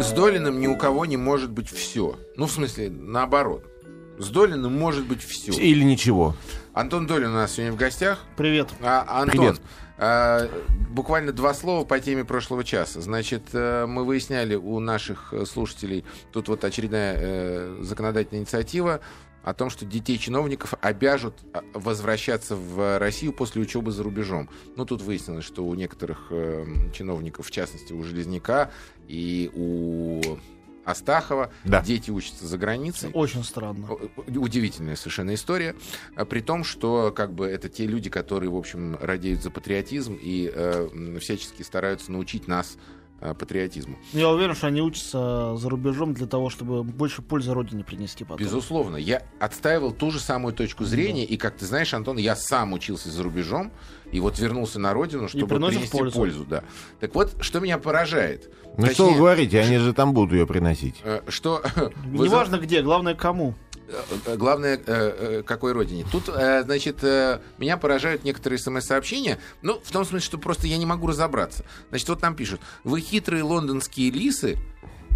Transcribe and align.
С 0.00 0.12
Долиным 0.12 0.60
ни 0.60 0.66
у 0.66 0.76
кого 0.76 1.06
не 1.06 1.16
может 1.16 1.50
быть 1.50 1.70
все. 1.70 2.18
Ну, 2.36 2.46
в 2.46 2.52
смысле, 2.52 2.90
наоборот. 2.90 3.64
С 4.18 4.28
Долиным 4.28 4.78
может 4.78 5.06
быть 5.06 5.22
все. 5.22 5.52
Или 5.52 5.84
ничего. 5.84 6.34
Антон 6.74 7.06
Долин 7.06 7.30
у 7.30 7.34
нас 7.34 7.52
сегодня 7.52 7.72
в 7.72 7.76
гостях. 7.76 8.24
Привет. 8.36 8.68
А, 8.82 9.22
Антон, 9.22 9.38
Привет. 9.38 9.60
а, 9.98 10.48
буквально 10.90 11.32
два 11.32 11.54
слова 11.54 11.84
по 11.84 11.98
теме 11.98 12.24
прошлого 12.24 12.64
часа. 12.64 13.00
Значит, 13.00 13.42
э, 13.52 13.86
мы 13.86 14.04
выясняли 14.04 14.54
у 14.54 14.80
наших 14.80 15.32
э, 15.32 15.44
слушателей, 15.46 16.04
тут 16.32 16.48
вот 16.48 16.64
очередная 16.64 17.16
э, 17.18 17.78
законодательная 17.80 18.40
инициатива 18.40 19.00
о 19.46 19.54
том, 19.54 19.70
что 19.70 19.84
детей 19.86 20.18
чиновников 20.18 20.74
обяжут 20.80 21.34
а, 21.54 21.62
возвращаться 21.72 22.56
в 22.56 22.98
Россию 22.98 23.32
после 23.32 23.62
учебы 23.62 23.92
за 23.92 24.02
рубежом. 24.02 24.50
Ну, 24.76 24.84
тут 24.84 25.02
выяснилось, 25.02 25.44
что 25.44 25.64
у 25.64 25.72
некоторых 25.76 26.26
э, 26.30 26.66
чиновников, 26.92 27.46
в 27.46 27.50
частности, 27.52 27.92
у 27.92 28.02
Железняка 28.02 28.72
и 29.06 29.48
у 29.54 30.20
Астахова 30.84 31.52
Да. 31.64 31.80
дети 31.82 32.10
учатся 32.10 32.46
за 32.46 32.58
границей. 32.58 33.10
Очень 33.12 33.44
странно. 33.44 33.88
О- 33.92 33.98
Удивительная 34.36 34.96
совершенно 34.96 35.34
история. 35.34 35.74
А 36.16 36.24
При 36.24 36.40
том, 36.40 36.64
что 36.64 37.12
как 37.14 37.32
бы 37.32 37.46
это 37.46 37.68
те 37.68 37.86
люди, 37.86 38.10
которые, 38.10 38.50
в 38.50 38.56
общем, 38.56 38.96
радеют 39.00 39.42
за 39.42 39.50
патриотизм 39.50 40.18
и 40.20 40.50
э, 40.52 41.18
всячески 41.20 41.62
стараются 41.62 42.10
научить 42.12 42.46
нас 42.48 42.76
э, 42.76 42.80
патриотизму. 43.20 43.96
Я 44.12 44.28
уверен, 44.28 44.54
что 44.54 44.66
они 44.66 44.80
учатся 44.82 45.56
за 45.56 45.68
рубежом 45.68 46.14
для 46.14 46.26
того, 46.26 46.50
чтобы 46.50 46.82
больше 46.82 47.22
пользы 47.22 47.52
родине 47.54 47.82
принести 47.84 48.24
потом. 48.24 48.38
Безусловно, 48.38 48.96
я 48.96 49.22
отстаивал 49.40 49.92
ту 49.92 50.10
же 50.10 50.20
самую 50.20 50.54
точку 50.54 50.84
зрения, 50.84 51.24
и, 51.24 51.36
как 51.36 51.56
ты 51.56 51.66
знаешь, 51.66 51.94
Антон, 51.94 52.18
я 52.18 52.36
сам 52.36 52.72
учился 52.72 53.10
за 53.10 53.22
рубежом, 53.22 53.72
и 54.12 54.20
вот 54.20 54.38
вернулся 54.38 54.78
на 54.78 54.92
родину, 54.92 55.28
чтобы 55.28 55.46
принести 55.46 55.88
пользу. 55.90 56.16
пользу. 56.18 56.44
да. 56.44 56.62
Так 57.00 57.14
вот, 57.14 57.34
что 57.40 57.60
меня 57.60 57.78
поражает. 57.78 58.50
Ну 58.78 58.86
Точнее, 58.86 58.94
что 58.94 59.10
вы 59.10 59.16
говорите, 59.16 59.60
они 59.60 59.78
же 59.78 59.92
там 59.94 60.12
будут 60.12 60.32
ее 60.32 60.46
приносить. 60.46 60.96
э, 61.02 61.22
Что 61.28 61.62
вы 62.04 62.18
за- 62.18 62.34
Неважно 62.34 62.56
где, 62.58 62.82
главное 62.82 63.14
кому. 63.14 63.54
Э, 63.88 64.36
Главное, 64.36 64.76
э, 64.76 64.80
э, 64.86 65.42
какой 65.42 65.72
родине. 65.72 66.04
Тут, 66.10 66.24
значит, 66.26 67.02
меня 67.58 67.76
поражают 67.76 68.24
некоторые 68.24 68.58
смс-сообщения, 68.58 69.38
ну, 69.62 69.80
в 69.82 69.90
том 69.90 70.04
смысле, 70.04 70.24
что 70.24 70.38
просто 70.38 70.66
я 70.66 70.76
не 70.76 70.86
могу 70.86 71.06
разобраться. 71.06 71.64
Значит, 71.90 72.08
вот 72.08 72.22
нам 72.22 72.34
пишут, 72.34 72.60
вы 72.84 73.00
хитрые 73.00 73.42
лондонские 73.42 74.10
лисы, 74.10 74.58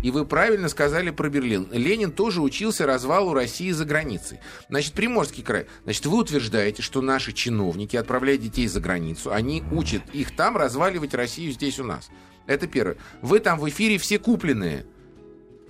и 0.02 0.10
вы 0.10 0.24
правильно 0.24 0.68
сказали 0.68 1.10
про 1.10 1.28
Берлин. 1.28 1.68
Ленин 1.72 2.10
тоже 2.10 2.40
учился 2.40 2.86
развалу 2.86 3.34
России 3.34 3.70
за 3.70 3.84
границей. 3.84 4.38
Значит, 4.68 4.94
Приморский 4.94 5.42
край. 5.42 5.66
Значит, 5.84 6.06
вы 6.06 6.18
утверждаете, 6.18 6.82
что 6.82 7.02
наши 7.02 7.32
чиновники, 7.32 7.96
отправляя 7.96 8.38
детей 8.38 8.66
за 8.66 8.80
границу, 8.80 9.32
они 9.32 9.62
учат 9.70 10.02
их 10.12 10.34
там 10.34 10.56
разваливать 10.56 11.14
Россию 11.14 11.52
здесь 11.52 11.78
у 11.78 11.84
нас. 11.84 12.08
Это 12.46 12.66
первое. 12.66 12.96
Вы 13.20 13.40
там 13.40 13.58
в 13.58 13.68
эфире 13.68 13.98
все 13.98 14.18
купленные. 14.18 14.86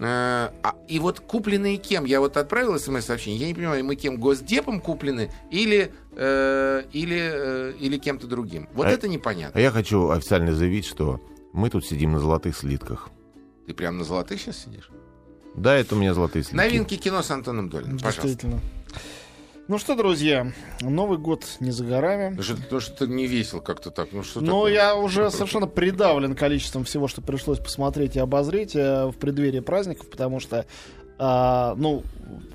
Э, 0.00 0.48
а- 0.62 0.76
и 0.88 0.98
вот 0.98 1.20
купленные 1.20 1.76
кем? 1.76 2.06
Я 2.06 2.20
вот 2.20 2.38
отправил 2.38 2.78
смс-сообщение, 2.78 3.38
я 3.40 3.46
не 3.48 3.54
понимаю, 3.54 3.84
мы 3.84 3.96
кем? 3.96 4.16
Госдепом 4.18 4.80
куплены 4.80 5.30
или, 5.50 5.92
э, 6.16 6.82
или, 6.92 7.18
э, 7.20 7.72
или 7.78 7.98
кем-то 7.98 8.26
другим? 8.26 8.66
Вот 8.72 8.86
А- 8.86 8.90
это 8.90 9.06
А 9.06 9.10
непонятно. 9.10 9.58
я 9.58 9.70
хочу 9.70 10.08
официально 10.08 10.54
заявить, 10.54 10.86
что 10.86 11.20
мы 11.52 11.68
тут 11.68 11.84
сидим 11.84 12.12
на 12.12 12.18
золотых 12.18 12.56
слитках. 12.56 13.10
Ты 13.66 13.74
прям 13.74 13.98
на 13.98 14.04
золотых 14.04 14.40
сейчас 14.40 14.56
сидишь? 14.64 14.90
Да, 15.54 15.76
это 15.76 15.94
у 15.94 15.98
меня 15.98 16.14
золотые 16.14 16.44
слитки. 16.44 16.56
Новинки 16.56 16.96
кино 16.96 17.22
с 17.22 17.30
Антоном 17.30 17.68
Долиным, 17.68 17.98
пожалуйста. 17.98 18.22
Действительно. 18.22 18.60
Ну 19.70 19.78
что, 19.78 19.94
друзья, 19.94 20.52
Новый 20.80 21.16
год 21.16 21.46
не 21.60 21.70
за 21.70 21.84
горами. 21.84 22.36
Что, 22.42 22.56
потому 22.56 22.80
что 22.80 22.92
ты 22.92 23.06
не 23.06 23.28
весел 23.28 23.60
как-то 23.60 23.92
так. 23.92 24.08
Ну, 24.10 24.24
что 24.24 24.40
Но 24.40 24.46
такое? 24.46 24.72
я 24.72 24.96
уже 24.96 25.30
совершенно 25.30 25.68
придавлен 25.68 26.34
количеством 26.34 26.82
всего, 26.82 27.06
что 27.06 27.22
пришлось 27.22 27.60
посмотреть 27.60 28.16
и 28.16 28.18
обозреть 28.18 28.74
э, 28.74 29.06
в 29.06 29.12
преддверии 29.12 29.60
праздников, 29.60 30.10
потому 30.10 30.40
что, 30.40 30.66
а, 31.22 31.74
ну, 31.76 32.02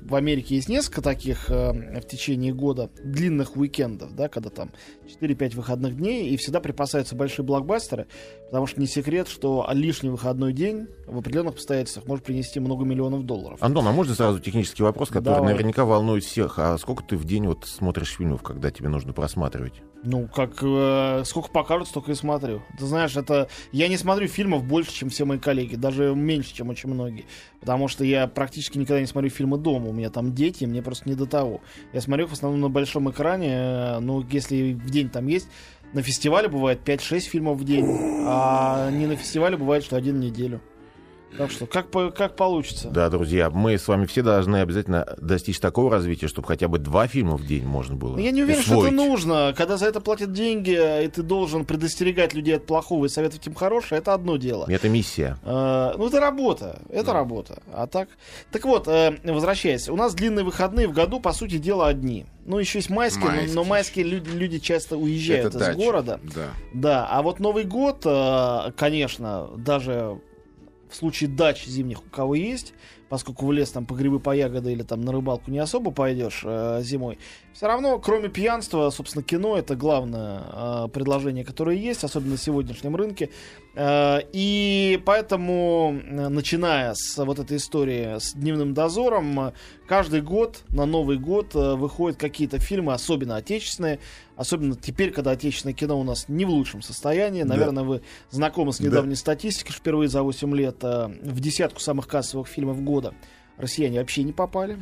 в 0.02 0.14
Америке 0.16 0.56
есть 0.56 0.68
несколько 0.68 1.00
таких 1.00 1.50
э, 1.50 2.00
в 2.00 2.04
течение 2.06 2.52
года 2.52 2.90
длинных 3.04 3.56
уикендов, 3.56 4.16
да, 4.16 4.28
когда 4.28 4.50
там 4.50 4.70
4-5 5.20 5.54
выходных 5.54 5.96
дней, 5.96 6.30
и 6.30 6.36
всегда 6.36 6.58
припасаются 6.58 7.14
большие 7.14 7.44
блокбастеры, 7.44 8.08
потому 8.46 8.66
что 8.66 8.80
не 8.80 8.88
секрет, 8.88 9.28
что 9.28 9.68
лишний 9.72 10.10
выходной 10.10 10.52
день 10.52 10.88
в 11.06 11.18
определенных 11.18 11.54
обстоятельствах 11.54 12.06
может 12.06 12.24
принести 12.24 12.58
много 12.58 12.84
миллионов 12.84 13.24
долларов. 13.24 13.58
Антон, 13.62 13.86
а 13.86 13.92
можно 13.92 14.14
сразу 14.14 14.40
технический 14.40 14.82
вопрос, 14.82 15.10
который 15.10 15.36
Давай. 15.36 15.52
наверняка 15.52 15.84
волнует 15.84 16.24
всех? 16.24 16.58
А 16.58 16.76
сколько 16.78 17.04
ты 17.04 17.16
в 17.16 17.24
день 17.24 17.46
вот 17.46 17.66
смотришь 17.66 18.16
фильмов, 18.16 18.42
когда 18.42 18.72
тебе 18.72 18.88
нужно 18.88 19.12
просматривать? 19.12 19.74
Ну, 20.02 20.28
как 20.28 20.58
э, 20.62 21.22
сколько 21.24 21.50
покажут, 21.50 21.88
столько 21.88 22.12
и 22.12 22.14
смотрю. 22.14 22.62
Ты 22.78 22.86
знаешь, 22.86 23.16
это 23.16 23.48
я 23.72 23.88
не 23.88 23.96
смотрю 23.96 24.28
фильмов 24.28 24.64
больше, 24.64 24.92
чем 24.92 25.10
все 25.10 25.24
мои 25.24 25.38
коллеги, 25.38 25.74
даже 25.74 26.14
меньше, 26.14 26.54
чем 26.54 26.68
очень 26.68 26.90
многие, 26.90 27.24
потому 27.66 27.88
что 27.88 28.04
я 28.04 28.28
практически 28.28 28.78
никогда 28.78 29.00
не 29.00 29.08
смотрю 29.08 29.28
фильмы 29.28 29.58
дома. 29.58 29.88
У 29.88 29.92
меня 29.92 30.08
там 30.08 30.32
дети, 30.32 30.64
мне 30.66 30.82
просто 30.82 31.08
не 31.08 31.16
до 31.16 31.26
того. 31.26 31.60
Я 31.92 32.00
смотрю 32.00 32.28
в 32.28 32.32
основном 32.32 32.60
на 32.60 32.68
большом 32.68 33.10
экране. 33.10 33.48
э, 33.50 33.98
ну, 33.98 34.24
если 34.30 34.74
в 34.74 34.88
день 34.88 35.08
там 35.08 35.26
есть, 35.26 35.48
на 35.92 36.00
фестивале 36.00 36.46
бывает 36.46 36.78
5-6 36.84 37.20
фильмов 37.22 37.58
в 37.58 37.64
день, 37.64 37.84
а 38.24 38.88
не 38.92 39.06
на 39.06 39.16
фестивале 39.16 39.56
бывает, 39.56 39.82
что 39.82 39.96
один 39.96 40.20
в 40.20 40.20
неделю. 40.20 40.60
Так 41.36 41.50
что 41.50 41.66
как 41.66 41.90
по- 41.90 42.10
как 42.10 42.34
получится. 42.36 42.88
Да, 42.88 43.10
друзья, 43.10 43.50
мы 43.50 43.76
с 43.76 43.86
вами 43.88 44.06
все 44.06 44.22
должны 44.22 44.56
обязательно 44.58 45.16
достичь 45.20 45.58
такого 45.60 45.90
развития, 45.90 46.28
чтобы 46.28 46.48
хотя 46.48 46.66
бы 46.68 46.78
два 46.78 47.06
фильма 47.08 47.36
в 47.36 47.44
день 47.46 47.64
можно 47.66 47.94
было 47.94 48.14
Но 48.14 48.20
я 48.20 48.30
не 48.30 48.42
уверен, 48.42 48.62
что 48.62 48.70
это 48.72 48.78
усвоить. 48.94 48.94
нужно. 48.94 49.54
Когда 49.56 49.76
за 49.76 49.86
это 49.86 50.00
платят 50.00 50.32
деньги, 50.32 50.70
и 51.04 51.08
ты 51.08 51.22
должен 51.22 51.66
предостерегать 51.66 52.32
людей 52.32 52.56
от 52.56 52.64
плохого 52.64 53.04
и 53.04 53.08
советовать 53.08 53.46
им 53.46 53.54
хорошее, 53.54 53.98
это 53.98 54.14
одно 54.14 54.36
дело. 54.38 54.64
Это 54.68 54.88
миссия. 54.88 55.36
Э, 55.44 55.92
Ну, 55.98 56.06
это 56.08 56.20
работа. 56.20 56.80
Это 56.90 57.12
работа. 57.12 57.62
А 57.72 57.86
так. 57.86 58.08
Так 58.50 58.64
вот, 58.64 58.88
э, 58.88 59.18
возвращаясь, 59.24 59.88
у 59.90 59.96
нас 59.96 60.14
длинные 60.14 60.44
выходные 60.44 60.88
в 60.88 60.92
году, 60.92 61.20
по 61.20 61.32
сути 61.32 61.58
дела, 61.58 61.88
одни. 61.88 62.24
Ну, 62.46 62.58
еще 62.58 62.78
есть 62.78 62.88
майские, 62.90 63.24
но- 63.26 63.30
Майские. 63.32 63.54
но 63.54 63.64
майские 63.64 64.04
люди, 64.04 64.30
люди 64.30 64.58
часто 64.58 64.96
уезжают 64.96 65.46
Это 65.46 65.58
из 65.58 65.60
дача. 65.66 65.76
города. 65.78 66.20
Да. 66.34 66.46
Да, 66.72 67.06
а 67.10 67.20
вот 67.22 67.40
Новый 67.40 67.64
год, 67.64 68.02
э, 68.06 68.70
конечно, 68.76 69.48
даже 69.56 70.18
в 70.88 70.94
случае 70.94 71.30
дач 71.30 71.64
зимних 71.66 72.00
у 72.04 72.10
кого 72.10 72.34
есть, 72.34 72.74
поскольку 73.08 73.46
в 73.46 73.52
лес 73.52 73.70
там 73.70 73.86
по 73.86 73.94
грибы, 73.94 74.20
по 74.20 74.34
ягоды 74.34 74.72
или 74.72 74.82
там 74.82 75.00
на 75.02 75.12
рыбалку 75.12 75.50
не 75.50 75.58
особо 75.58 75.90
пойдешь 75.90 76.42
э, 76.44 76.80
зимой, 76.82 77.18
все 77.52 77.66
равно, 77.66 77.98
кроме 77.98 78.28
пьянства, 78.28 78.90
собственно, 78.90 79.22
кино 79.22 79.56
это 79.56 79.76
главное 79.76 80.42
э, 80.52 80.88
предложение, 80.92 81.44
которое 81.44 81.76
есть, 81.76 82.04
особенно 82.04 82.32
на 82.32 82.38
сегодняшнем 82.38 82.96
рынке. 82.96 83.30
Э, 83.76 84.20
и 84.32 85.00
поэтому, 85.04 86.00
э, 86.02 86.28
начиная 86.28 86.94
с 86.94 87.22
вот 87.22 87.38
этой 87.38 87.58
истории 87.58 88.18
с 88.18 88.32
дневным 88.32 88.72
дозором, 88.72 89.38
э, 89.38 89.52
каждый 89.86 90.22
год 90.22 90.62
на 90.70 90.86
Новый 90.86 91.18
год 91.18 91.52
выходят 91.52 92.18
какие-то 92.18 92.58
фильмы, 92.58 92.94
особенно 92.94 93.36
отечественные, 93.36 93.98
особенно 94.34 94.76
теперь, 94.76 95.10
когда 95.10 95.32
отечественное 95.32 95.74
кино 95.74 96.00
у 96.00 96.04
нас 96.04 96.24
не 96.28 96.46
в 96.46 96.48
лучшем 96.48 96.80
состоянии. 96.80 97.42
Да. 97.42 97.50
Наверное, 97.50 97.84
вы 97.84 98.02
знакомы 98.30 98.72
с 98.72 98.78
Да. 98.78 98.86
недавней 98.86 99.14
статистикой, 99.14 99.72
что 99.72 99.80
впервые 99.80 100.08
за 100.08 100.22
8 100.22 100.56
лет 100.56 100.82
в 100.82 101.40
десятку 101.40 101.78
самых 101.80 102.08
кассовых 102.08 102.48
фильмов 102.48 102.82
года 102.82 103.12
россияне 103.58 104.00
вообще 104.00 104.22
не 104.22 104.32
попали. 104.32 104.78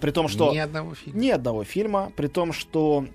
При 0.00 0.10
том, 0.10 0.28
что... 0.28 0.52
Ни 0.52 0.58
одного 0.58 0.94
фильма. 0.94 1.20
Ни 1.20 1.28
одного 1.28 1.64
фильма, 1.64 2.12
при 2.16 2.26
том, 2.26 2.52
что 2.52 3.06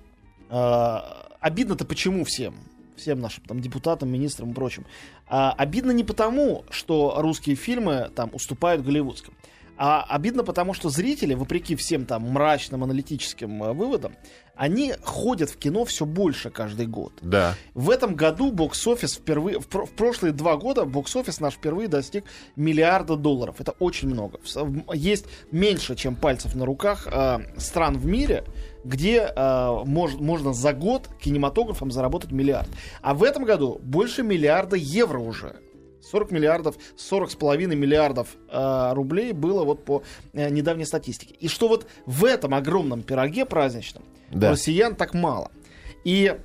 э, 0.50 0.98
обидно-то 1.42 1.84
почему 1.84 2.24
всем? 2.24 2.56
Всем 2.96 3.20
нашим 3.20 3.44
там 3.46 3.60
депутатам, 3.60 4.10
министрам 4.10 4.52
и 4.52 4.54
прочим. 4.54 4.86
А, 5.28 5.52
обидно 5.52 5.92
не 5.92 6.04
потому, 6.04 6.64
что 6.70 7.16
русские 7.18 7.56
фильмы 7.56 8.12
там 8.16 8.30
уступают 8.34 8.84
голливудским. 8.84 9.34
А 9.76 10.06
обидно 10.08 10.44
потому, 10.44 10.74
что 10.74 10.90
зрители, 10.90 11.34
вопреки 11.34 11.76
всем 11.76 12.06
там 12.06 12.30
мрачным 12.30 12.84
аналитическим 12.84 13.64
э, 13.64 13.74
выводам, 13.74 14.16
они 14.56 14.94
ходят 15.02 15.50
в 15.50 15.58
кино 15.58 15.84
все 15.84 16.06
больше 16.06 16.52
каждый 16.52 16.86
год. 16.86 17.14
Да. 17.22 17.56
В 17.74 17.90
этом 17.90 18.16
году 18.16 18.52
бокс-офис 18.52 19.16
впервые, 19.16 19.60
в, 19.60 19.66
в 19.66 19.92
прошлые 19.92 20.32
два 20.32 20.58
года 20.58 20.86
бокс-офис 20.86 21.40
наш 21.40 21.56
впервые 21.56 21.88
достиг 21.88 22.24
миллиарда 22.56 23.16
долларов. 23.16 23.56
Это 23.60 23.72
очень 23.80 24.10
много. 24.10 24.40
Есть 24.94 25.26
меньше, 25.52 25.96
чем 25.96 26.16
пальцев 26.16 26.54
на 26.54 26.66
руках 26.66 27.08
э, 27.12 27.40
стран 27.58 27.98
в 27.98 28.06
мире, 28.06 28.44
где 28.84 29.20
э, 29.20 29.32
мож- 29.36 30.22
можно 30.22 30.54
за 30.54 30.74
год 30.74 31.08
кинематографом 31.22 31.92
заработать 31.92 32.32
миллиард. 32.32 32.68
А 33.02 33.14
в 33.14 33.24
этом 33.24 33.44
году 33.46 33.80
больше 33.84 34.24
миллиарда 34.24 34.76
евро 34.76 35.20
уже. 35.20 35.56
40 36.02 36.32
миллиардов, 36.32 36.76
40 36.98 37.32
с 37.32 37.36
половиной 37.36 37.76
миллиардов 37.78 38.36
э, 38.50 38.92
рублей 38.94 39.32
было 39.32 39.64
вот 39.64 39.86
по 39.86 40.04
э, 40.34 40.50
недавней 40.50 40.86
статистике. 40.86 41.34
И 41.40 41.48
что 41.48 41.68
вот 41.70 41.88
в 42.06 42.26
этом 42.26 42.54
огромном 42.54 43.02
пироге 43.04 43.46
праздничном 43.46 44.04
Да. 44.30 44.52
россиян 44.52 44.96
так 44.96 45.14
мало. 45.14 45.50
И 46.04 46.36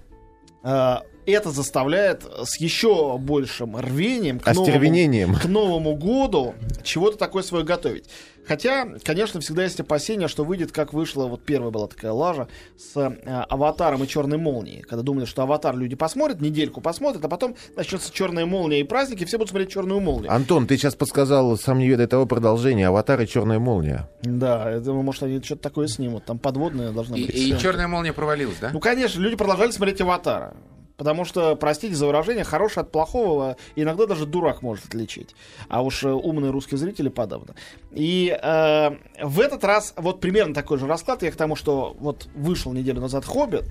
э, 0.62 0.96
это 1.32 1.50
заставляет 1.50 2.22
с 2.44 2.58
еще 2.60 3.18
большим 3.18 3.76
рвением 3.76 4.38
к 4.40 4.46
новому, 4.46 4.62
Остервенением. 4.66 5.34
к 5.34 5.44
Новому 5.46 5.96
году 5.96 6.54
чего-то 6.82 7.18
такое 7.18 7.42
свое 7.42 7.64
готовить. 7.64 8.04
Хотя, 8.46 8.86
конечно, 9.04 9.40
всегда 9.42 9.64
есть 9.64 9.78
опасения, 9.78 10.26
что 10.26 10.42
выйдет, 10.42 10.72
как 10.72 10.94
вышла, 10.94 11.26
вот 11.26 11.44
первая 11.44 11.70
была 11.70 11.86
такая 11.86 12.12
лажа 12.12 12.48
с 12.78 12.96
э, 12.96 13.44
«Аватаром» 13.50 14.02
и 14.04 14.08
«Черной 14.08 14.38
молнией», 14.38 14.80
когда 14.80 15.02
думали, 15.02 15.26
что 15.26 15.42
«Аватар» 15.42 15.76
люди 15.76 15.96
посмотрят, 15.96 16.40
недельку 16.40 16.80
посмотрят, 16.80 17.22
а 17.22 17.28
потом 17.28 17.56
начнется 17.76 18.10
«Черная 18.10 18.46
молния» 18.46 18.80
и 18.80 18.84
праздники, 18.84 19.26
все 19.26 19.36
будут 19.36 19.50
смотреть 19.50 19.70
«Черную 19.70 20.00
молнию». 20.00 20.32
Антон, 20.32 20.66
ты 20.66 20.78
сейчас 20.78 20.94
подсказал 20.94 21.58
сам 21.58 21.78
не 21.78 21.88
ведая 21.88 22.06
того 22.06 22.24
продолжения 22.24 22.88
«Аватар» 22.88 23.20
и 23.20 23.26
«Черная 23.26 23.58
молния». 23.58 24.08
Да, 24.22 24.70
я 24.70 24.80
думаю, 24.80 25.02
может, 25.02 25.24
они 25.24 25.42
что-то 25.42 25.60
такое 25.64 25.86
снимут, 25.86 26.24
там 26.24 26.38
подводные 26.38 26.90
должны 26.90 27.16
И, 27.16 27.26
быть. 27.26 27.34
и 27.34 27.38
съемки. 27.48 27.62
черная 27.62 27.86
молния 27.86 28.14
провалилась, 28.14 28.56
да? 28.62 28.70
Ну, 28.72 28.80
конечно, 28.80 29.20
люди 29.20 29.36
продолжали 29.36 29.72
смотреть 29.72 30.00
«Аватара». 30.00 30.54
Потому 30.98 31.24
что, 31.24 31.54
простите 31.54 31.94
за 31.94 32.06
выражение, 32.06 32.42
хорошее 32.42 32.82
от 32.82 32.90
плохого 32.90 33.56
иногда 33.76 34.04
даже 34.06 34.26
дурак 34.26 34.62
может 34.62 34.86
отличить. 34.86 35.36
А 35.68 35.82
уж 35.82 36.02
э, 36.02 36.10
умные 36.10 36.50
русские 36.50 36.76
зрители 36.76 37.08
подавно. 37.08 37.54
И 37.92 38.36
э, 38.36 38.90
в 39.22 39.40
этот 39.40 39.62
раз 39.62 39.94
вот 39.96 40.20
примерно 40.20 40.54
такой 40.54 40.76
же 40.76 40.88
расклад. 40.88 41.22
Я 41.22 41.30
к 41.30 41.36
тому, 41.36 41.54
что 41.54 41.96
вот 42.00 42.28
вышел 42.34 42.72
неделю 42.72 43.00
назад 43.00 43.24
«Хоббит», 43.24 43.64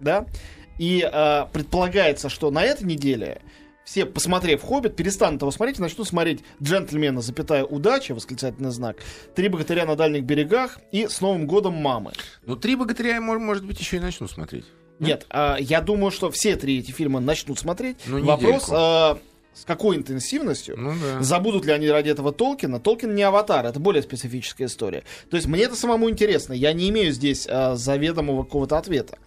да, 0.00 0.26
и 0.76 1.08
э, 1.10 1.46
предполагается, 1.52 2.28
что 2.28 2.50
на 2.50 2.64
этой 2.64 2.82
неделе 2.82 3.42
все, 3.84 4.04
посмотрев 4.04 4.60
«Хоббит», 4.60 4.96
перестанут 4.96 5.42
его 5.42 5.52
смотреть 5.52 5.78
и 5.78 5.82
начнут 5.82 6.08
смотреть 6.08 6.42
«Джентльмена, 6.60 7.20
запятая 7.20 7.62
удача», 7.62 8.12
восклицательный 8.12 8.72
знак, 8.72 8.96
«Три 9.36 9.46
богатыря 9.46 9.86
на 9.86 9.94
дальних 9.94 10.24
берегах» 10.24 10.80
и 10.90 11.06
«С 11.06 11.20
Новым 11.20 11.46
годом, 11.46 11.74
мамы». 11.74 12.10
Ну, 12.44 12.56
три 12.56 12.74
богатыря, 12.74 13.20
может 13.20 13.64
быть, 13.64 13.78
еще 13.78 13.98
и 13.98 14.00
начну 14.00 14.26
смотреть. 14.26 14.64
Нет, 14.98 15.26
а, 15.30 15.56
я 15.58 15.80
думаю, 15.80 16.10
что 16.10 16.30
все 16.30 16.56
три 16.56 16.78
эти 16.78 16.90
фильма 16.90 17.20
начнут 17.20 17.58
смотреть. 17.58 17.98
Ну, 18.06 18.24
Вопрос, 18.24 18.68
а, 18.70 19.18
с 19.54 19.64
какой 19.64 19.96
интенсивностью. 19.96 20.76
Ну 20.78 20.92
да. 21.02 21.22
Забудут 21.22 21.64
ли 21.64 21.72
они 21.72 21.88
ради 21.88 22.10
этого 22.10 22.32
Толкина? 22.32 22.78
Толкин 22.78 23.14
не 23.14 23.22
аватар, 23.22 23.64
это 23.64 23.80
более 23.80 24.02
специфическая 24.02 24.68
история. 24.68 25.02
То 25.30 25.36
есть 25.36 25.46
мне 25.48 25.62
это 25.62 25.76
самому 25.76 26.10
интересно. 26.10 26.52
Я 26.52 26.72
не 26.72 26.90
имею 26.90 27.12
здесь 27.12 27.46
а, 27.48 27.74
заведомого 27.76 28.44
какого-то 28.44 28.76
ответа. 28.76 29.18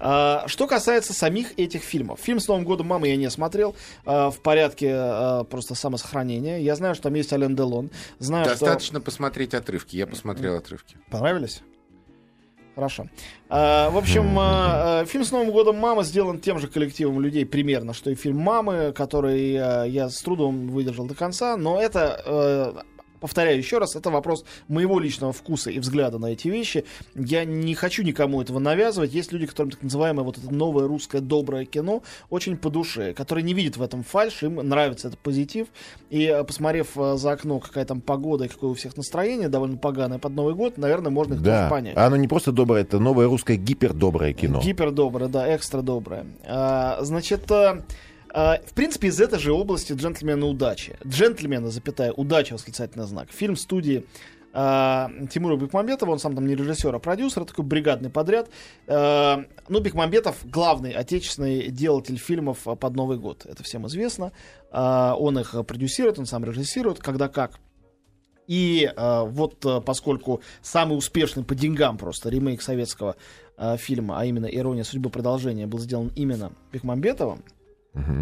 А, 0.00 0.44
что 0.46 0.66
касается 0.66 1.12
самих 1.12 1.58
этих 1.58 1.82
фильмов. 1.82 2.20
Фильм 2.20 2.40
«С 2.40 2.48
Новым 2.48 2.64
годом, 2.64 2.86
мама» 2.86 3.06
я 3.08 3.16
не 3.16 3.30
смотрел 3.30 3.74
а, 4.04 4.30
в 4.30 4.40
порядке 4.40 4.90
а, 4.92 5.44
просто 5.44 5.74
самосохранения. 5.74 6.58
Я 6.58 6.76
знаю, 6.76 6.94
что 6.94 7.04
там 7.04 7.14
есть 7.14 7.32
Ален 7.32 7.56
Делон. 7.56 7.90
Знаю, 8.18 8.44
что... 8.44 8.54
Достаточно 8.54 9.00
посмотреть 9.00 9.54
отрывки. 9.54 9.96
Я 9.96 10.06
посмотрел 10.06 10.56
отрывки. 10.56 10.96
Понравились? 11.10 11.62
Хорошо. 12.78 13.06
А, 13.48 13.90
в 13.90 13.98
общем, 13.98 14.36
а, 14.38 15.04
фильм 15.04 15.24
с 15.24 15.32
Новым 15.32 15.50
годом 15.50 15.78
Мама 15.78 16.04
сделан 16.04 16.38
тем 16.38 16.60
же 16.60 16.68
коллективом 16.68 17.20
людей 17.20 17.44
примерно, 17.44 17.92
что 17.92 18.08
и 18.08 18.14
фильм 18.14 18.38
Мамы, 18.38 18.92
который 18.92 19.56
а, 19.56 19.82
я 19.82 20.08
с 20.08 20.22
трудом 20.22 20.68
выдержал 20.68 21.06
до 21.06 21.16
конца, 21.16 21.56
но 21.56 21.82
это. 21.82 22.84
Э, 23.18 23.20
Повторяю 23.20 23.58
еще 23.58 23.78
раз, 23.78 23.96
это 23.96 24.10
вопрос 24.10 24.44
моего 24.68 24.98
личного 24.98 25.32
вкуса 25.32 25.70
и 25.70 25.78
взгляда 25.78 26.18
на 26.18 26.26
эти 26.26 26.48
вещи. 26.48 26.84
Я 27.14 27.44
не 27.44 27.74
хочу 27.74 28.02
никому 28.02 28.40
этого 28.42 28.58
навязывать. 28.58 29.12
Есть 29.12 29.32
люди, 29.32 29.46
которым 29.46 29.70
так 29.70 29.82
называемое 29.82 30.24
вот 30.24 30.38
это 30.38 30.52
новое 30.52 30.86
русское 30.86 31.20
доброе 31.20 31.64
кино 31.64 32.02
очень 32.30 32.56
по 32.56 32.70
душе, 32.70 33.12
которые 33.14 33.44
не 33.44 33.54
видят 33.54 33.76
в 33.76 33.82
этом 33.82 34.02
фальш, 34.02 34.42
им 34.42 34.56
нравится 34.56 35.08
этот 35.08 35.20
позитив. 35.20 35.68
И 36.10 36.24
э, 36.24 36.44
посмотрев 36.44 36.96
э, 36.96 37.16
за 37.16 37.32
окно, 37.32 37.58
какая 37.58 37.84
там 37.84 38.00
погода 38.00 38.44
и 38.44 38.48
какое 38.48 38.70
у 38.70 38.74
всех 38.74 38.96
настроение, 38.96 39.48
довольно 39.48 39.76
поганое 39.76 40.18
под 40.18 40.32
Новый 40.32 40.54
год, 40.54 40.78
наверное, 40.78 41.10
можно 41.10 41.34
их 41.34 41.42
Да, 41.42 41.58
тоже 41.58 41.70
понять. 41.70 41.96
А 41.96 42.06
оно 42.06 42.16
не 42.16 42.28
просто 42.28 42.52
доброе, 42.52 42.82
это 42.82 42.98
новое 42.98 43.26
русское 43.26 43.56
гипердоброе 43.56 44.32
кино. 44.32 44.60
Гипер 44.60 44.90
доброе, 44.90 45.28
да, 45.28 45.54
экстра 45.54 45.82
доброе. 45.82 46.26
А, 46.44 46.98
значит, 47.02 47.50
а, 48.32 48.60
в 48.64 48.74
принципе, 48.74 49.08
из 49.08 49.20
этой 49.20 49.38
же 49.38 49.52
области 49.52 49.92
джентльмены 49.92 50.46
удачи. 50.46 50.96
Джентльмены, 51.06 51.70
запятая, 51.70 52.12
удача, 52.12 52.54
восклицательный 52.54 53.06
знак. 53.06 53.30
Фильм 53.30 53.56
студии 53.56 54.06
а, 54.52 55.10
Тимура 55.30 55.56
Бекмамбетова, 55.56 56.10
он 56.10 56.18
сам 56.18 56.34
там 56.34 56.46
не 56.46 56.54
режиссер, 56.54 56.94
а 56.94 56.98
продюсер, 56.98 57.44
такой 57.44 57.64
бригадный 57.64 58.10
подряд. 58.10 58.48
А, 58.86 59.44
ну, 59.68 59.80
Бекмамбетов 59.80 60.36
главный 60.44 60.92
отечественный 60.92 61.68
делатель 61.68 62.16
фильмов 62.16 62.60
под 62.60 62.94
Новый 62.96 63.18
год, 63.18 63.46
это 63.46 63.62
всем 63.62 63.86
известно. 63.86 64.32
Он 64.72 65.38
их 65.38 65.54
продюсирует, 65.66 66.18
он 66.18 66.26
сам 66.26 66.44
режиссирует, 66.44 66.98
когда 66.98 67.28
как. 67.28 67.58
И 68.46 68.90
вот 68.96 69.84
поскольку 69.84 70.40
самый 70.62 70.96
успешный 70.96 71.44
по 71.44 71.54
деньгам 71.54 71.98
просто 71.98 72.30
ремейк 72.30 72.62
советского 72.62 73.16
фильма, 73.76 74.18
а 74.18 74.24
именно 74.24 74.46
«Ирония 74.46 74.84
судьбы. 74.84 75.10
Продолжение» 75.10 75.66
был 75.66 75.78
сделан 75.78 76.10
именно 76.16 76.52
Бекмамбетовым, 76.72 77.44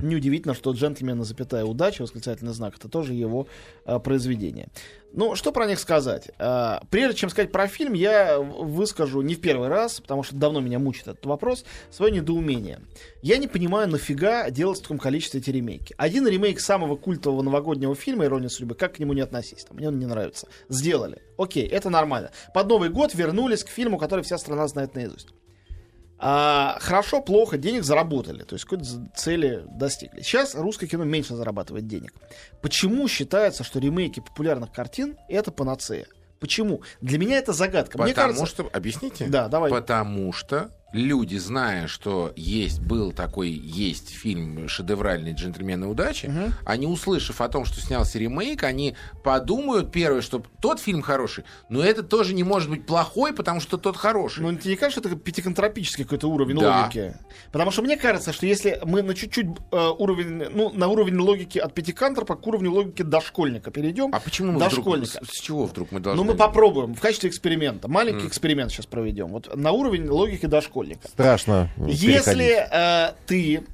неудивительно, 0.02 0.54
что 0.54 0.72
«Джентльмены, 0.72 1.24
запятая 1.24 1.64
удача», 1.64 2.02
восклицательный 2.02 2.52
знак, 2.52 2.76
это 2.76 2.88
тоже 2.88 3.14
его 3.14 3.46
э, 3.84 3.98
произведение. 3.98 4.68
Ну, 5.12 5.34
что 5.34 5.50
про 5.52 5.66
них 5.66 5.78
сказать? 5.78 6.30
Э, 6.38 6.80
прежде 6.90 7.16
чем 7.16 7.30
сказать 7.30 7.50
про 7.50 7.66
фильм, 7.68 7.94
я 7.94 8.38
выскажу 8.38 9.22
не 9.22 9.34
в 9.34 9.40
первый 9.40 9.68
раз, 9.68 10.00
потому 10.00 10.22
что 10.22 10.36
давно 10.36 10.60
меня 10.60 10.78
мучает 10.78 11.08
этот 11.08 11.26
вопрос, 11.26 11.64
свое 11.90 12.12
недоумение. 12.12 12.80
Я 13.22 13.38
не 13.38 13.48
понимаю, 13.48 13.88
нафига 13.88 14.50
делать 14.50 14.78
в 14.78 14.82
таком 14.82 14.98
количестве 14.98 15.40
эти 15.40 15.50
ремейки. 15.50 15.94
Один 15.96 16.26
ремейк 16.26 16.60
самого 16.60 16.96
культового 16.96 17.42
новогоднего 17.42 17.94
фильма 17.94 18.24
«Ирония 18.24 18.48
судьбы», 18.48 18.74
как 18.74 18.96
к 18.96 18.98
нему 18.98 19.12
не 19.12 19.22
относись, 19.22 19.66
мне 19.70 19.88
он 19.88 19.98
не 19.98 20.06
нравится. 20.06 20.48
Сделали. 20.68 21.22
Окей, 21.38 21.66
это 21.66 21.90
нормально. 21.90 22.30
Под 22.54 22.68
Новый 22.68 22.90
год 22.90 23.14
вернулись 23.14 23.64
к 23.64 23.68
фильму, 23.68 23.98
который 23.98 24.22
вся 24.22 24.38
страна 24.38 24.66
знает 24.68 24.94
наизусть. 24.94 25.28
А, 26.18 26.78
хорошо, 26.80 27.20
плохо, 27.20 27.58
денег 27.58 27.84
заработали, 27.84 28.42
то 28.42 28.54
есть 28.54 28.64
какой-то 28.64 28.84
цели 29.14 29.64
достигли. 29.70 30.22
Сейчас 30.22 30.54
русское 30.54 30.86
кино 30.86 31.04
меньше 31.04 31.34
зарабатывает 31.34 31.86
денег. 31.86 32.14
Почему 32.62 33.06
считается, 33.08 33.64
что 33.64 33.78
ремейки 33.78 34.20
популярных 34.20 34.72
картин 34.72 35.16
это 35.28 35.52
панацея? 35.52 36.06
Почему? 36.40 36.82
Для 37.00 37.18
меня 37.18 37.38
это 37.38 37.52
загадка. 37.52 37.98
Мне 37.98 38.12
Потому 38.12 38.34
кажется, 38.34 38.46
что... 38.46 38.70
Объясните? 38.72 39.26
Да, 39.26 39.48
давай. 39.48 39.70
Потому 39.70 40.32
что 40.32 40.70
люди, 40.92 41.36
зная, 41.36 41.88
что 41.88 42.32
есть, 42.36 42.80
был 42.80 43.12
такой, 43.12 43.50
есть 43.50 44.10
фильм 44.10 44.68
шедевральный 44.68 45.32
«Джентльмены 45.32 45.86
удачи», 45.88 46.26
Мгм. 46.26 46.54
они, 46.64 46.86
услышав 46.86 47.40
о 47.40 47.48
том, 47.48 47.64
что 47.64 47.80
снялся 47.80 48.18
ремейк, 48.18 48.62
они 48.62 48.94
подумают, 49.22 49.92
первое, 49.92 50.22
что 50.22 50.42
тот 50.60 50.80
фильм 50.80 51.02
хороший, 51.02 51.44
но 51.68 51.82
этот 51.82 52.08
тоже 52.08 52.34
не 52.34 52.44
может 52.44 52.70
быть 52.70 52.86
плохой, 52.86 53.32
потому 53.34 53.60
что 53.60 53.76
тот 53.76 53.96
хороший. 53.96 54.40
Ну, 54.42 54.54
тебе 54.56 54.70
не 54.70 54.76
кажется, 54.76 55.00
что 55.00 55.08
это 55.08 55.18
пятиконтропический 55.18 56.04
какой-то 56.04 56.28
уровень 56.28 56.58
Да. 56.58 56.82
логики? 56.84 57.16
Потому 57.52 57.70
что 57.72 57.82
мне 57.82 57.96
кажется, 57.96 58.32
что 58.32 58.46
если 58.46 58.80
мы 58.84 59.02
на 59.02 59.14
чуть-чуть 59.14 59.46
э, 59.72 59.88
уровень, 59.98 60.44
ну, 60.54 60.70
на 60.72 60.88
уровень 60.88 61.18
логики 61.18 61.58
от 61.58 61.74
пятикантропа 61.74 62.36
к 62.36 62.46
уровню 62.46 62.70
логики 62.72 63.02
дошкольника 63.02 63.70
перейдем, 63.70 64.10
а 64.14 64.20
почему 64.20 64.52
мы 64.52 64.58
вдруг... 64.58 64.70
дошкольника. 64.76 65.24
С, 65.24 65.36
с 65.36 65.40
чего 65.40 65.66
вдруг 65.66 65.92
мы 65.92 66.00
должны... 66.00 66.22
Ну, 66.24 66.30
мы 66.30 66.36
попробуем 66.38 66.94
в 66.94 67.00
качестве 67.00 67.28
эксперимента. 67.28 67.88
Маленький 67.88 68.26
эксперимент 68.26 68.70
сейчас 68.70 68.86
проведем. 68.86 69.28
Вот 69.28 69.54
на 69.54 69.72
уровень 69.72 70.08
логики 70.08 70.46
дошкольника. 70.46 70.85
Страшно. 71.04 71.70
Если 71.86 72.06
переходить. 72.12 72.68
э, 72.72 73.12
ты 73.26 73.64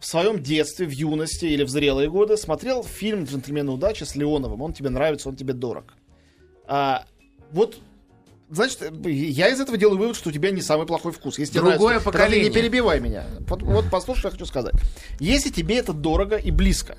в 0.00 0.06
своем 0.06 0.42
детстве, 0.42 0.86
в 0.86 0.90
юности 0.90 1.46
или 1.46 1.64
в 1.64 1.68
зрелые 1.68 2.08
годы 2.10 2.36
смотрел 2.36 2.84
фильм 2.84 3.24
«Джентльмены 3.24 3.72
удачи» 3.72 4.04
с 4.04 4.14
Леоновым, 4.14 4.62
он 4.62 4.72
тебе 4.72 4.90
нравится, 4.90 5.28
он 5.28 5.36
тебе 5.36 5.54
дорог. 5.54 5.94
А, 6.66 7.04
вот 7.52 7.78
Значит, 8.50 8.80
я 9.04 9.48
из 9.48 9.60
этого 9.60 9.76
делаю 9.76 9.98
вывод, 9.98 10.16
что 10.16 10.30
у 10.30 10.32
тебя 10.32 10.50
не 10.50 10.62
самый 10.62 10.86
плохой 10.86 11.12
вкус. 11.12 11.38
Если 11.38 11.58
Другое 11.58 11.78
нравится- 11.78 12.04
поколение. 12.10 12.48
Не 12.48 12.54
перебивай 12.54 12.98
меня. 12.98 13.24
Вот, 13.40 13.60
вот 13.62 13.84
послушай, 13.90 14.20
что 14.20 14.28
я 14.28 14.32
хочу 14.32 14.46
сказать. 14.46 14.74
Если 15.20 15.50
тебе 15.50 15.76
это 15.76 15.92
дорого 15.92 16.36
и 16.36 16.50
близко, 16.50 16.96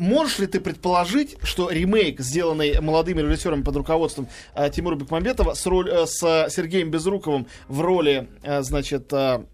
можешь 0.00 0.38
ли 0.38 0.46
ты 0.46 0.58
предположить, 0.60 1.36
что 1.42 1.70
ремейк, 1.70 2.20
сделанный 2.20 2.80
молодыми 2.80 3.20
режиссерами 3.20 3.62
под 3.62 3.76
руководством 3.76 4.26
э, 4.54 4.70
Тимура 4.70 4.96
Бекмамбетова 4.96 5.54
с, 5.54 5.64
роль- 5.66 5.90
э, 5.90 6.06
с 6.06 6.48
Сергеем 6.50 6.90
Безруковым 6.90 7.46
в 7.68 7.80
роли, 7.82 8.28
э, 8.42 8.62
значит, 8.62 9.12
э, 9.12 9.44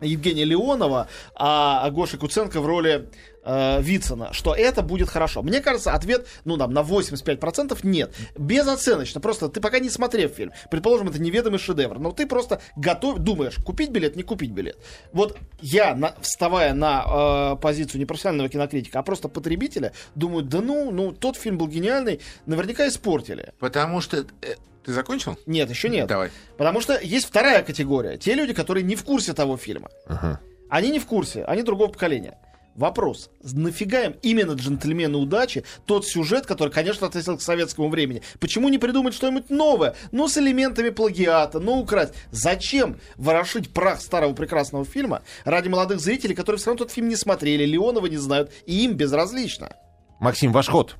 Евгения 0.00 0.44
Леонова, 0.44 1.08
а 1.36 1.88
Гоша 1.90 2.16
Куценко 2.18 2.60
в 2.60 2.66
роли 2.66 3.08
э, 3.44 3.80
Вицина, 3.82 4.32
что 4.32 4.54
это 4.54 4.82
будет 4.82 5.08
хорошо. 5.08 5.42
Мне 5.42 5.60
кажется, 5.60 5.92
ответ, 5.92 6.26
ну, 6.44 6.56
там, 6.56 6.72
на 6.72 6.80
85% 6.80 7.78
нет. 7.82 8.14
Безоценочно. 8.36 9.20
Просто 9.20 9.48
ты 9.48 9.60
пока 9.60 9.78
не 9.78 9.90
смотрев 9.90 10.32
фильм. 10.34 10.52
Предположим, 10.70 11.08
это 11.08 11.20
неведомый 11.20 11.58
шедевр. 11.58 11.98
Но 11.98 12.12
ты 12.12 12.26
просто 12.26 12.60
готов, 12.76 13.18
думаешь, 13.18 13.56
купить 13.56 13.90
билет, 13.90 14.16
не 14.16 14.22
купить 14.22 14.50
билет. 14.50 14.76
Вот 15.12 15.36
я, 15.60 15.94
на- 15.94 16.14
вставая 16.20 16.74
на 16.74 17.54
э, 17.54 17.60
позицию 17.60 17.98
не 18.00 18.06
профессионального 18.06 18.48
кинокритика, 18.48 18.98
а 18.98 19.02
просто 19.02 19.28
потребителя, 19.28 19.92
думаю, 20.14 20.42
да 20.44 20.60
ну, 20.60 20.90
ну, 20.90 21.12
тот 21.12 21.36
фильм 21.36 21.58
был 21.58 21.68
гениальный, 21.68 22.20
наверняка 22.46 22.86
испортили. 22.88 23.52
Потому 23.58 24.00
что... 24.00 24.18
э, 24.42 24.54
Ты 24.84 24.92
закончил? 24.92 25.36
Нет, 25.46 25.70
еще 25.70 25.88
нет. 25.88 26.06
Давай. 26.08 26.30
Потому 26.56 26.80
что 26.80 26.98
есть 27.00 27.26
вторая 27.26 27.62
категория. 27.62 28.16
Те 28.18 28.34
люди, 28.34 28.52
которые 28.52 28.82
не 28.84 28.96
в 28.96 29.04
курсе 29.04 29.32
того 29.32 29.56
фильма. 29.56 29.88
Ага. 30.06 30.40
Они 30.68 30.90
не 30.90 30.98
в 30.98 31.06
курсе, 31.06 31.44
они 31.44 31.62
другого 31.62 31.90
поколения. 31.92 32.38
Вопрос. 32.74 33.30
Нафига 33.42 34.04
им 34.04 34.14
именно 34.22 34.52
джентльмены 34.52 35.18
удачи 35.18 35.64
тот 35.84 36.06
сюжет, 36.06 36.46
который, 36.46 36.70
конечно, 36.70 37.06
относился 37.06 37.38
к 37.38 37.42
советскому 37.42 37.90
времени? 37.90 38.22
Почему 38.40 38.70
не 38.70 38.78
придумать 38.78 39.14
что-нибудь 39.14 39.50
новое? 39.50 39.94
Ну, 40.10 40.26
с 40.26 40.38
элементами 40.38 40.88
плагиата, 40.88 41.60
ну, 41.60 41.78
украсть. 41.80 42.14
Зачем 42.30 42.98
ворошить 43.16 43.72
прах 43.74 44.00
старого 44.00 44.32
прекрасного 44.32 44.86
фильма 44.86 45.22
ради 45.44 45.68
молодых 45.68 46.00
зрителей, 46.00 46.34
которые 46.34 46.58
все 46.58 46.70
равно 46.70 46.84
тот 46.84 46.92
фильм 46.92 47.08
не 47.08 47.16
смотрели, 47.16 47.64
Леонова 47.64 48.06
не 48.06 48.16
знают, 48.16 48.50
и 48.66 48.84
им 48.84 48.94
безразлично? 48.94 49.76
Максим, 50.18 50.52
ваш 50.52 50.68
ход. 50.68 50.96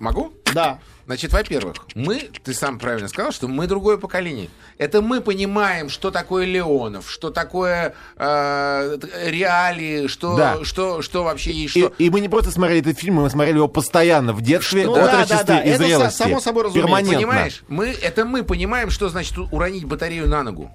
Могу? 0.00 0.32
Да. 0.52 0.80
Значит, 1.08 1.32
во-первых, 1.32 1.74
мы, 1.94 2.18
ты 2.44 2.52
сам 2.52 2.78
правильно 2.78 3.08
сказал, 3.08 3.32
что 3.32 3.48
мы 3.48 3.66
другое 3.66 3.96
поколение. 3.96 4.50
Это 4.76 5.00
мы 5.00 5.22
понимаем, 5.22 5.88
что 5.88 6.10
такое 6.10 6.44
Леонов, 6.44 7.10
что 7.10 7.30
такое 7.30 7.94
э, 8.16 8.98
реалии, 9.24 10.06
что, 10.06 10.36
Да. 10.36 10.58
что, 10.64 11.00
что 11.00 11.24
вообще 11.24 11.50
есть 11.50 11.74
И, 11.76 11.80
что. 11.80 11.92
и 11.96 12.10
мы 12.10 12.20
не 12.20 12.28
просто 12.28 12.50
смотрели 12.50 12.82
этот 12.82 12.98
фильм, 12.98 13.14
мы 13.14 13.30
смотрели 13.30 13.56
его 13.56 13.68
постоянно 13.68 14.34
в 14.34 14.42
детстве, 14.42 14.84
Ну 14.84 14.94
да, 14.96 15.04
отрочестве 15.06 15.36
да, 15.38 15.44
да, 15.44 15.60
и 15.62 15.68
это 15.70 15.84
зрелости. 15.84 16.16
само 16.18 16.40
собой 16.40 16.64
разумеется. 16.64 16.86
Перманентно. 16.86 17.16
Понимаешь? 17.26 17.62
Мы, 17.68 17.86
это 17.88 18.26
мы 18.26 18.42
понимаем, 18.44 18.90
что 18.90 19.08
значит 19.08 19.38
уронить 19.50 19.84
батарею 19.86 20.28
на 20.28 20.42
ногу. 20.42 20.70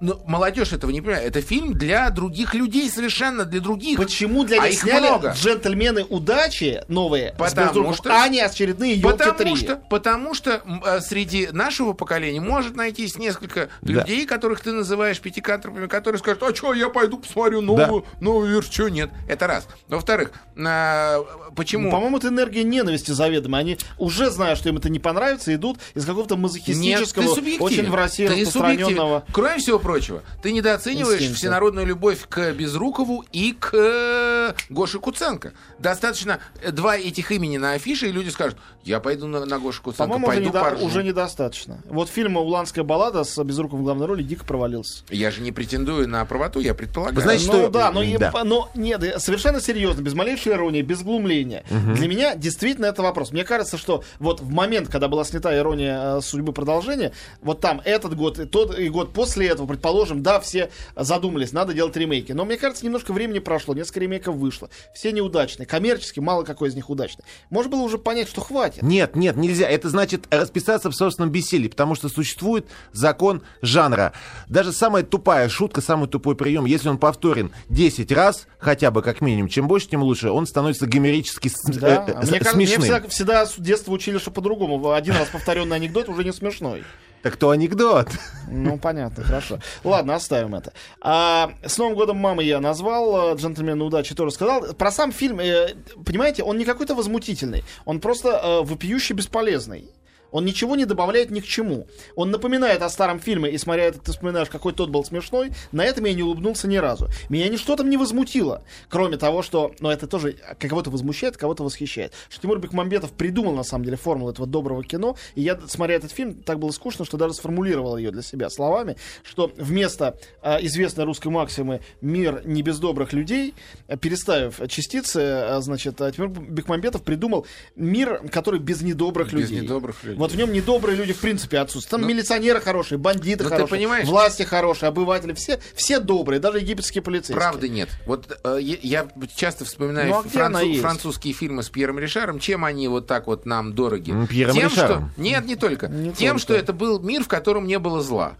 Но 0.00 0.20
молодежь 0.26 0.72
этого 0.72 0.90
не 0.92 1.00
понимает. 1.00 1.26
Это 1.26 1.40
фильм 1.40 1.72
для 1.72 2.08
других 2.10 2.54
людей 2.54 2.88
совершенно, 2.88 3.44
для 3.44 3.60
других. 3.60 3.96
Почему 3.98 4.44
для 4.44 4.62
А 4.62 4.66
них 4.66 4.74
их 4.74 4.80
сняли 4.82 5.08
много. 5.08 5.32
джентльмены 5.36 6.04
удачи 6.04 6.82
новые, 6.86 7.34
Потому 7.36 7.92
что- 7.94 8.10
а 8.22 8.28
не 8.28 8.40
очередные 8.40 8.92
елки 8.94 9.02
Потому 9.18 9.32
3? 9.38 9.56
что, 9.56 9.76
потому 9.90 10.34
что 10.34 10.62
э, 10.86 11.00
среди 11.00 11.48
нашего 11.50 11.94
поколения 11.94 12.40
может 12.40 12.76
найтись 12.76 13.16
несколько 13.18 13.70
Да. 13.82 13.92
людей, 13.92 14.24
которых 14.24 14.60
ты 14.60 14.70
называешь 14.70 15.18
пятикантропами, 15.20 15.88
которые 15.88 16.20
скажут, 16.20 16.42
а 16.44 16.54
что, 16.54 16.74
я 16.74 16.90
пойду 16.90 17.18
посмотрю 17.18 17.60
новую, 17.60 18.04
новую 18.20 18.48
версию. 18.52 18.88
Нет? 18.88 19.10
Это 19.28 19.48
раз. 19.48 19.66
Во-вторых, 19.88 20.30
а, 20.64 21.24
почему... 21.56 21.90
По-моему, 21.90 22.18
это 22.18 22.28
энергия 22.28 22.62
ненависти 22.62 23.10
заведомо. 23.10 23.58
Они 23.58 23.78
уже 23.98 24.30
знают, 24.30 24.58
что 24.60 24.68
им 24.68 24.76
это 24.76 24.88
не 24.90 25.00
понравится, 25.00 25.52
идут 25.54 25.78
из 25.94 26.04
какого-то 26.04 26.34
Нет, 26.36 26.42
мазохистического, 26.44 27.24
ты 27.24 27.34
субъективен. 27.34 27.64
очень 27.64 27.90
в 27.90 27.94
России 27.96 28.26
Ты 28.28 28.40
распространенного. 28.42 28.90
субъективен. 29.26 29.34
Кроме 29.34 29.58
всего 29.58 29.78
прочего, 29.88 30.22
ты 30.42 30.52
недооцениваешь 30.52 31.14
инстинкта. 31.20 31.38
всенародную 31.38 31.86
любовь 31.86 32.26
к 32.28 32.52
Безрукову 32.52 33.24
и 33.32 33.56
к 33.58 33.70
э, 33.72 34.52
Гоше 34.68 34.98
Куценко. 34.98 35.54
Достаточно 35.78 36.40
э, 36.62 36.72
два 36.72 36.98
этих 36.98 37.32
имени 37.32 37.56
на 37.56 37.72
афише, 37.72 38.06
и 38.08 38.12
люди 38.12 38.28
скажут, 38.28 38.58
я 38.84 39.00
пойду 39.00 39.26
на, 39.26 39.46
на 39.46 39.58
Гошу 39.58 39.82
Куценко, 39.82 40.12
По-моему, 40.12 40.26
уже, 40.26 40.36
пойду 40.36 40.50
недо- 40.50 40.60
поржу». 40.60 40.84
уже 40.84 41.02
недостаточно. 41.02 41.80
Вот 41.88 42.10
фильм 42.10 42.36
«Уланская 42.36 42.84
баллада» 42.84 43.24
с 43.24 43.42
Безруковым 43.42 43.80
в 43.80 43.84
главной 43.84 44.06
роли 44.06 44.22
дико 44.22 44.44
провалился. 44.44 45.04
Я 45.08 45.30
же 45.30 45.40
не 45.40 45.52
претендую 45.52 46.06
на 46.06 46.22
правоту, 46.26 46.60
я 46.60 46.74
предполагаю. 46.74 47.22
Знаете, 47.22 47.46
ну 47.46 47.52
что- 47.54 47.68
да, 47.70 47.90
но, 47.90 48.02
да. 48.18 48.44
но 48.44 48.68
нет, 48.74 49.02
совершенно 49.22 49.58
серьезно, 49.62 50.02
без 50.02 50.12
малейшей 50.12 50.52
иронии, 50.52 50.82
без 50.82 51.00
глумления. 51.00 51.64
Для 51.70 52.08
меня 52.08 52.34
действительно 52.36 52.84
это 52.86 53.02
вопрос. 53.02 53.32
Мне 53.32 53.44
кажется, 53.44 53.78
что 53.78 54.04
вот 54.18 54.40
в 54.42 54.50
момент, 54.50 54.88
когда 54.90 55.08
была 55.08 55.24
снята 55.24 55.56
ирония 55.56 56.18
э, 56.18 56.20
судьбы 56.20 56.52
продолжения, 56.52 57.12
вот 57.40 57.60
там 57.62 57.80
этот 57.86 58.14
год 58.14 58.38
и 58.38 58.44
тот 58.44 58.78
и 58.78 58.88
год 58.90 59.12
после 59.14 59.48
этого, 59.48 59.66
предположим, 59.78 60.22
да, 60.22 60.40
все 60.40 60.70
задумались, 60.96 61.52
надо 61.52 61.72
делать 61.72 61.96
ремейки. 61.96 62.32
Но 62.32 62.44
мне 62.44 62.56
кажется, 62.56 62.84
немножко 62.84 63.12
времени 63.12 63.38
прошло, 63.38 63.74
несколько 63.74 64.00
ремейков 64.00 64.34
вышло. 64.34 64.68
Все 64.92 65.12
неудачные. 65.12 65.66
Коммерчески 65.66 66.18
мало 66.18 66.42
какой 66.42 66.68
из 66.68 66.74
них 66.74 66.90
удачный. 66.90 67.24
Можно 67.48 67.70
было 67.70 67.82
уже 67.82 67.96
понять, 67.96 68.28
что 68.28 68.40
хватит. 68.40 68.82
Нет, 68.82 69.14
нет, 69.14 69.36
нельзя. 69.36 69.68
Это 69.68 69.88
значит 69.88 70.26
расписаться 70.30 70.90
в 70.90 70.94
собственном 70.94 71.30
бессилии, 71.30 71.68
потому 71.68 71.94
что 71.94 72.08
существует 72.08 72.66
закон 72.92 73.42
жанра. 73.62 74.12
Даже 74.48 74.72
самая 74.72 75.04
тупая 75.04 75.48
шутка, 75.48 75.80
самый 75.80 76.08
тупой 76.08 76.34
прием, 76.34 76.64
если 76.64 76.88
он 76.88 76.98
повторен 76.98 77.52
10 77.68 78.10
раз, 78.10 78.48
хотя 78.58 78.90
бы 78.90 79.02
как 79.02 79.20
минимум, 79.20 79.48
чем 79.48 79.68
больше, 79.68 79.88
тем 79.88 80.02
лучше, 80.02 80.30
он 80.30 80.46
становится 80.46 80.86
гомерически 80.86 81.50
Да, 81.66 82.04
э, 82.08 82.10
э, 82.10 82.26
мне, 82.26 82.38
кажется, 82.38 82.56
мне 82.56 82.66
смешным. 82.66 82.82
всегда, 82.82 83.08
всегда 83.08 83.46
с 83.46 83.54
детства 83.56 83.92
учили, 83.92 84.18
что 84.18 84.32
по-другому. 84.32 84.90
Один 84.92 85.14
раз 85.14 85.28
повторенный 85.28 85.76
анекдот 85.76 86.08
уже 86.08 86.24
не 86.24 86.32
смешной. 86.32 86.82
Так 87.28 87.36
то 87.36 87.50
анекдот. 87.50 88.08
Ну, 88.50 88.78
понятно, 88.78 89.22
хорошо. 89.22 89.58
Ладно, 89.84 90.14
оставим 90.14 90.54
это. 90.54 90.72
А, 91.02 91.50
с 91.62 91.76
Новым 91.76 91.94
годом 91.94 92.16
мамы 92.16 92.42
я 92.42 92.58
назвал, 92.58 93.34
э, 93.34 93.36
джентльмены 93.36 93.84
удачи 93.84 94.14
тоже 94.14 94.30
сказал. 94.30 94.72
Про 94.72 94.90
сам 94.90 95.12
фильм, 95.12 95.38
э, 95.38 95.74
понимаете, 96.06 96.42
он 96.42 96.56
не 96.56 96.64
какой-то 96.64 96.94
возмутительный, 96.94 97.64
он 97.84 98.00
просто 98.00 98.30
э, 98.30 98.62
вопиюще 98.62 99.12
бесполезный. 99.12 99.90
Он 100.30 100.44
ничего 100.44 100.76
не 100.76 100.84
добавляет 100.84 101.30
ни 101.30 101.40
к 101.40 101.44
чему. 101.44 101.86
Он 102.14 102.30
напоминает 102.30 102.82
о 102.82 102.88
старом 102.88 103.20
фильме, 103.20 103.50
и 103.50 103.58
смотря 103.58 103.84
это, 103.84 103.98
ты 103.98 104.12
вспоминаешь, 104.12 104.48
какой 104.48 104.72
тот 104.72 104.90
был 104.90 105.04
смешной. 105.04 105.52
На 105.72 105.84
этом 105.84 106.04
я 106.04 106.14
не 106.14 106.22
улыбнулся 106.22 106.68
ни 106.68 106.76
разу. 106.76 107.08
Меня 107.28 107.48
ничто 107.48 107.76
там 107.76 107.90
не 107.90 107.96
возмутило. 107.96 108.62
Кроме 108.88 109.16
того, 109.16 109.42
что, 109.42 109.72
ну 109.80 109.90
это 109.90 110.06
тоже 110.06 110.36
кого-то 110.58 110.90
возмущает, 110.90 111.36
кого-то 111.36 111.64
восхищает. 111.64 112.12
Что 112.28 112.42
Тимур 112.42 112.58
Бекмамбетов 112.58 113.12
придумал, 113.12 113.54
на 113.54 113.62
самом 113.62 113.84
деле, 113.84 113.96
формулу 113.96 114.30
этого 114.30 114.46
доброго 114.46 114.84
кино. 114.84 115.16
И 115.34 115.42
я, 115.42 115.58
смотря 115.66 115.96
этот 115.96 116.12
фильм, 116.12 116.34
так 116.34 116.58
было 116.58 116.70
скучно, 116.70 117.04
что 117.04 117.16
даже 117.16 117.34
сформулировал 117.34 117.96
ее 117.96 118.10
для 118.10 118.22
себя 118.22 118.50
словами, 118.50 118.96
что 119.22 119.52
вместо 119.56 120.18
э, 120.42 120.64
известной 120.66 121.04
русской 121.04 121.28
максимы 121.28 121.80
«мир 122.00 122.42
не 122.44 122.62
без 122.62 122.78
добрых 122.78 123.12
людей», 123.12 123.54
переставив 124.00 124.60
частицы, 124.68 125.20
э, 125.20 125.60
значит, 125.60 126.00
э, 126.00 126.12
Тимур 126.14 126.30
Бекмамбетов 126.30 127.02
придумал 127.02 127.46
мир, 127.76 128.22
который 128.30 128.60
без 128.60 128.82
недобрых 128.82 129.32
Без 129.32 129.50
людей. 129.50 129.60
недобрых 129.60 130.02
людей. 130.04 130.17
Вот 130.18 130.32
в 130.32 130.36
нем 130.36 130.52
недобрые 130.52 130.96
люди 130.96 131.12
в 131.12 131.18
принципе 131.20 131.58
отсутствуют. 131.58 131.90
Там 131.90 132.00
Ну, 132.02 132.06
милиционеры 132.08 132.60
хорошие, 132.60 132.98
бандиты 132.98 133.44
ну, 133.44 133.48
ты 133.50 133.56
хорошие, 133.56 133.78
понимаешь- 133.78 134.06
власти 134.08 134.42
хорошие, 134.42 134.88
обыватели, 134.88 135.32
все, 135.32 135.58
все 135.74 136.00
добрые, 136.00 136.40
даже 136.40 136.58
египетские 136.58 137.02
полицейские. 137.02 137.36
Правды 137.36 137.68
нет. 137.68 137.88
Вот 138.04 138.38
э, 138.44 138.58
я, 138.60 139.08
часто 139.34 139.64
вспоминаю 139.64 140.08
Ну, 140.10 140.18
а 140.18 140.22
где 140.24 140.40
она 140.40 140.58
францу- 140.58 140.68
есть? 140.68 140.80
французские 140.82 141.32
фильмы 141.34 141.62
с 141.62 141.68
Пьером 141.70 141.98
Ришаром. 141.98 142.38
Чем 142.40 142.64
они 142.64 142.88
вот 142.88 143.06
так 143.06 143.26
вот 143.28 143.46
нам 143.46 143.74
дороги? 143.74 144.12
Пьером 144.28 144.54
Тем, 144.54 144.68
Ришаром? 144.68 145.10
что... 145.12 145.20
Нет, 145.22 145.46
не 145.46 145.56
только. 145.56 145.86
Не 145.88 146.12
Тем, 146.12 146.32
только. 146.34 146.38
что 146.40 146.54
это 146.54 146.72
был 146.72 147.00
мир, 147.00 147.22
в 147.24 147.28
котором 147.28 147.66
не 147.66 147.78
было 147.78 148.02
зла. 148.02 148.34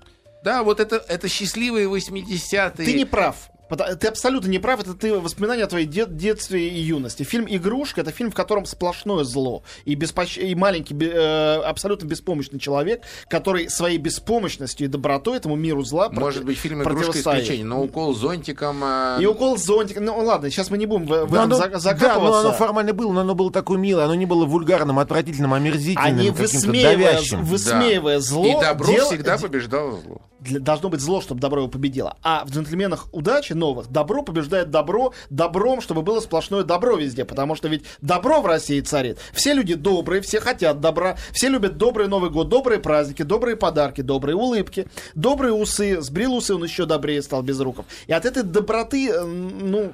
Да, 0.44 0.62
вот 0.62 0.80
это, 0.80 0.96
это 1.08 1.28
счастливые 1.28 1.86
80-е. 1.88 2.70
Ты 2.86 2.92
не 2.94 3.04
прав. 3.04 3.50
Ты 3.70 4.06
абсолютно 4.08 4.48
не 4.48 4.58
прав, 4.58 4.80
это 4.80 4.94
ты 4.94 5.18
воспоминания 5.18 5.64
о 5.64 5.66
твоей 5.66 5.86
дет- 5.86 6.16
детстве 6.16 6.68
и 6.68 6.80
юности. 6.80 7.22
Фильм 7.22 7.46
«Игрушка»— 7.48 8.00
это 8.02 8.10
фильм, 8.12 8.30
в 8.30 8.34
котором 8.34 8.64
сплошное 8.66 9.24
зло. 9.24 9.62
И, 9.84 9.94
беспощ- 9.94 10.38
и 10.40 10.54
маленький, 10.54 10.96
э, 11.00 11.56
абсолютно 11.62 12.06
беспомощный 12.06 12.58
человек, 12.58 13.02
который 13.28 13.68
своей 13.68 13.98
беспомощностью 13.98 14.86
и 14.86 14.88
добротой 14.88 15.36
этому 15.36 15.56
миру 15.56 15.82
зла 15.82 16.08
Может 16.10 16.42
проти- 16.42 16.46
быть, 16.46 16.58
фильм 16.58 16.82
«Игрушка 16.82 17.18
исключение», 17.18 17.64
но 17.64 17.82
укол 17.82 18.14
зонтиком... 18.14 18.82
э, 18.82 19.18
И 19.20 19.26
укол 19.26 19.56
зонтика. 19.58 20.00
Ну 20.00 20.16
ладно, 20.24 20.50
сейчас 20.50 20.70
мы 20.70 20.78
не 20.78 20.86
будем 20.86 21.04
в, 21.06 21.08
в 21.08 21.34
этом 21.34 21.38
оно- 21.44 21.56
за- 21.56 21.64
да, 21.66 21.70
но 21.74 21.78
закапываться. 21.78 22.40
оно 22.40 22.52
формально 22.52 22.92
было, 22.94 23.12
но 23.12 23.20
оно 23.20 23.34
было 23.34 23.52
такое 23.52 23.78
милое, 23.78 24.04
оно 24.04 24.14
не 24.14 24.26
было 24.26 24.46
вульгарным, 24.46 24.98
отвратительным, 24.98 25.52
омерзительным, 25.54 26.04
Они 26.04 26.30
каким-то 26.30 26.42
высмеивая, 26.42 26.92
давящим. 26.96 27.44
высмеивая 27.44 28.20
зло, 28.20 28.46
И 28.46 28.60
добро 28.60 28.86
дел- 28.92 29.06
всегда 29.06 29.36
побеждало 29.38 30.00
зло. 30.00 30.20
Для- 30.40 30.60
должно 30.60 30.88
быть 30.88 31.00
зло, 31.00 31.20
чтобы 31.20 31.40
добро 31.40 31.60
его 31.60 31.68
победило. 31.70 32.16
А 32.22 32.44
в 32.44 32.50
джентльменах 32.50 33.06
удачи 33.12 33.52
новых 33.52 33.88
добро 33.90 34.22
побеждает 34.22 34.70
добро 34.70 35.12
добром, 35.30 35.80
чтобы 35.80 36.02
было 36.02 36.20
сплошное 36.20 36.62
добро 36.62 36.96
везде. 36.96 37.24
Потому 37.24 37.54
что 37.56 37.68
ведь 37.68 37.84
добро 38.00 38.40
в 38.40 38.46
России 38.46 38.80
царит. 38.80 39.18
Все 39.32 39.52
люди 39.54 39.74
добрые, 39.74 40.22
все 40.22 40.40
хотят 40.40 40.80
добра, 40.80 41.16
все 41.32 41.48
любят 41.48 41.76
добрый 41.76 42.08
Новый 42.08 42.30
год, 42.30 42.48
добрые 42.48 42.78
праздники, 42.80 43.22
добрые 43.22 43.56
подарки, 43.56 44.00
добрые 44.00 44.36
улыбки, 44.36 44.86
добрые 45.14 45.52
усы. 45.52 46.00
Сбрил 46.00 46.34
усы, 46.34 46.54
он 46.54 46.64
еще 46.64 46.86
добрее 46.86 47.20
стал 47.22 47.42
без 47.42 47.60
руков. 47.60 47.86
И 48.06 48.12
от 48.12 48.24
этой 48.24 48.42
доброты, 48.42 49.10
э, 49.10 49.24
ну, 49.24 49.92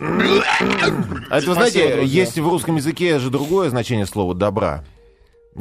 А 0.00 0.04
это, 0.04 0.92
вы 0.92 1.20
Спасибо, 1.28 1.54
знаете, 1.54 1.96
друзья. 1.96 2.20
есть 2.22 2.38
в 2.38 2.48
русском 2.48 2.76
языке 2.76 3.18
же 3.18 3.30
другое 3.30 3.68
значение 3.70 4.06
слова 4.06 4.34
«добра», 4.34 4.84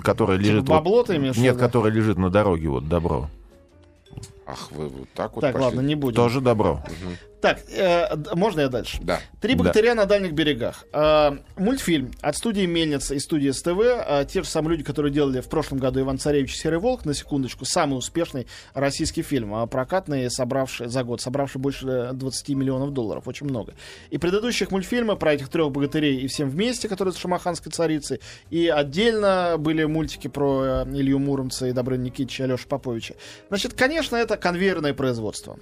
которое 0.04 0.38
лежит... 0.38 0.62
вот- 0.62 0.70
бабло 0.70 1.04
ты 1.04 1.16
имеешь 1.16 1.36
Нет, 1.38 1.58
которое 1.58 1.92
лежит 1.92 2.18
на 2.18 2.30
дороге, 2.30 2.70
вот, 2.70 2.88
добро. 2.88 3.30
Ах, 4.48 4.72
вы 4.72 4.88
вот 4.88 5.10
так 5.14 5.36
вот 5.36 5.42
так, 5.42 5.54
пошли. 5.54 5.66
ладно, 5.66 5.82
не 5.82 5.96
будем. 5.96 6.16
Тоже 6.16 6.40
добро. 6.42 6.82
Так, 7.42 7.60
э, 7.70 8.16
можно 8.34 8.62
я 8.62 8.68
дальше? 8.70 8.98
Да. 9.02 9.20
Три 9.42 9.54
Да. 9.54 9.60
богатыря 9.60 9.94
на 9.94 10.06
дальних 10.06 10.32
берегах. 10.34 10.86
Э, 10.92 11.38
мультфильм 11.56 12.12
от 12.22 12.36
студии 12.36 12.66
Мельница 12.66 13.14
и 13.14 13.20
студии 13.20 13.52
СТВ. 13.52 13.78
Э, 13.80 14.26
те 14.28 14.42
же 14.42 14.48
самые 14.50 14.72
люди, 14.72 14.84
которые 14.84 15.14
делали 15.14 15.42
в 15.42 15.48
прошлом 15.48 15.78
году 15.78 16.00
Иван 16.00 16.18
Царевич 16.18 16.56
и 16.56 16.58
Серый 16.58 16.80
Волк, 16.80 17.06
на 17.06 17.14
секундочку, 17.14 17.64
самый 17.66 17.96
успешный 17.98 18.48
российский 18.74 19.22
фильм, 19.22 19.54
э, 19.54 19.68
прокатный, 19.68 20.32
собравший 20.32 20.88
за 20.88 21.04
год, 21.04 21.22
собравший 21.22 21.62
больше 21.62 22.10
20 22.14 22.56
миллионов 22.56 22.92
долларов, 22.92 23.28
очень 23.28 23.46
много. 23.48 23.74
И 24.10 24.18
предыдущих 24.18 24.72
мультфильмы 24.72 25.16
про 25.16 25.34
этих 25.34 25.50
трех 25.50 25.72
богатырей 25.72 26.18
и 26.22 26.28
всем 26.28 26.50
вместе, 26.50 26.88
которые 26.88 27.14
с 27.14 27.18
шамаханской 27.18 27.72
царицей, 27.72 28.20
и 28.50 28.68
отдельно 28.68 29.58
были 29.60 29.84
мультики 29.84 30.28
про 30.28 30.64
э, 30.64 30.86
Илью 30.92 31.20
Муромца 31.20 31.68
и 31.68 31.72
Добрыня 31.72 32.06
Никитича 32.06 32.44
и 32.44 32.46
Алешу 32.48 32.68
Поповича. 32.68 33.14
Значит, 33.50 33.74
конечно, 33.76 34.16
это 34.16 34.37
конвейерное 34.38 34.94
производство. 34.94 35.58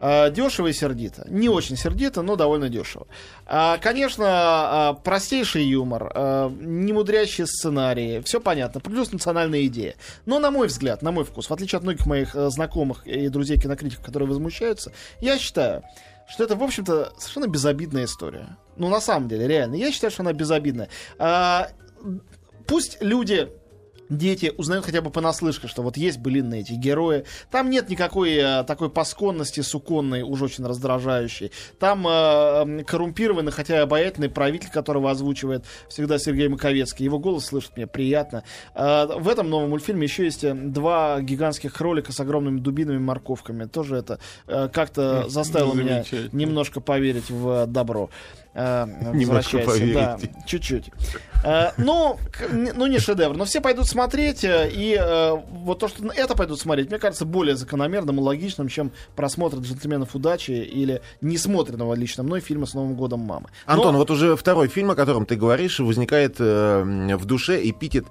А, 0.00 0.30
Дешево 0.30 0.68
и 0.68 0.72
сердито. 0.72 1.24
Не 1.28 1.48
очень 1.48 1.76
сердито, 1.76 2.22
но 2.22 2.36
довольно 2.36 2.68
дешево. 2.68 3.06
А, 3.46 3.78
Конечно, 3.78 4.26
а, 4.28 4.92
простейший 4.94 5.64
юмор, 5.64 6.12
немудрящие 6.60 7.46
сценарии, 7.46 8.20
все 8.20 8.40
понятно, 8.40 8.80
плюс 8.80 9.12
национальная 9.12 9.66
идея. 9.66 9.96
Но, 10.26 10.38
на 10.38 10.50
мой 10.50 10.68
взгляд, 10.68 11.02
на 11.02 11.10
мой 11.10 11.24
вкус, 11.24 11.50
в 11.50 11.52
отличие 11.52 11.78
от 11.78 11.82
многих 11.82 12.06
моих 12.06 12.34
э, 12.34 12.50
знакомых 12.50 13.06
и 13.06 13.28
друзей 13.28 13.58
кинокритиков, 13.58 14.04
которые 14.04 14.28
возмущаются, 14.28 14.92
я 15.20 15.38
считаю, 15.38 15.82
что 16.28 16.44
это, 16.44 16.56
в 16.56 16.62
общем-то, 16.62 17.12
совершенно 17.18 17.46
безобидная 17.46 18.04
история. 18.04 18.56
Ну, 18.76 18.88
на 18.88 19.00
самом 19.00 19.28
деле, 19.28 19.48
реально. 19.48 19.74
Я 19.76 19.90
считаю, 19.90 20.10
что 20.10 20.22
она 20.22 20.32
безобидная. 20.32 20.88
Пусть 22.66 22.98
люди 23.00 23.48
дети 24.08 24.52
узнают 24.56 24.84
хотя 24.84 25.00
бы 25.00 25.10
понаслышке, 25.10 25.68
что 25.68 25.82
вот 25.82 25.96
есть 25.96 26.18
былинные 26.18 26.62
эти 26.62 26.72
герои. 26.72 27.24
Там 27.50 27.70
нет 27.70 27.88
никакой 27.88 28.34
э, 28.34 28.64
такой 28.64 28.90
пасконности 28.90 29.60
суконной, 29.60 30.22
уж 30.22 30.42
очень 30.42 30.64
раздражающей. 30.64 31.52
Там 31.78 32.06
э, 32.06 32.84
коррумпированный, 32.84 33.52
хотя 33.52 33.76
и 33.76 33.80
обаятельный 33.80 34.28
правитель, 34.28 34.70
которого 34.70 35.10
озвучивает 35.10 35.64
всегда 35.88 36.18
Сергей 36.18 36.48
Маковецкий. 36.48 37.04
Его 37.04 37.18
голос 37.18 37.46
слышать 37.46 37.76
мне 37.76 37.86
приятно. 37.86 38.44
Э, 38.74 39.06
в 39.18 39.28
этом 39.28 39.50
новом 39.50 39.70
мультфильме 39.70 40.04
еще 40.04 40.24
есть 40.24 40.44
э, 40.44 40.54
два 40.54 41.20
гигантских 41.20 41.72
кролика 41.72 42.12
с 42.12 42.20
огромными 42.20 42.60
дубинами 42.60 42.96
и 42.96 43.00
морковками. 43.00 43.64
Тоже 43.64 43.96
это 43.96 44.18
э, 44.46 44.68
как-то 44.72 45.28
заставило 45.28 45.74
меня 45.74 46.04
немножко 46.32 46.80
поверить 46.80 47.30
в 47.30 47.66
добро. 47.66 48.10
Э, 48.54 48.86
возвращается. 49.12 49.86
Да, 49.94 50.18
чуть-чуть. 50.46 50.90
Э, 51.44 51.70
Ну, 51.76 52.18
ну, 52.50 52.86
не 52.86 52.98
шедевр, 52.98 53.36
но 53.36 53.44
все 53.44 53.60
пойдут 53.60 53.86
смотреть, 53.86 54.42
э, 54.42 54.68
и 54.72 54.96
э, 54.98 55.36
вот 55.50 55.78
то, 55.78 55.86
что 55.88 56.04
это 56.12 56.34
пойдут 56.34 56.58
смотреть, 56.58 56.90
мне 56.90 56.98
кажется, 56.98 57.24
более 57.24 57.54
закономерным 57.56 58.18
и 58.18 58.20
логичным, 58.22 58.68
чем 58.68 58.90
просмотр 59.14 59.58
«Джентльменов 59.58 60.14
удачи» 60.14 60.50
или 60.52 61.00
несмотренного 61.20 61.94
лично 61.94 62.22
мной 62.24 62.40
фильма 62.40 62.66
«С 62.66 62.74
Новым 62.74 62.94
годом 62.96 63.20
мамы». 63.20 63.48
Но- 63.66 63.72
Антон, 63.74 63.96
вот 63.96 64.10
уже 64.10 64.34
второй 64.36 64.68
фильм, 64.68 64.90
о 64.90 64.94
котором 64.96 65.24
ты 65.26 65.36
говоришь, 65.36 65.78
возникает 65.78 66.36
э, 66.40 67.16
в 67.16 67.24
душе 67.26 67.60
эпитет 67.68 68.06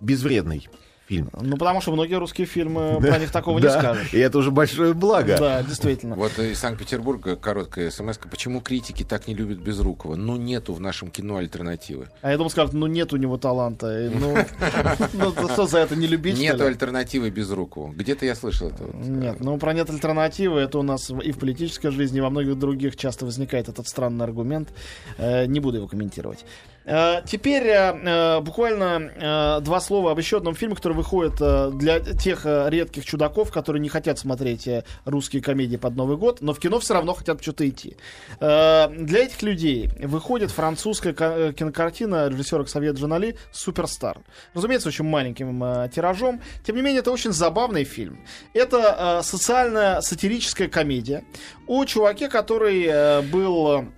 безвредный 0.00 0.68
фильм. 1.08 1.30
Ну, 1.40 1.56
потому 1.56 1.80
что 1.80 1.92
многие 1.92 2.18
русские 2.18 2.46
фильмы 2.46 2.98
про 3.00 3.18
них 3.18 3.30
такого 3.30 3.58
не 3.58 3.64
Да, 3.64 3.78
скажешь. 3.78 4.12
И 4.12 4.18
это 4.18 4.38
уже 4.38 4.50
большое 4.50 4.94
благо. 4.94 5.36
Да, 5.38 5.62
действительно. 5.62 6.14
Вот 6.14 6.38
из 6.38 6.58
Санкт-Петербурга 6.58 7.36
короткая 7.36 7.90
смс 7.90 8.18
Почему 8.30 8.60
критики 8.60 9.04
так 9.04 9.26
не 9.26 9.34
любят 9.34 9.58
Безрукова? 9.58 10.16
Ну, 10.16 10.36
нету 10.36 10.74
в 10.74 10.80
нашем 10.80 11.10
кино 11.10 11.36
альтернативы. 11.36 12.08
А 12.20 12.30
я 12.30 12.36
думал, 12.36 12.50
скажут, 12.50 12.74
ну 12.74 12.86
нет 12.86 13.12
у 13.12 13.16
него 13.16 13.38
таланта. 13.38 14.10
Ну, 14.12 14.36
ну, 15.14 15.32
что 15.32 15.66
за 15.66 15.78
это 15.78 15.96
не 15.96 16.06
любить, 16.06 16.38
Нету 16.38 16.64
альтернативы 16.64 17.30
Безрукову. 17.30 17.92
Где-то 17.92 18.26
я 18.26 18.34
слышал 18.34 18.68
это. 18.68 18.84
вот. 18.84 19.06
Нет, 19.06 19.40
ну 19.40 19.58
про 19.58 19.72
нет 19.72 19.88
альтернативы, 19.90 20.60
это 20.60 20.78
у 20.78 20.82
нас 20.82 21.10
и 21.10 21.32
в 21.32 21.38
политической 21.38 21.90
жизни, 21.90 22.18
и 22.18 22.20
во 22.20 22.30
многих 22.30 22.58
других 22.58 22.96
часто 22.96 23.24
возникает 23.24 23.68
этот 23.68 23.88
странный 23.88 24.24
аргумент. 24.24 24.68
Э, 25.16 25.46
не 25.46 25.60
буду 25.60 25.78
его 25.78 25.88
комментировать. 25.88 26.44
Э, 26.88 27.20
теперь 27.26 27.66
э, 27.66 27.92
э, 27.92 28.40
буквально 28.40 29.60
два 29.60 29.80
слова 29.80 30.12
об 30.12 30.18
еще 30.18 30.38
одном 30.38 30.54
фильме, 30.54 30.74
который 30.74 30.94
выходит 30.94 31.34
для 31.76 32.00
тех 32.00 32.44
редких 32.44 33.04
чудаков, 33.04 33.52
которые 33.52 33.82
не 33.82 33.88
хотят 33.88 34.18
смотреть 34.18 34.68
русские 35.04 35.42
комедии 35.42 35.76
под 35.76 35.96
Новый 35.96 36.16
год, 36.16 36.40
но 36.40 36.54
в 36.54 36.58
кино 36.58 36.78
все 36.80 36.94
равно 36.94 37.12
хотят 37.12 37.42
что-то 37.42 37.68
идти. 37.68 37.96
Для 38.40 38.88
этих 39.18 39.42
людей 39.42 39.90
выходит 40.02 40.50
французская 40.50 41.12
ка- 41.12 41.52
кинокартина 41.52 42.28
режиссера 42.28 42.64
Ксавье 42.64 42.92
Джанали 42.92 43.36
«Суперстар». 43.52 44.18
Разумеется, 44.54 44.88
очень 44.88 45.04
маленьким 45.04 45.90
тиражом. 45.90 46.40
Тем 46.64 46.76
не 46.76 46.82
менее, 46.82 47.00
это 47.00 47.10
очень 47.10 47.32
забавный 47.32 47.84
фильм. 47.84 48.20
Это 48.54 49.20
социальная 49.22 50.00
сатирическая 50.00 50.68
комедия 50.68 51.24
о 51.66 51.84
чуваке, 51.84 52.28
который 52.28 53.22
был 53.30 53.88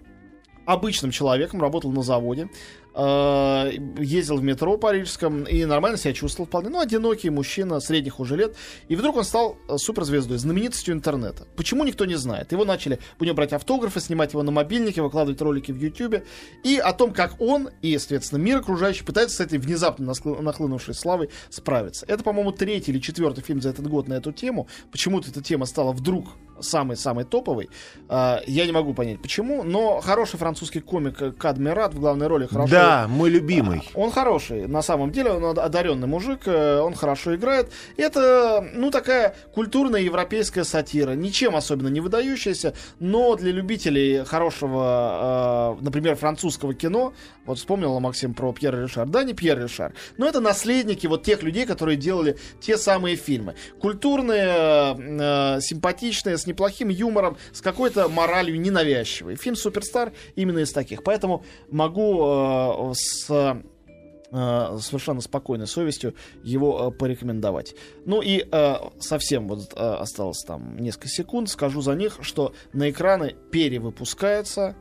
обычным 0.66 1.10
человеком, 1.10 1.60
работал 1.60 1.90
на 1.90 2.02
заводе, 2.02 2.48
ездил 2.94 4.36
в 4.36 4.42
метро 4.42 4.76
парижском 4.76 5.44
и 5.44 5.64
нормально 5.64 5.96
себя 5.96 6.12
чувствовал 6.12 6.46
вполне. 6.46 6.70
Ну, 6.70 6.80
одинокий 6.80 7.30
мужчина 7.30 7.80
средних 7.80 8.20
уже 8.20 8.36
лет. 8.36 8.56
И 8.88 8.96
вдруг 8.96 9.16
он 9.16 9.24
стал 9.24 9.56
э, 9.68 9.76
суперзвездой, 9.76 10.38
знаменитостью 10.38 10.94
интернета. 10.94 11.46
Почему, 11.56 11.84
никто 11.84 12.04
не 12.04 12.16
знает. 12.16 12.52
Его 12.52 12.64
начали 12.64 12.98
у 13.20 13.24
него 13.24 13.36
брать 13.36 13.52
автографы, 13.52 14.00
снимать 14.00 14.32
его 14.32 14.42
на 14.42 14.50
мобильнике, 14.50 15.02
выкладывать 15.02 15.40
ролики 15.40 15.70
в 15.72 15.78
Ютубе. 15.78 16.24
И 16.64 16.78
о 16.78 16.92
том, 16.92 17.12
как 17.12 17.40
он 17.40 17.70
и, 17.80 17.96
соответственно, 17.98 18.40
мир 18.40 18.58
окружающий 18.58 19.04
пытается 19.04 19.36
с 19.36 19.40
этой 19.40 19.58
внезапно 19.58 20.12
нахлынувшей 20.24 20.94
славой 20.94 21.30
справиться. 21.48 22.06
Это, 22.08 22.24
по-моему, 22.24 22.52
третий 22.52 22.92
или 22.92 22.98
четвертый 22.98 23.42
фильм 23.42 23.60
за 23.60 23.70
этот 23.70 23.86
год 23.86 24.08
на 24.08 24.14
эту 24.14 24.32
тему. 24.32 24.66
Почему-то 24.90 25.30
эта 25.30 25.42
тема 25.42 25.66
стала 25.66 25.92
вдруг 25.92 26.30
самый-самый 26.62 27.24
топовый. 27.24 27.70
А, 28.08 28.40
Я 28.46 28.66
не 28.66 28.72
могу 28.72 28.94
понять, 28.94 29.20
почему, 29.22 29.62
но 29.62 30.00
хороший 30.00 30.38
французский 30.38 30.80
комик 30.80 31.20
э, 31.22 31.32
Кад 31.32 31.58
Мират 31.58 31.94
в 31.94 32.00
главной 32.00 32.26
роли 32.26 32.46
хорошо 32.46 32.70
Да, 32.70 33.06
мой 33.08 33.30
любимый. 33.30 33.88
он 33.94 34.10
хороший, 34.10 34.66
на 34.66 34.82
самом 34.82 35.10
деле, 35.12 35.32
он 35.32 35.58
одаренный 35.58 36.06
мужик, 36.08 36.40
э, 36.46 36.80
он 36.80 36.94
хорошо 36.94 37.34
играет. 37.34 37.70
Это, 37.96 38.66
ну, 38.74 38.90
такая 38.90 39.34
культурная 39.54 40.00
европейская 40.00 40.64
сатира, 40.64 41.12
ничем 41.12 41.56
особенно 41.56 41.88
не 41.88 42.00
выдающаяся, 42.00 42.74
но 42.98 43.36
для 43.36 43.52
любителей 43.52 44.24
хорошего, 44.24 45.76
э, 45.80 45.84
например, 45.84 46.16
французского 46.16 46.74
кино, 46.74 47.12
вот 47.46 47.58
вспомнил 47.58 47.98
Максим 48.00 48.34
про 48.34 48.52
Пьера 48.52 48.82
Ришар, 48.82 49.06
да, 49.08 49.24
не 49.24 49.34
Пьер 49.34 49.58
Ришар, 49.62 49.92
но 50.18 50.26
это 50.26 50.40
наследники 50.40 51.06
вот 51.06 51.22
тех 51.22 51.42
людей, 51.42 51.66
которые 51.66 51.96
делали 51.96 52.36
те 52.60 52.76
самые 52.76 53.16
фильмы. 53.16 53.54
Культурные, 53.80 55.60
симпатичные, 55.60 56.36
с 56.38 56.46
неплохим 56.50 56.88
юмором, 56.88 57.36
с 57.52 57.60
какой-то 57.60 58.08
моралью 58.08 58.60
ненавязчивой. 58.60 59.36
Фильм 59.36 59.56
«Суперстар» 59.56 60.12
именно 60.36 60.58
из 60.58 60.72
таких. 60.72 61.02
Поэтому 61.02 61.44
могу 61.70 62.90
э, 62.90 62.92
с 62.94 63.30
э, 63.30 64.78
совершенно 64.80 65.20
спокойной 65.20 65.66
совестью 65.66 66.14
его 66.42 66.88
э, 66.88 66.96
порекомендовать. 66.96 67.74
Ну 68.04 68.20
и 68.20 68.46
э, 68.50 68.74
совсем 68.98 69.48
вот 69.48 69.72
э, 69.74 69.76
осталось 69.76 70.42
там 70.46 70.76
несколько 70.76 71.08
секунд. 71.08 71.48
Скажу 71.48 71.80
за 71.80 71.94
них, 71.94 72.18
что 72.22 72.54
на 72.72 72.90
экраны 72.90 73.34
перевыпускается 73.50 74.76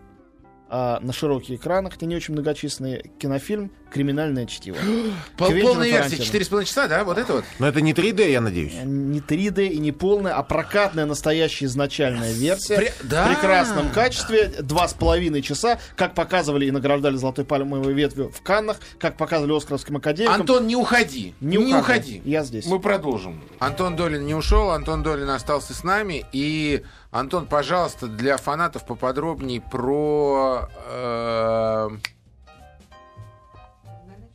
э, 0.69 0.97
на 1.01 1.13
широкие 1.13 1.57
экраны, 1.57 1.89
хотя 1.91 2.05
не 2.05 2.15
очень 2.15 2.33
многочисленный 2.33 3.11
кинофильм 3.19 3.71
«Криминальное 3.91 4.45
чтиво». 4.45 4.77
Пол- 5.37 5.51
полная 5.61 5.87
версия, 5.89 6.17
Тарантино. 6.17 6.59
4,5 6.61 6.65
часа, 6.65 6.87
да? 6.87 7.03
Вот 7.03 7.17
это 7.17 7.33
вот? 7.33 7.43
Но 7.57 7.67
это 7.67 7.81
не 7.81 7.93
3D, 7.93 8.29
я 8.31 8.39
надеюсь. 8.41 8.73
Не 8.83 9.19
3D 9.19 9.67
и 9.67 9.77
не 9.79 9.91
полная, 9.91 10.33
а 10.35 10.43
прокатная 10.43 11.05
настоящая 11.05 11.65
изначальная 11.65 12.31
версия. 12.33 12.77
Пре- 12.77 12.93
да. 13.03 13.25
В 13.25 13.29
прекрасном 13.33 13.89
качестве. 13.91 14.47
Два 14.61 14.87
с 14.87 14.93
половиной 14.93 15.41
часа. 15.41 15.79
Как 15.95 16.13
показывали 16.13 16.65
и 16.67 16.71
награждали 16.71 17.15
Золотой 17.17 17.45
пальмовой 17.45 17.93
ветвью 17.93 18.29
в 18.31 18.41
Каннах. 18.41 18.77
Как 18.99 19.17
показывали 19.17 19.55
Оскаровским 19.57 19.97
академикам. 19.97 20.41
Антон, 20.41 20.67
не 20.67 20.75
уходи. 20.75 21.33
Не 21.41 21.57
Не, 21.57 21.73
уходи. 21.75 22.21
Я 22.25 22.43
здесь. 22.43 22.65
Мы 22.67 22.79
продолжим. 22.79 23.41
Антон 23.59 23.95
Долин 23.95 24.25
не 24.25 24.35
ушел, 24.35 24.69
Антон 24.71 25.01
Долин 25.03 25.29
остался 25.29 25.73
с 25.73 25.83
нами. 25.83 26.25
И, 26.31 26.83
Антон, 27.11 27.47
пожалуйста, 27.47 28.07
для 28.07 28.37
фанатов 28.37 28.85
поподробнее 28.85 29.61
про 29.61 30.69
э, 30.85 31.89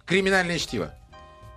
криминальное 0.04 0.58
чтиво. 0.58 0.92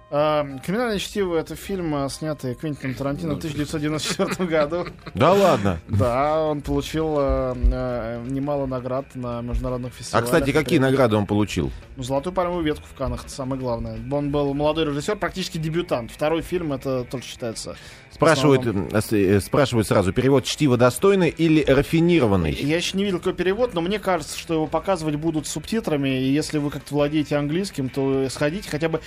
А, 0.10 0.46
Криминальное 0.66 1.00
чтиво 1.00 1.36
это 1.36 1.56
фильм, 1.58 1.94
а, 1.94 2.08
снятый 2.08 2.56
Квентином 2.56 2.96
Тарантино 2.96 3.34
в 3.36 3.38
1994 3.40 4.48
году. 4.50 4.86
Да 5.14 5.34
ладно. 5.34 5.80
Да, 5.90 6.44
он 6.46 6.62
получил 6.62 7.16
а, 7.18 7.54
а, 7.74 8.24
немало 8.26 8.68
наград 8.68 9.06
на 9.16 9.42
международных 9.42 9.92
А, 9.92 9.96
фестивалях. 9.98 10.26
кстати, 10.26 10.52
какие 10.52 10.80
награды 10.80 11.18
он 11.18 11.26
получил? 11.26 11.72
Ну, 11.98 12.04
Золотую 12.04 12.32
пальмовую 12.34 12.64
ветку 12.64 12.86
в 12.90 12.98
Канах, 12.98 13.26
это 13.26 13.32
самое 13.32 13.60
главное. 13.62 14.00
Он 14.10 14.32
был 14.32 14.54
молодой 14.54 14.86
режиссер, 14.86 15.18
практически 15.18 15.58
дебютант. 15.58 16.10
Второй 16.12 16.42
фильм 16.42 16.72
это 16.72 17.04
тоже 17.04 17.26
считается. 17.26 17.76
Спрашивают, 18.12 18.62
основном- 18.62 18.88
э, 18.94 19.02
э, 19.36 19.40
спрашивают 19.42 19.88
сразу, 19.88 20.14
перевод 20.14 20.46
чтиво 20.46 20.78
достойный 20.78 21.30
или 21.30 21.64
рафинированный? 21.68 22.54
Я 22.54 22.78
еще 22.78 22.98
не 22.98 23.04
видел 23.04 23.18
какой 23.20 23.34
перевод, 23.34 23.74
но 23.74 23.82
мне 23.82 24.00
кажется, 24.00 24.40
что 24.40 24.54
его 24.54 24.68
показывать 24.68 25.16
будут 25.16 25.46
субтитрами. 25.48 26.22
И 26.22 26.32
если 26.32 26.58
вы 26.60 26.72
как-то 26.72 26.96
владеете 26.96 27.36
английским, 27.36 27.90
то 27.90 28.28
сходите 28.30 28.70
хотя 28.70 28.88
бы 28.90 29.02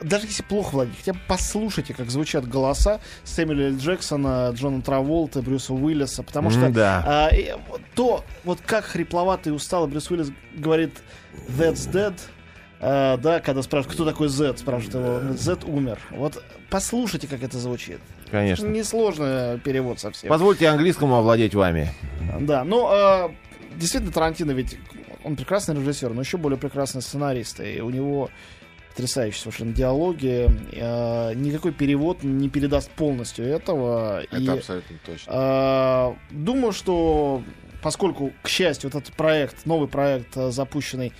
даже 0.00 0.26
если 0.26 0.42
плохо 0.42 0.74
владеть, 0.74 0.96
хотя 0.98 1.12
бы 1.12 1.20
послушайте, 1.26 1.94
как 1.94 2.10
звучат 2.10 2.48
голоса 2.48 3.00
Сэмюэля. 3.24 3.76
Джексона, 3.76 4.50
Джона 4.54 4.82
Траволта, 4.82 5.42
Брюса 5.42 5.74
Уиллиса, 5.74 6.22
потому 6.22 6.50
что 6.50 6.66
М-да. 6.66 7.04
а, 7.06 7.34
и 7.34 7.54
вот 7.68 7.80
то, 7.94 8.24
вот 8.44 8.60
как 8.64 8.84
хрипловатый 8.84 9.52
и 9.52 9.54
усталый 9.54 9.88
Брюс 9.88 10.10
Уиллис 10.10 10.30
говорит 10.54 10.92
«That's 11.48 11.90
dead», 11.90 12.14
а, 12.80 13.16
да, 13.16 13.40
когда 13.40 13.62
спрашивают, 13.62 13.94
кто 13.94 14.04
такой 14.04 14.28
Z, 14.28 14.56
спрашивают 14.56 14.94
его, 14.94 15.36
Z 15.36 15.58
умер. 15.66 15.98
Вот 16.10 16.42
послушайте, 16.70 17.26
как 17.26 17.42
это 17.42 17.58
звучит. 17.58 18.00
Конечно. 18.30 18.66
Несложный 18.66 19.58
перевод 19.58 19.98
совсем. 19.98 20.28
Позвольте 20.28 20.68
английскому 20.68 21.16
овладеть 21.16 21.54
вами. 21.54 21.92
Да, 22.40 22.62
ну, 22.62 22.88
э, 22.90 23.30
действительно, 23.76 24.12
Тарантино 24.12 24.52
ведь, 24.52 24.78
он 25.24 25.34
прекрасный 25.34 25.74
режиссер, 25.74 26.10
но 26.10 26.20
еще 26.20 26.36
более 26.36 26.58
прекрасный 26.58 27.02
сценарист, 27.02 27.60
и 27.60 27.80
у 27.80 27.90
него 27.90 28.30
потрясающие 28.98 29.40
совершенно 29.40 29.72
диалоги. 29.72 30.50
Э, 30.72 31.32
никакой 31.34 31.70
перевод 31.70 32.24
не 32.24 32.48
передаст 32.48 32.90
полностью 32.90 33.44
этого. 33.44 34.22
Это 34.24 34.36
и, 34.36 34.48
абсолютно 34.48 34.96
точно. 35.06 35.30
э, 35.30 36.34
думаю, 36.34 36.72
что 36.72 37.44
поскольку, 37.80 38.32
к 38.42 38.48
счастью, 38.48 38.90
вот 38.92 39.00
этот 39.00 39.14
проект, 39.14 39.66
новый 39.66 39.86
проект, 39.86 40.36
э, 40.36 40.50
запущенный, 40.50 41.12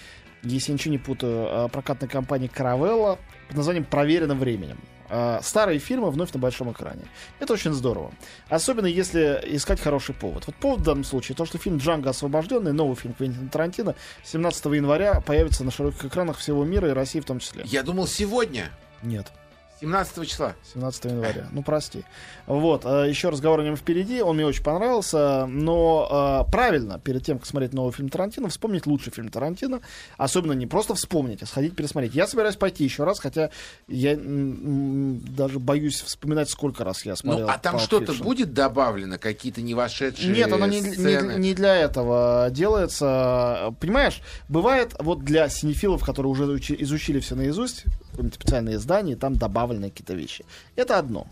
если 0.42 0.72
я 0.72 0.74
ничего 0.74 0.90
не 0.90 0.98
путаю, 0.98 1.46
э, 1.46 1.68
прокатной 1.68 2.08
компанией 2.08 2.50
Caravella 2.52 3.16
под 3.46 3.56
названием 3.56 3.84
«Проверено 3.84 4.34
временем». 4.34 4.78
Э, 5.08 5.40
старые 5.42 5.78
фильмы 5.78 6.10
вновь 6.10 6.32
на 6.32 6.40
большом 6.40 6.72
экране. 6.72 7.02
Это 7.38 7.52
очень 7.52 7.72
здорово. 7.72 8.12
Особенно 8.48 8.86
если 8.86 9.40
искать 9.46 9.80
хороший 9.80 10.14
повод. 10.14 10.46
Вот 10.46 10.56
повод 10.56 10.80
в 10.80 10.84
данном 10.84 11.04
случае, 11.04 11.36
то, 11.36 11.44
что 11.44 11.58
фильм 11.58 11.78
«Джанго 11.78 12.10
освобожденный», 12.10 12.72
новый 12.72 12.96
фильм 12.96 13.14
Квентина 13.14 13.48
Тарантино, 13.48 13.94
17 14.24 14.64
января 14.66 15.20
появится 15.20 15.64
на 15.64 15.70
широких 15.70 16.04
экранах 16.04 16.38
всего 16.38 16.64
мира 16.64 16.88
и 16.88 16.92
России 16.92 17.20
в 17.20 17.24
том 17.24 17.38
числе. 17.38 17.62
Я 17.66 17.82
думал, 17.82 18.06
сегодня. 18.06 18.70
Нет. 19.02 19.32
17 19.80 20.28
числа. 20.28 20.54
17 20.74 21.04
января. 21.04 21.46
Ну, 21.52 21.62
прости. 21.62 22.04
Вот, 22.46 22.84
э, 22.84 23.06
еще 23.08 23.28
разговор 23.28 23.60
о 23.60 23.62
нем 23.64 23.76
впереди. 23.76 24.20
Он 24.22 24.34
мне 24.36 24.44
очень 24.46 24.62
понравился. 24.62 25.46
Но 25.46 26.44
э, 26.48 26.50
правильно, 26.50 26.98
перед 26.98 27.24
тем, 27.24 27.38
как 27.38 27.46
смотреть 27.46 27.72
новый 27.72 27.92
фильм 27.92 28.08
Тарантино, 28.08 28.48
вспомнить 28.48 28.86
лучший 28.86 29.12
фильм 29.12 29.28
Тарантино. 29.28 29.80
Особенно 30.16 30.52
не 30.52 30.66
просто 30.66 30.94
вспомнить, 30.94 31.42
а 31.42 31.46
сходить 31.46 31.76
пересмотреть. 31.76 32.14
Я 32.14 32.26
собираюсь 32.26 32.56
пойти 32.56 32.84
еще 32.84 33.04
раз, 33.04 33.20
хотя 33.20 33.50
я 33.86 34.18
даже 34.18 35.58
боюсь 35.60 36.00
вспоминать, 36.00 36.50
сколько 36.50 36.82
раз 36.84 37.04
я 37.04 37.14
смотрел. 37.14 37.46
Ну, 37.46 37.52
а 37.52 37.58
там 37.58 37.78
что-то 37.78 38.14
будет 38.14 38.52
добавлено, 38.52 39.18
какие-то 39.18 39.62
не 39.62 39.74
вошедшие 39.74 40.32
Нет, 40.34 40.52
оно 40.52 40.66
не, 40.66 40.80
не- 40.80 41.38
не 41.38 41.54
для 41.54 41.76
этого 41.76 42.48
делается. 42.50 43.74
Понимаешь, 43.80 44.20
бывает 44.48 44.94
вот 44.98 45.24
для 45.24 45.48
синефилов, 45.48 46.04
которые 46.04 46.30
уже 46.32 46.44
изучи- 46.44 46.76
изучили 46.80 47.20
все 47.20 47.34
наизусть, 47.34 47.84
какое-нибудь 48.18 48.34
специальное 48.34 48.74
издание, 48.74 49.16
там 49.16 49.36
добавлены 49.36 49.90
какие-то 49.90 50.14
вещи. 50.14 50.44
Это 50.76 50.98
одно. 50.98 51.26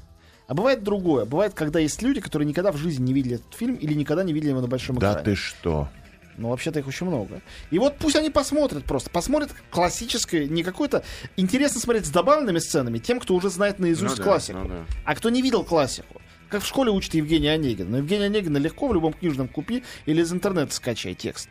А 0.47 0.55
бывает 0.55 0.85
другое. 0.85 1.25
Бывает, 1.25 1.55
когда 1.55 1.81
есть 1.81 2.01
люди, 2.03 2.21
которые 2.21 2.47
никогда 2.49 2.71
в 2.71 2.77
жизни 2.77 3.03
не 3.07 3.13
видели 3.13 3.35
этот 3.37 3.53
фильм 3.55 3.75
или 3.75 3.95
никогда 3.95 4.23
не 4.23 4.33
видели 4.33 4.51
его 4.51 4.61
на 4.61 4.69
большом 4.69 4.97
Да 4.99 5.11
экране. 5.13 5.25
ты 5.25 5.35
что? 5.35 5.89
Ну, 6.37 6.51
вообще-то 6.51 6.79
их 6.79 6.87
очень 6.87 7.07
много. 7.07 7.41
И 7.71 7.79
вот 7.79 7.97
пусть 7.99 8.15
они 8.15 8.31
посмотрят 8.31 8.85
просто. 8.85 9.11
Посмотрят 9.11 9.53
классическое, 9.71 10.47
не 10.47 10.63
какое-то... 10.63 11.03
Интересно 11.37 11.81
смотреть 11.81 12.07
с 12.07 12.11
добавленными 12.11 12.59
сценами 12.59 12.99
тем, 12.99 13.19
кто 13.19 13.35
уже 13.35 13.51
знает 13.51 13.79
наизусть 13.81 14.13
Ну 14.13 14.17
да, 14.19 14.23
классику. 14.23 14.59
ну 14.59 14.69
да. 14.69 14.85
А 15.05 15.15
кто 15.17 15.31
не 15.31 15.43
видел 15.43 15.65
классику? 15.65 16.21
Как 16.49 16.63
в 16.63 16.67
школе 16.67 16.93
учат 16.93 17.15
Евгения 17.15 17.51
Онегина. 17.53 17.91
Но 17.91 17.97
Евгения 17.99 18.27
Онегина 18.27 18.59
легко 18.59 18.87
в 18.87 18.95
любом 18.95 19.15
книжном 19.15 19.49
купи 19.49 19.83
или 20.05 20.23
из 20.23 20.33
интернета 20.33 20.73
скачай 20.73 21.15
текст. 21.15 21.49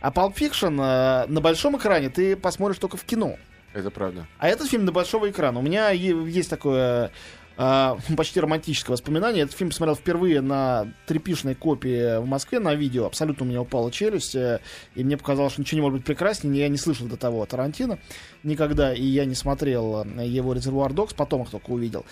А 0.00 0.10
Pulp 0.10 0.36
Fiction 0.36 0.80
э, 0.80 1.26
на 1.30 1.40
большом 1.40 1.76
экране 1.76 2.08
ты 2.08 2.34
посмотришь 2.36 2.78
только 2.78 2.96
в 2.96 3.02
кино. 3.04 3.36
Это 3.74 3.90
правда. 3.90 4.26
А 4.38 4.48
этот 4.48 4.68
фильм 4.68 4.84
на 4.84 4.92
большого 4.92 5.30
экрана. 5.30 5.58
У 5.58 5.62
меня 5.62 5.90
есть 5.90 6.48
такое 6.50 7.10
э, 7.56 7.96
почти 8.16 8.40
романтическое 8.40 8.92
воспоминание. 8.94 9.44
Этот 9.44 9.56
фильм 9.56 9.70
посмотрел 9.70 9.94
впервые 9.94 10.40
на 10.40 10.92
трепишной 11.06 11.54
копии 11.54 12.18
в 12.18 12.26
Москве 12.26 12.60
на 12.60 12.74
видео. 12.74 13.06
Абсолютно 13.06 13.44
у 13.44 13.48
меня 13.48 13.60
упала 13.60 13.92
челюсть. 13.92 14.34
э, 14.34 14.60
И 14.94 15.04
мне 15.04 15.16
показалось, 15.16 15.52
что 15.52 15.60
ничего 15.60 15.76
не 15.76 15.82
может 15.82 15.98
быть 15.98 16.06
прекраснее. 16.06 16.62
Я 16.62 16.68
не 16.68 16.78
слышал 16.78 17.06
до 17.06 17.16
того 17.16 17.44
Тарантино 17.46 17.98
никогда. 18.42 18.94
И 18.94 19.02
я 19.04 19.24
не 19.26 19.34
смотрел 19.34 20.02
э, 20.04 20.26
его 20.26 20.54
«Резервуар 20.54 20.92
Докс». 20.92 21.12
Потом 21.14 21.42
их 21.42 21.50
только 21.50 21.70
увидел. 21.70 22.06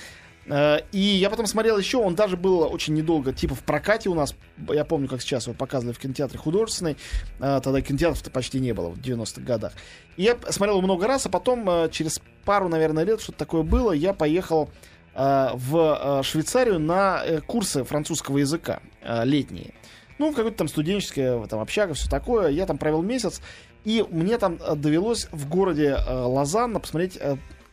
Э, 0.49 0.79
И 0.93 1.01
я 1.01 1.31
потом 1.31 1.47
смотрел 1.47 1.79
еще, 1.79 1.99
он 1.99 2.15
даже 2.15 2.37
был 2.37 2.61
очень 2.61 2.95
недолго, 2.95 3.33
типа 3.33 3.55
в 3.55 3.63
прокате 3.63 4.09
у 4.09 4.15
нас, 4.15 4.35
я 4.69 4.85
помню, 4.85 5.09
как 5.09 5.21
сейчас 5.21 5.47
его 5.47 5.55
показывали 5.55 5.95
в 5.95 5.99
кинотеатре 5.99 6.39
художественной, 6.39 6.97
э, 7.41 7.61
тогда 7.63 7.81
кинотеатров-то 7.81 8.31
почти 8.31 8.61
не 8.61 8.73
было 8.73 8.91
в 8.91 8.99
90-х 8.99 9.43
годах. 9.43 9.73
И 10.17 10.23
я 10.23 10.37
смотрел 10.51 10.77
его 10.77 10.83
много 10.83 11.07
раз, 11.07 11.27
а 11.27 11.31
потом 11.31 11.69
э, 11.69 11.89
через 11.91 12.21
пару, 12.45 12.69
наверное, 12.69 13.05
лет, 13.05 13.21
что-то 13.21 13.39
такое 13.39 13.63
было, 13.63 13.93
я 13.93 14.13
поехал 14.13 14.71
в 15.19 16.21
Швейцарию 16.25 16.79
на 16.79 17.23
курсы 17.47 17.85
французского 17.85 18.37
языка 18.37 18.81
летние. 19.25 19.73
Ну, 20.19 20.35
какое-то 20.35 20.59
там 20.59 20.69
студенческое, 20.69 21.43
там 21.47 21.61
общага, 21.61 21.95
все 21.95 22.07
такое. 22.11 22.51
Я 22.51 22.67
там 22.67 22.77
провел 22.77 23.01
месяц, 23.01 23.41
и 23.87 24.05
мне 24.11 24.37
там 24.37 24.59
довелось 24.77 25.29
в 25.33 25.49
городе 25.49 25.97
Лозанна 26.07 26.81
посмотреть 26.81 27.19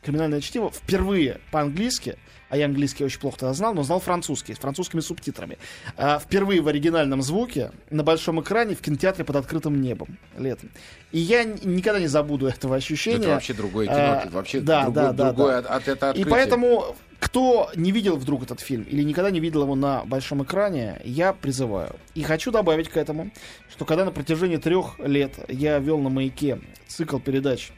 криминальное 0.04 0.42
чтиво 0.42 0.72
впервые 0.72 1.40
по-английски, 1.52 2.18
а 2.54 2.58
я 2.58 2.66
английский 2.66 3.04
очень 3.04 3.20
плохо 3.20 3.40
тогда 3.40 3.54
знал, 3.56 3.74
но 3.74 3.82
знал 3.82 4.00
французский, 4.00 4.54
с 4.54 4.60
французскими 4.60 5.00
субтитрами. 5.00 5.58
А, 5.98 6.20
впервые 6.20 6.62
в 6.62 6.68
оригинальном 6.68 7.24
звуке, 7.24 7.72
на 7.90 8.04
большом 8.04 8.42
экране, 8.42 8.76
в 8.76 8.82
кинотеатре 8.82 9.26
под 9.26 9.38
открытым 9.38 9.82
небом 9.82 10.20
летом. 10.38 10.70
И 11.12 11.18
я 11.18 11.46
никогда 11.46 12.00
не 12.00 12.06
забуду 12.06 12.46
этого 12.46 12.76
ощущения. 12.76 13.18
Это 13.18 13.30
вообще 13.30 13.54
другое 13.54 13.88
кино. 13.88 13.98
А, 13.98 14.30
вообще 14.30 14.60
да, 14.60 14.84
другое, 14.84 15.04
да, 15.04 15.14
да, 15.14 15.32
другое 15.32 15.62
да. 15.64 15.70
От, 15.70 15.82
от 15.82 15.88
этого 15.88 16.12
И 16.12 16.24
поэтому, 16.26 16.96
кто 17.20 17.72
не 17.76 17.92
видел 17.92 18.18
вдруг 18.18 18.44
этот 18.44 18.60
фильм 18.60 18.84
или 18.84 19.02
никогда 19.02 19.32
не 19.32 19.40
видел 19.40 19.64
его 19.64 19.74
на 19.74 20.06
большом 20.06 20.44
экране, 20.44 21.02
я 21.06 21.34
призываю. 21.34 21.96
И 22.14 22.22
хочу 22.22 22.52
добавить 22.52 22.88
к 22.88 22.98
этому, 22.98 23.32
что 23.72 23.84
когда 23.86 24.06
на 24.06 24.12
протяжении 24.12 24.58
трех 24.58 25.00
лет 25.00 25.34
я 25.48 25.80
вел 25.80 25.98
на 25.98 26.10
маяке 26.10 26.60
цикл 26.86 27.18
передач 27.18 27.72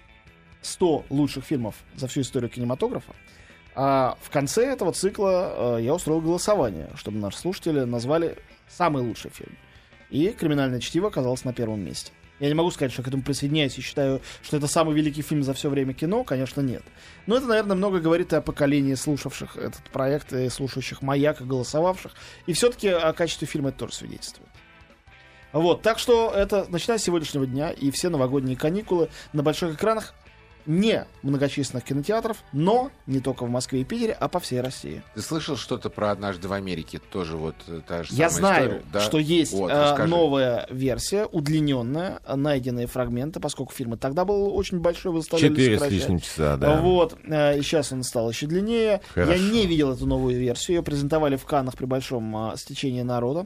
100 0.65 1.06
лучших 1.10 1.45
фильмов 1.45 1.75
за 1.95 2.08
всю 2.08 2.21
историю 2.21 2.49
кинематографа, 2.49 3.13
а 3.75 4.17
в 4.21 4.30
конце 4.30 4.65
этого 4.65 4.93
цикла 4.93 5.78
э, 5.78 5.84
я 5.84 5.93
устроил 5.93 6.21
голосование, 6.21 6.89
чтобы 6.95 7.19
наши 7.19 7.38
слушатели 7.38 7.82
назвали 7.82 8.38
самый 8.69 9.04
лучший 9.04 9.32
фильм. 9.32 9.58
И 10.10 10.30
«Криминальное 10.30 10.80
чтиво» 10.80 11.10
оказалось 11.10 11.43
на 11.43 11.54
первом 11.54 11.82
месте. 11.82 12.12
Я 12.39 12.47
не 12.49 12.54
могу 12.54 12.69
сказать, 12.71 12.91
что 12.91 13.01
к 13.01 13.08
этому 13.08 13.23
присоединяюсь 13.23 13.78
и 13.78 13.82
считаю, 13.82 14.21
что 14.41 14.58
это 14.58 14.67
самый 14.67 14.93
великий 14.93 15.21
фильм 15.21 15.43
за 15.43 15.54
все 15.54 15.69
время 15.69 15.93
кино. 15.93 16.23
Конечно, 16.23 16.62
нет. 16.62 16.84
Но 17.28 17.38
это, 17.38 17.47
наверное, 17.47 17.78
много 17.78 17.99
говорит 17.99 18.34
и 18.34 18.36
о 18.36 18.41
поколении 18.41 18.93
слушавших 18.93 19.56
этот 19.58 19.84
проект, 19.91 20.34
и 20.34 20.49
слушающих 20.49 21.01
«Маяк», 21.01 21.41
и 21.41 21.45
голосовавших. 21.45 22.13
И 22.45 22.54
все-таки 22.54 22.89
о 22.89 23.13
качестве 23.13 23.47
фильма 23.47 23.69
это 23.69 23.80
тоже 23.80 23.93
свидетельствует. 23.93 24.49
Вот, 25.54 25.82
так 25.82 25.99
что 25.99 26.34
это 26.36 26.65
начиная 26.67 26.97
с 26.97 27.04
сегодняшнего 27.04 27.45
дня 27.45 27.71
и 27.71 27.89
все 27.89 28.10
новогодние 28.10 28.58
каникулы 28.58 29.08
на 29.32 29.41
больших 29.41 29.75
экранах 29.75 30.13
не 30.65 31.06
многочисленных 31.23 31.84
кинотеатров, 31.84 32.43
но 32.51 32.91
не 33.08 33.19
только 33.19 33.45
в 33.45 33.49
Москве 33.49 33.82
и 33.82 33.84
Питере, 33.84 34.13
а 34.13 34.28
по 34.28 34.39
всей 34.39 34.62
России. 34.62 35.04
Ты 35.13 35.21
слышал 35.21 35.58
что-то 35.58 35.89
про 35.89 36.12
«Однажды 36.12 36.47
в 36.47 36.54
Америке»? 36.54 36.99
Тоже 37.12 37.38
вот 37.38 37.56
э, 37.67 37.82
та 37.88 38.04
же 38.04 38.13
Я 38.13 38.30
самая 38.30 38.39
знаю, 38.39 38.65
история, 38.65 38.84
да? 38.93 38.99
что 39.01 39.17
есть 39.17 39.54
Вот, 39.54 39.71
э, 39.71 40.06
новая 40.06 40.67
версия, 40.69 41.25
удлиненная, 41.25 42.19
найденные 42.28 42.88
фрагменты, 42.88 43.39
поскольку 43.39 43.73
фильм 43.73 43.95
и 43.95 43.97
тогда 43.97 44.25
был 44.25 44.56
очень 44.56 44.80
большой, 44.80 45.12
вы 45.12 45.21
заставляли 45.21 45.49
Четыре 45.49 45.80
с 45.80 45.89
лишним 45.89 46.19
часа, 46.19 46.58
да. 46.58 46.78
Вот, 46.82 47.17
э, 47.25 47.58
и 47.58 47.62
сейчас 47.62 47.91
он 47.91 48.04
стал 48.04 48.30
еще 48.30 48.47
длиннее. 48.47 49.01
Хорошо. 49.13 49.32
Я 49.32 49.38
не 49.38 49.65
видел 49.65 49.93
эту 49.93 50.06
новую 50.06 50.38
версию, 50.38 50.78
ее 50.78 50.84
презентовали 50.84 51.36
в 51.36 51.45
Каннах 51.45 51.75
при 51.75 51.86
большом 51.86 52.51
э, 52.51 52.58
стечении 52.58 53.01
народа. 53.01 53.45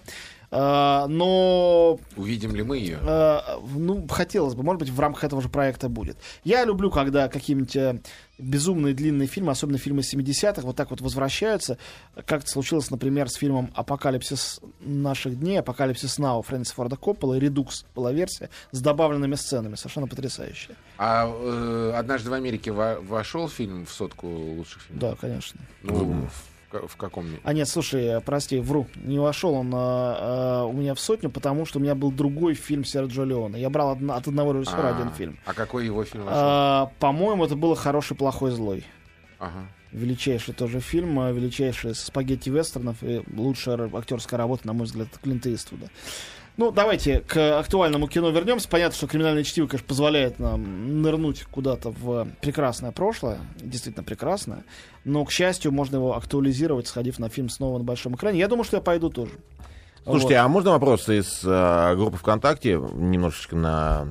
Э, 0.51 1.05
но 1.07 1.99
Увидим 2.15 2.55
ли 2.55 2.63
мы 2.63 2.77
ее? 2.77 2.99
Э, 3.01 3.39
ну, 3.75 4.07
хотелось 4.07 4.55
бы, 4.55 4.63
может 4.63 4.79
быть, 4.79 4.89
в 4.89 4.99
рамках 4.99 5.23
этого 5.25 5.41
же 5.41 5.49
проекта 5.49 5.89
будет. 5.89 6.17
Я 6.43 6.65
люблю, 6.65 6.89
когда 6.89 7.27
какие-нибудь 7.27 7.75
э, 7.75 7.99
безумные 8.39 8.93
длинные 8.93 9.27
фильмы, 9.27 9.51
особенно 9.51 9.77
фильмы 9.77 10.01
70-х, 10.01 10.62
вот 10.63 10.75
так 10.75 10.89
вот 10.89 11.01
возвращаются. 11.01 11.77
Как 12.25 12.41
это 12.41 12.49
случилось, 12.49 12.89
например, 12.89 13.29
с 13.29 13.35
фильмом 13.35 13.71
«Апокалипсис 13.75 14.59
наших 14.79 15.39
дней», 15.39 15.59
«Апокалипсис 15.59 16.17
Нау» 16.17 16.41
Фрэнсиса 16.41 16.73
Форда 16.75 16.95
Коппола, 16.95 17.38
«Редукс» 17.38 17.85
была 17.95 18.12
версия 18.12 18.49
с 18.71 18.81
добавленными 18.81 19.35
сценами, 19.35 19.75
совершенно 19.75 20.07
потрясающая. 20.07 20.75
А 20.97 21.27
э, 21.29 21.93
«Однажды 21.95 22.29
в 22.29 22.33
Америке» 22.33 22.71
во- 22.71 22.99
вошел 23.01 23.47
фильм 23.49 23.85
в 23.85 23.91
сотку 23.91 24.27
лучших 24.27 24.81
фильмов? 24.83 25.01
Да, 25.01 25.15
конечно. 25.15 25.59
Ну, 25.83 26.27
в, 26.69 26.71
ка- 26.71 26.88
в 26.88 26.95
каком? 26.95 27.25
А 27.43 27.53
нет, 27.53 27.67
слушай, 27.67 28.03
э, 28.03 28.21
прости, 28.21 28.60
вру, 28.60 28.88
не 29.03 29.19
вошел 29.19 29.53
он 29.55 29.73
э, 29.73 29.77
э, 29.77 30.63
у 30.63 30.71
меня 30.73 30.93
в 30.93 30.99
сотню, 30.99 31.29
потому 31.29 31.65
что 31.65 31.79
у 31.79 31.82
меня 31.82 31.95
был 31.95 32.12
другой 32.12 32.53
фильм 32.53 32.86
Серджио 32.86 33.23
Леона. 33.25 33.55
Я 33.58 33.69
брал 33.69 33.91
одно- 33.91 34.13
от 34.15 34.27
одного 34.27 34.53
режиссера 34.53 34.89
А, 34.89 34.95
один 34.95 35.12
фильм. 35.12 35.38
А 35.45 35.53
какой 35.53 35.86
его 35.86 36.03
фильм 36.03 36.23
вошел? 36.25 36.39
А, 36.41 36.91
по-моему, 36.99 37.45
это 37.45 37.55
было 37.55 37.75
«Хороший, 37.75 38.15
плохой, 38.15 38.51
злой». 38.51 38.86
Ага. 39.39 39.67
Величайший 39.91 40.53
тоже 40.53 40.82
фильм, 40.82 41.15
величайший 41.34 41.95
спагетти 41.95 42.49
вестернов 42.49 42.97
и 43.01 43.23
лучшая 43.36 43.89
актерская 43.91 44.38
работа, 44.38 44.67
на 44.67 44.73
мой 44.73 44.86
взгляд, 44.86 45.08
Клинта 45.23 45.51
Иствуда. 45.51 45.88
Ну, 46.60 46.72
давайте 46.72 47.22
к 47.22 47.58
актуальному 47.58 48.10
кино 48.10 48.32
вернемся. 48.32 48.67
Понятно, 48.67 48.93
что 48.93 49.08
криминальное 49.08 49.45
чтиво, 49.45 49.65
конечно, 49.67 49.88
позволяет 49.88 50.39
нам 50.39 51.02
нырнуть 51.02 51.45
куда-то 51.50 51.91
в 51.91 52.28
прекрасное 52.41 52.91
прошлое, 52.91 53.39
действительно 53.62 54.04
прекрасное. 54.04 54.65
Но, 55.06 55.24
к 55.24 55.32
счастью, 55.32 55.72
можно 55.72 55.95
его 55.95 56.17
актуализировать, 56.17 56.88
сходив 56.88 57.17
на 57.17 57.30
фильм 57.30 57.48
снова 57.48 57.78
на 57.78 57.86
большом 57.86 58.15
экране. 58.15 58.39
Я 58.39 58.50
думаю, 58.50 58.65
что 58.65 58.76
я 58.76 58.82
пойду 58.82 59.10
тоже. 59.10 59.32
Слушайте, 60.04 60.36
Вот. 60.36 60.41
а 60.43 60.48
можно 60.50 60.72
вопрос 60.72 61.08
из 61.08 61.41
э, 61.45 61.95
группы 61.95 62.17
ВКонтакте 62.17 62.74
немножечко 62.74 63.56
на 63.56 64.06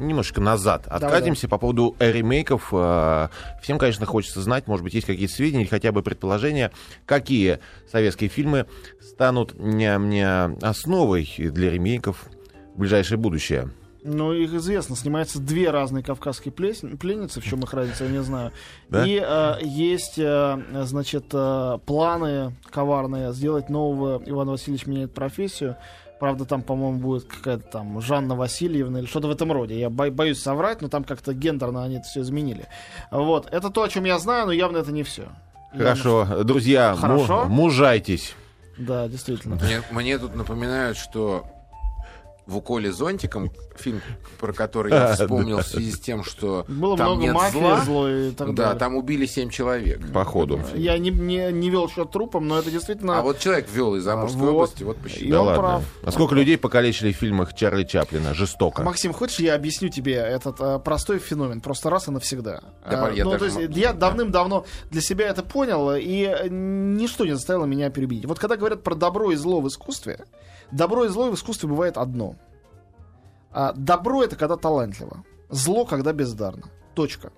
немножечко 0.00 0.40
назад 0.40 0.86
откатимся 0.86 1.48
по 1.48 1.58
поводу 1.58 1.96
ремейков. 1.98 2.68
Э, 2.72 3.28
Всем, 3.62 3.78
конечно, 3.78 4.06
хочется 4.06 4.40
знать, 4.40 4.66
может 4.66 4.84
быть, 4.84 4.94
есть 4.94 5.06
какие-то 5.06 5.32
сведения 5.32 5.62
или 5.62 5.68
хотя 5.68 5.92
бы 5.92 6.02
предположения, 6.02 6.72
какие 7.06 7.60
советские 7.90 8.30
фильмы 8.30 8.66
станут 9.00 9.58
не, 9.58 9.96
не 9.98 10.26
основой 10.64 11.32
для 11.38 11.70
ремейков 11.70 12.26
в 12.74 12.80
ближайшее 12.80 13.18
будущее. 13.18 13.70
Ну, 14.02 14.32
их 14.32 14.54
известно, 14.54 14.96
снимаются 14.96 15.38
две 15.38 15.70
разные 15.70 16.02
кавказские 16.02 16.52
пленницы, 16.52 17.40
в 17.40 17.44
чем 17.44 17.60
их 17.60 17.74
разница, 17.74 18.04
я 18.04 18.10
не 18.10 18.22
знаю. 18.22 18.52
Да? 18.88 19.06
И 19.06 19.22
э, 19.22 19.56
есть, 19.62 20.18
э, 20.18 20.58
значит, 20.84 21.26
э, 21.32 21.78
планы 21.84 22.54
коварные 22.70 23.32
сделать 23.32 23.68
нового 23.68 24.22
Иван 24.24 24.48
Васильевич 24.48 24.86
меняет 24.86 25.12
профессию. 25.12 25.76
Правда, 26.20 26.44
там, 26.44 26.60
по-моему, 26.62 26.98
будет 26.98 27.24
какая-то 27.24 27.64
там 27.64 28.00
Жанна 28.02 28.36
Васильевна 28.36 28.98
или 28.98 29.06
что-то 29.06 29.26
в 29.28 29.30
этом 29.30 29.50
роде. 29.50 29.80
Я 29.80 29.88
бо- 29.88 30.10
боюсь 30.10 30.40
соврать, 30.40 30.82
но 30.82 30.88
там 30.88 31.02
как-то 31.02 31.32
гендерно 31.32 31.82
они 31.82 31.96
это 31.96 32.04
все 32.04 32.20
изменили. 32.20 32.66
Вот. 33.10 33.48
Это 33.50 33.70
то, 33.70 33.82
о 33.82 33.88
чем 33.88 34.04
я 34.04 34.18
знаю, 34.18 34.44
но 34.46 34.52
явно 34.52 34.78
это 34.78 34.92
не 34.92 35.02
все. 35.02 35.24
Хорошо, 35.76 36.44
друзья, 36.44 36.92
му- 36.92 36.98
Хорошо. 37.00 37.44
мужайтесь. 37.46 38.34
Да, 38.76 39.08
действительно. 39.08 39.56
Мне, 39.56 39.82
мне 39.90 40.18
тут 40.18 40.34
напоминают, 40.36 40.96
что 40.98 41.46
в 42.50 42.56
уколе 42.56 42.92
зонтиком, 42.92 43.50
фильм, 43.76 44.02
про 44.38 44.52
который 44.52 44.92
я 44.92 45.14
вспомнил 45.14 45.58
в 45.58 45.66
связи 45.66 45.92
с 45.92 46.00
тем, 46.00 46.24
что 46.24 46.64
Было 46.68 46.96
там 46.96 47.06
много 47.06 47.22
нет 47.22 47.34
мафии, 47.34 47.58
зла. 47.58 47.80
злой 47.84 48.28
и 48.28 48.32
так 48.32 48.54
да, 48.54 48.64
далее. 48.64 48.78
там 48.78 48.96
убили 48.96 49.26
семь 49.26 49.48
человек. 49.50 50.00
Походу. 50.12 50.60
Я 50.74 50.98
не, 50.98 51.10
не, 51.10 51.52
не 51.52 51.70
вел 51.70 51.88
счет 51.88 52.10
трупам, 52.10 52.48
но 52.48 52.58
это 52.58 52.70
действительно... 52.70 53.18
А 53.18 53.22
вот 53.22 53.38
человек 53.38 53.68
вел 53.72 53.94
из 53.96 54.06
Амурской 54.06 54.40
вот. 54.42 54.50
области, 54.50 54.82
вот 54.82 54.96
И 54.98 55.00
посчитал. 55.00 55.30
Да 55.30 55.40
он 55.40 55.46
ладно. 55.46 55.62
прав. 55.62 55.84
А 56.02 56.10
сколько 56.10 56.34
людей 56.34 56.58
покалечили 56.58 57.12
в 57.12 57.16
фильмах 57.16 57.54
Чарли 57.54 57.84
Чаплина? 57.84 58.34
Жестоко. 58.34 58.82
Максим, 58.82 59.12
хочешь, 59.12 59.38
я 59.38 59.54
объясню 59.54 59.88
тебе 59.88 60.14
этот 60.14 60.60
э, 60.60 60.78
простой 60.80 61.18
феномен, 61.18 61.60
просто 61.60 61.88
раз 61.90 62.08
и 62.08 62.10
навсегда. 62.10 62.60
Да, 62.88 63.10
Э, 63.10 63.14
я 63.14 63.24
ну, 63.24 63.38
то 63.38 63.44
есть, 63.44 63.56
могу. 63.56 63.72
я 63.72 63.92
давным-давно 63.92 64.66
для 64.90 65.00
себя 65.00 65.28
это 65.28 65.42
понял, 65.42 65.94
и 65.94 66.24
э, 66.24 66.48
ничто 66.48 67.24
не 67.24 67.32
заставило 67.32 67.64
меня 67.64 67.90
перебить. 67.90 68.24
Вот 68.26 68.38
когда 68.38 68.56
говорят 68.56 68.82
про 68.82 68.94
добро 68.94 69.30
и 69.32 69.36
зло 69.36 69.60
в 69.60 69.68
искусстве, 69.68 70.24
добро 70.72 71.04
и 71.04 71.08
зло 71.08 71.30
в 71.30 71.34
искусстве 71.34 71.68
бывает 71.68 71.96
одно. 71.96 72.36
А 73.52 73.72
добро 73.72 74.22
это 74.22 74.36
когда 74.36 74.56
талантливо, 74.56 75.24
зло 75.48 75.84
когда 75.84 76.12
бездарно. 76.12 76.66
Точка. 76.94 77.32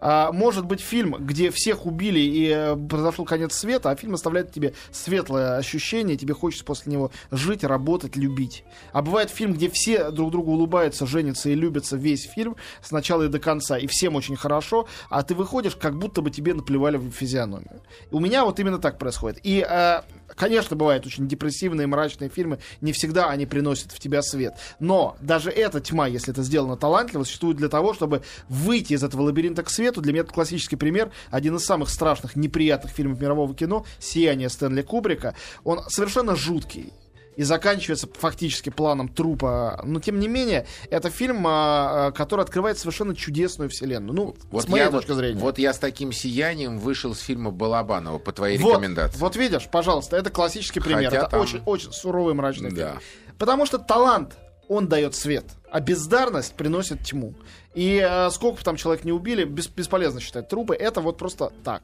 А, 0.00 0.32
может 0.32 0.64
быть 0.64 0.80
фильм, 0.80 1.16
где 1.18 1.50
всех 1.50 1.86
убили 1.86 2.20
и 2.20 2.48
э, 2.48 2.76
произошел 2.76 3.24
конец 3.24 3.54
света, 3.54 3.90
а 3.90 3.96
фильм 3.96 4.14
оставляет 4.14 4.52
тебе 4.52 4.74
светлое 4.90 5.56
ощущение, 5.56 6.16
тебе 6.16 6.34
хочется 6.34 6.64
после 6.64 6.92
него 6.92 7.10
жить, 7.30 7.64
работать, 7.64 8.16
любить. 8.16 8.64
А 8.92 9.02
бывает 9.02 9.30
фильм, 9.30 9.54
где 9.54 9.68
все 9.68 10.10
друг 10.10 10.30
другу 10.30 10.52
улыбаются, 10.52 11.06
женятся 11.06 11.50
и 11.50 11.54
любятся 11.54 11.96
весь 11.96 12.24
фильм 12.24 12.56
с 12.80 12.92
начала 12.92 13.24
и 13.24 13.28
до 13.28 13.40
конца, 13.40 13.76
и 13.76 13.86
всем 13.86 14.14
очень 14.14 14.36
хорошо, 14.36 14.86
а 15.10 15.22
ты 15.22 15.34
выходишь, 15.34 15.74
как 15.74 15.98
будто 15.98 16.22
бы 16.22 16.30
тебе 16.30 16.54
наплевали 16.54 16.96
в 16.96 17.10
физиономию. 17.10 17.82
У 18.10 18.20
меня 18.20 18.44
вот 18.44 18.60
именно 18.60 18.78
так 18.78 18.98
происходит. 18.98 19.40
И, 19.42 19.66
э, 19.68 20.02
конечно, 20.34 20.76
бывают 20.76 21.06
очень 21.06 21.28
депрессивные, 21.28 21.86
мрачные 21.86 22.30
фильмы, 22.30 22.58
не 22.80 22.92
всегда 22.92 23.28
они 23.28 23.46
приносят 23.46 23.92
в 23.92 23.98
тебя 23.98 24.22
свет. 24.22 24.54
Но 24.78 25.16
даже 25.20 25.50
эта 25.50 25.80
тьма, 25.80 26.06
если 26.06 26.32
это 26.32 26.42
сделано 26.42 26.76
талантливо, 26.76 27.24
существует 27.24 27.56
для 27.56 27.68
того, 27.68 27.94
чтобы 27.94 28.22
выйти 28.48 28.94
из 28.94 29.02
этого 29.02 29.22
лабиринта 29.22 29.62
к 29.62 29.70
свету. 29.70 30.00
Для 30.00 30.12
меня 30.12 30.22
это 30.22 30.32
классический 30.32 30.76
пример. 30.76 31.10
Один 31.30 31.56
из 31.56 31.64
самых 31.64 31.88
страшных, 31.88 32.36
неприятных 32.36 32.92
фильмов 32.92 33.20
мирового 33.20 33.54
кино 33.54 33.84
«Сияние» 33.98 34.48
Стэнли 34.48 34.82
Кубрика. 34.82 35.34
Он 35.64 35.80
совершенно 35.88 36.36
жуткий 36.36 36.92
и 37.38 37.44
заканчивается 37.44 38.08
фактически 38.12 38.68
планом 38.68 39.08
трупа. 39.08 39.80
Но, 39.84 40.00
тем 40.00 40.18
не 40.18 40.26
менее, 40.26 40.66
это 40.90 41.08
фильм, 41.08 41.46
а, 41.46 42.08
а, 42.08 42.10
который 42.12 42.40
открывает 42.44 42.78
совершенно 42.78 43.14
чудесную 43.14 43.70
вселенную. 43.70 44.12
Ну, 44.12 44.36
Вот 44.50 44.64
с 44.64 44.68
моей 44.68 44.84
я, 44.86 44.90
точки 44.90 45.10
вот, 45.10 45.16
зрения. 45.18 45.38
вот 45.40 45.56
я 45.58 45.72
с 45.72 45.78
таким 45.78 46.10
сиянием 46.10 46.78
вышел 46.80 47.14
с 47.14 47.20
фильма 47.20 47.52
Балабанова 47.52 48.18
по 48.18 48.32
твоей 48.32 48.58
Вот, 48.58 48.70
рекомендации. 48.72 49.18
вот 49.20 49.36
видишь, 49.36 49.68
пожалуйста, 49.70 50.16
это 50.16 50.30
классический 50.30 50.80
пример. 50.80 51.04
Хотя 51.10 51.16
это 51.22 51.30
там- 51.30 51.40
очень, 51.40 51.62
очень 51.64 51.92
суровый 51.92 52.34
мрачный 52.34 52.72
Да. 52.72 52.90
фильм. 52.90 53.00
Потому 53.38 53.66
что 53.66 53.78
талант, 53.78 54.36
он 54.68 54.88
дает 54.88 55.14
свет, 55.14 55.44
а 55.70 55.78
бездарность 55.78 56.54
приносит 56.54 57.04
тьму. 57.04 57.34
И 57.74 58.04
э, 58.04 58.30
сколько 58.32 58.58
бы 58.58 58.64
там 58.64 58.74
человек 58.74 59.04
не 59.04 59.12
убили, 59.12 59.44
бес- 59.44 59.68
бесполезно 59.68 60.18
считать 60.20 60.48
трупы. 60.48 60.74
Это 60.74 61.00
вот 61.00 61.16
просто 61.18 61.52
так. 61.62 61.82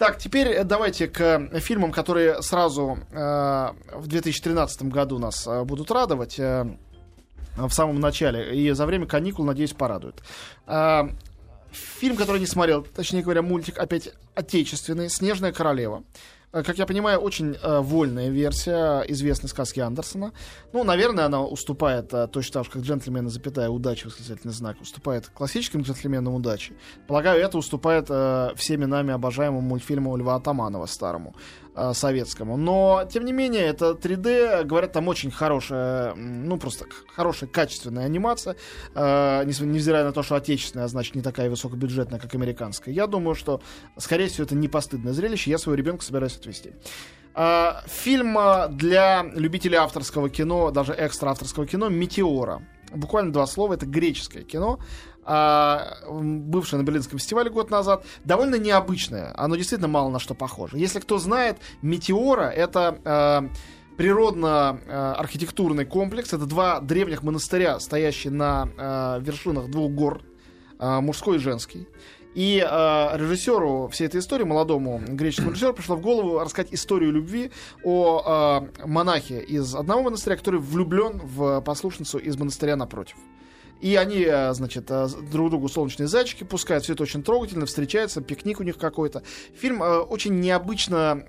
Так, 0.00 0.16
теперь 0.16 0.48
э, 0.48 0.64
давайте 0.64 1.08
к 1.08 1.20
э, 1.20 1.60
фильмам, 1.60 1.92
которые 1.92 2.40
сразу 2.40 3.00
э, 3.12 3.16
в 3.92 4.06
2013 4.06 4.84
году 4.84 5.18
нас 5.18 5.46
э, 5.46 5.62
будут 5.64 5.90
радовать. 5.90 6.40
э, 6.40 6.64
в 7.56 7.70
самом 7.70 8.00
начале. 8.00 8.56
И 8.56 8.70
за 8.70 8.86
время 8.86 9.06
каникул, 9.06 9.44
надеюсь, 9.44 9.74
порадуют. 9.74 10.22
А, 10.66 11.10
Фильм, 11.72 12.16
который 12.16 12.40
не 12.40 12.46
смотрел, 12.46 12.82
точнее 12.82 13.22
говоря, 13.22 13.42
мультик 13.42 13.78
опять 13.78 14.10
отечественный, 14.34 15.10
«Снежная 15.10 15.52
королева». 15.52 16.02
Э, 16.52 16.62
Как 16.62 16.78
я 16.78 16.86
понимаю, 16.86 17.18
очень 17.20 17.56
э, 17.62 17.80
вольная 17.80 18.28
версия 18.28 19.00
известной 19.02 19.48
сказки 19.48 19.80
Андерсона. 19.80 20.32
Ну, 20.72 20.84
наверное, 20.84 21.26
она 21.26 21.42
уступает, 21.44 22.12
э, 22.12 22.26
точно 22.26 22.54
так 22.54 22.64
же, 22.64 22.70
как 22.70 22.82
«Джентльмены, 22.82 23.30
запятая, 23.30 23.68
удачи», 23.68 24.06
восклицательный 24.06 24.52
знак, 24.52 24.80
уступает 24.80 25.28
классическим 25.28 25.82
«Джентльменам 25.82 26.34
удачи». 26.34 26.74
Полагаю, 27.06 27.40
это 27.40 27.56
уступает 27.58 28.06
э, 28.08 28.50
всеми 28.56 28.84
нами 28.84 29.12
обожаемому 29.12 29.60
мультфильму 29.60 30.16
Льва 30.16 30.36
Атаманова 30.36 30.86
старому, 30.86 31.34
э, 31.74 31.92
советскому. 31.94 32.56
Но, 32.56 33.08
тем 33.10 33.24
не 33.24 33.32
менее, 33.32 33.62
это 33.62 33.92
3D, 33.92 34.64
говорят, 34.64 34.92
там 34.92 35.08
очень 35.08 35.30
хорошая, 35.30 36.14
ну, 36.14 36.58
просто 36.58 36.86
хорошая, 37.14 37.48
качественная 37.48 38.04
анимация, 38.04 38.56
э, 38.94 39.44
невзирая 39.44 40.04
на 40.04 40.12
то, 40.12 40.22
что 40.22 40.36
отечественная, 40.36 40.86
а 40.86 40.88
значит, 40.88 41.14
не 41.14 41.22
такая 41.22 41.50
высокобюджетная, 41.50 42.18
как 42.18 42.34
американская. 42.34 42.94
Я 42.94 43.06
думаю, 43.06 43.34
что, 43.34 43.60
скорее 43.96 44.28
всего, 44.28 44.44
это 44.44 44.54
не 44.54 44.68
постыдное 44.68 45.12
зрелище, 45.12 45.50
я 45.50 45.58
своего 45.58 45.76
ребенка 45.76 46.04
собираюсь 46.04 46.36
отвести. 46.36 46.72
А, 47.34 47.82
Фильм 47.86 48.36
а, 48.36 48.68
для 48.68 49.22
любителей 49.34 49.76
авторского 49.76 50.28
кино, 50.28 50.70
даже 50.70 50.94
экстра 50.98 51.30
авторского 51.30 51.66
кино 51.66 51.88
«Метеора». 51.88 52.62
Буквально 52.92 53.32
два 53.32 53.46
слова, 53.46 53.74
это 53.74 53.86
греческое 53.86 54.42
кино, 54.42 54.80
бывшее 55.30 56.80
на 56.80 56.84
Берлинском 56.84 57.18
фестивале 57.18 57.50
год 57.50 57.70
назад, 57.70 58.04
довольно 58.24 58.56
необычное, 58.56 59.32
оно 59.36 59.56
действительно 59.56 59.88
мало 59.88 60.10
на 60.10 60.18
что 60.18 60.34
похоже. 60.34 60.78
Если 60.78 60.98
кто 60.98 61.18
знает, 61.18 61.58
«Метеора»— 61.82 62.50
это 62.56 62.98
а, 63.04 63.48
природно-архитектурный 63.96 65.84
комплекс, 65.84 66.32
это 66.32 66.46
два 66.46 66.80
древних 66.80 67.22
монастыря, 67.22 67.78
стоящие 67.80 68.32
на 68.32 68.68
а, 68.76 69.18
вершинах 69.18 69.70
двух 69.70 69.92
гор, 69.92 70.22
а, 70.78 71.00
мужской 71.00 71.36
и 71.36 71.38
женский. 71.38 71.86
И 72.34 72.64
э, 72.64 73.16
режиссеру 73.18 73.88
всей 73.88 74.06
этой 74.06 74.20
истории, 74.20 74.44
молодому 74.44 75.00
греческому 75.04 75.50
режиссеру, 75.50 75.74
пришло 75.74 75.96
в 75.96 76.00
голову 76.00 76.38
рассказать 76.38 76.72
историю 76.72 77.10
любви 77.10 77.50
о 77.82 78.68
э, 78.80 78.86
монахе 78.86 79.40
из 79.40 79.74
одного 79.74 80.02
монастыря, 80.02 80.36
который 80.36 80.60
влюблен 80.60 81.20
в 81.24 81.60
послушницу 81.62 82.18
из 82.18 82.36
монастыря 82.36 82.76
напротив. 82.76 83.16
И 83.80 83.96
они, 83.96 84.24
э, 84.26 84.52
значит, 84.52 84.90
э, 84.90 85.08
друг 85.30 85.50
другу 85.50 85.68
солнечные 85.68 86.06
зайчики 86.06 86.44
пускают, 86.44 86.84
все 86.84 86.92
это 86.92 87.02
очень 87.02 87.22
трогательно, 87.22 87.66
встречаются, 87.66 88.20
пикник 88.20 88.60
у 88.60 88.62
них 88.62 88.76
какой-то. 88.76 89.22
Фильм 89.58 89.82
э, 89.82 89.98
очень 89.98 90.40
необычно 90.40 91.24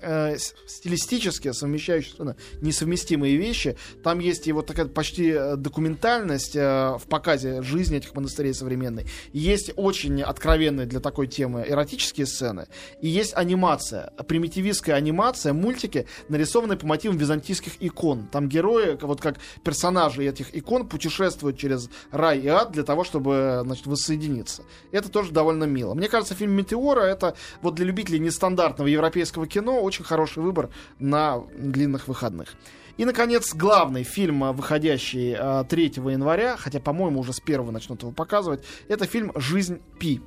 стилистически 0.66 1.52
совмещающий 1.52 2.10
совершенно 2.10 2.36
несовместимые 2.60 3.36
вещи. 3.36 3.76
Там 4.02 4.18
есть 4.18 4.46
и 4.46 4.52
вот 4.52 4.66
такая 4.66 4.86
почти 4.86 5.32
документальность 5.56 6.54
в 6.54 7.02
показе 7.08 7.62
жизни 7.62 7.98
этих 7.98 8.14
монастырей 8.14 8.54
современной. 8.54 9.06
Есть 9.32 9.72
очень 9.76 10.22
откровенные 10.22 10.86
для 10.86 11.00
такой 11.00 11.26
темы 11.26 11.64
эротические 11.66 12.26
сцены. 12.26 12.66
И 13.00 13.08
есть 13.08 13.34
анимация, 13.34 14.12
примитивистская 14.26 14.96
анимация, 14.96 15.52
мультики, 15.52 16.06
нарисованные 16.28 16.78
по 16.78 16.86
мотивам 16.86 17.16
византийских 17.16 17.74
икон. 17.80 18.28
Там 18.28 18.48
герои, 18.48 18.98
вот 19.00 19.20
как 19.20 19.36
персонажи 19.64 20.24
этих 20.24 20.54
икон, 20.56 20.88
путешествуют 20.88 21.58
через 21.58 21.88
рай 22.10 22.41
и 22.42 22.48
ад 22.48 22.72
для 22.72 22.82
того, 22.82 23.04
чтобы 23.04 23.62
значит, 23.64 23.86
воссоединиться. 23.86 24.62
Это 24.90 25.08
тоже 25.08 25.32
довольно 25.32 25.64
мило. 25.64 25.94
Мне 25.94 26.08
кажется, 26.08 26.34
фильм 26.34 26.52
«Метеора»— 26.52 27.00
это 27.02 27.36
вот 27.60 27.74
для 27.74 27.86
любителей 27.86 28.18
нестандартного 28.18 28.88
европейского 28.88 29.46
кино 29.46 29.80
очень 29.80 30.04
хороший 30.04 30.42
выбор 30.42 30.70
на 30.98 31.42
длинных 31.56 32.08
выходных. 32.08 32.54
И, 32.96 33.04
наконец, 33.04 33.54
главный 33.54 34.02
фильм, 34.02 34.44
а, 34.44 34.52
выходящий 34.52 35.34
а, 35.38 35.64
3 35.64 35.84
января, 36.10 36.56
хотя, 36.56 36.78
по-моему, 36.78 37.20
уже 37.20 37.32
с 37.32 37.40
первого 37.40 37.70
начнут 37.70 38.02
его 38.02 38.12
показывать, 38.12 38.64
это 38.88 39.06
фильм 39.06 39.32
«Жизнь 39.34 39.80
Пи». 39.98 40.20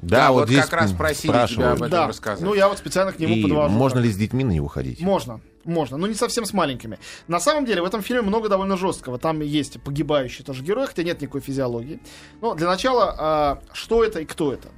Да, 0.00 0.30
вот 0.32 0.48
здесь 0.48 0.64
как 0.64 0.80
раз 0.80 0.92
просили 0.92 1.22
тебя 1.32 1.46
спрашивают. 1.46 1.70
об 1.72 1.76
этом 1.78 1.90
да, 1.90 2.06
рассказать. 2.08 2.40
ну 2.44 2.54
я 2.54 2.68
вот 2.68 2.78
специально 2.78 3.12
к 3.12 3.18
нему 3.18 3.34
И 3.34 3.42
подвожу. 3.42 3.74
можно 3.74 3.98
ли 3.98 4.10
с 4.10 4.16
детьми 4.16 4.44
на 4.44 4.52
него 4.52 4.68
ходить? 4.68 5.00
Можно, 5.00 5.40
можно, 5.64 5.96
но 5.96 6.06
не 6.06 6.14
совсем 6.14 6.44
с 6.44 6.52
маленькими. 6.52 6.98
На 7.26 7.40
самом 7.40 7.64
деле 7.64 7.82
в 7.82 7.84
этом 7.84 8.02
фильме 8.02 8.22
много 8.22 8.48
довольно 8.48 8.76
жесткого. 8.76 9.18
Там 9.18 9.40
есть 9.40 9.82
погибающий 9.82 10.44
тоже 10.44 10.62
герой, 10.62 10.86
хотя 10.86 11.02
нет 11.02 11.20
никакой 11.20 11.40
физиологии. 11.40 12.00
Но 12.40 12.54
для 12.54 12.68
начала, 12.68 13.14
а, 13.18 13.62
что 13.72 14.04
это 14.04 14.20
и 14.20 14.24
кто 14.24 14.52
это? 14.52 14.68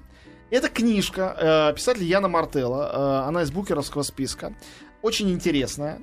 Это 0.50 0.68
книжка 0.68 1.70
э, 1.70 1.74
писателя 1.76 2.04
Яна 2.04 2.26
Мартелла. 2.26 3.22
э, 3.24 3.28
она 3.28 3.42
из 3.42 3.52
букеровского 3.52 4.02
списка. 4.02 4.52
Очень 5.00 5.30
интересная. 5.30 6.00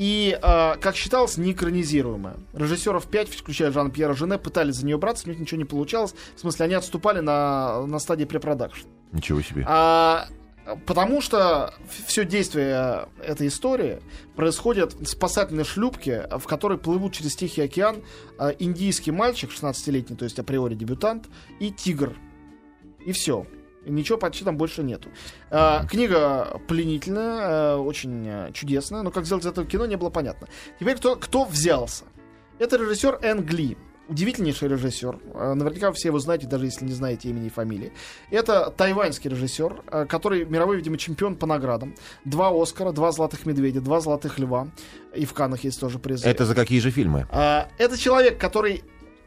И, 0.00 0.38
э, 0.40 0.76
как 0.80 0.96
считалось, 0.96 1.36
не 1.36 1.52
экранизируемая. 1.52 2.36
Режиссеров 2.54 3.06
5, 3.06 3.34
включая 3.34 3.70
Жан-Пьера 3.70 4.14
Жене, 4.14 4.38
пытались 4.38 4.76
за 4.76 4.86
нее 4.86 4.96
браться, 4.96 5.26
у 5.26 5.30
них 5.30 5.38
ничего 5.38 5.58
не 5.58 5.66
получалось. 5.66 6.14
В 6.36 6.40
смысле, 6.40 6.64
они 6.64 6.74
отступали 6.74 7.20
на, 7.20 7.84
на 7.84 7.98
стадии 7.98 8.24
препродакшн. 8.24 8.86
Ничего 9.12 9.42
себе. 9.42 9.62
А, 9.68 10.26
потому 10.86 11.20
что 11.20 11.74
все 12.06 12.24
действие 12.24 13.08
этой 13.22 13.48
истории 13.48 14.00
происходит 14.36 14.94
в 14.94 15.04
спасательной 15.04 15.64
шлюпке, 15.64 16.26
в 16.30 16.46
которой 16.46 16.78
плывут 16.78 17.12
через 17.12 17.36
Тихий 17.36 17.60
океан 17.60 18.02
а, 18.38 18.54
индийский 18.58 19.10
мальчик, 19.10 19.50
16-летний, 19.50 20.16
то 20.16 20.24
есть 20.24 20.38
априори 20.38 20.76
дебютант, 20.76 21.28
и 21.58 21.70
тигр. 21.70 22.16
И 23.04 23.12
все. 23.12 23.46
Ничего 23.86 24.18
почти 24.18 24.44
там 24.44 24.56
больше 24.56 24.82
нету. 24.82 25.08
А, 25.50 25.84
книга 25.86 26.60
пленительная, 26.68 27.74
э, 27.74 27.76
очень 27.76 28.26
э, 28.28 28.50
чудесная, 28.52 29.02
но 29.02 29.10
как 29.10 29.24
сделать 29.24 29.44
из 29.44 29.48
этого 29.48 29.66
кино 29.66 29.86
не 29.86 29.96
было 29.96 30.10
понятно. 30.10 30.48
Теперь 30.78 30.96
кто, 30.96 31.16
кто 31.16 31.44
взялся? 31.44 32.04
Это 32.58 32.76
режиссер 32.76 33.20
Энн 33.22 33.42
Гли. 33.42 33.78
удивительнейший 34.08 34.68
режиссер. 34.68 35.18
Э, 35.34 35.54
Наверняка 35.54 35.92
все 35.92 36.08
его 36.08 36.18
знаете, 36.18 36.46
даже 36.46 36.66
если 36.66 36.84
не 36.84 36.92
знаете 36.92 37.30
имени 37.30 37.46
и 37.46 37.50
фамилии. 37.50 37.92
Это 38.30 38.70
тайваньский 38.70 39.30
режиссер, 39.30 39.82
э, 39.90 40.04
который 40.06 40.44
мировой, 40.44 40.76
видимо, 40.76 40.98
чемпион 40.98 41.36
по 41.36 41.46
наградам. 41.46 41.94
Два 42.26 42.50
Оскара, 42.50 42.92
два 42.92 43.12
Золотых 43.12 43.46
Медведя, 43.46 43.80
два 43.80 44.00
Золотых 44.00 44.38
Льва. 44.38 44.68
И 45.14 45.24
в 45.24 45.32
Каннах 45.32 45.64
есть 45.64 45.80
тоже 45.80 45.98
призы. 45.98 46.28
Это 46.28 46.44
за 46.44 46.54
какие 46.54 46.80
же 46.80 46.90
фильмы? 46.90 47.26
Это 47.30 47.96
человек, 47.96 48.38
который 48.38 48.84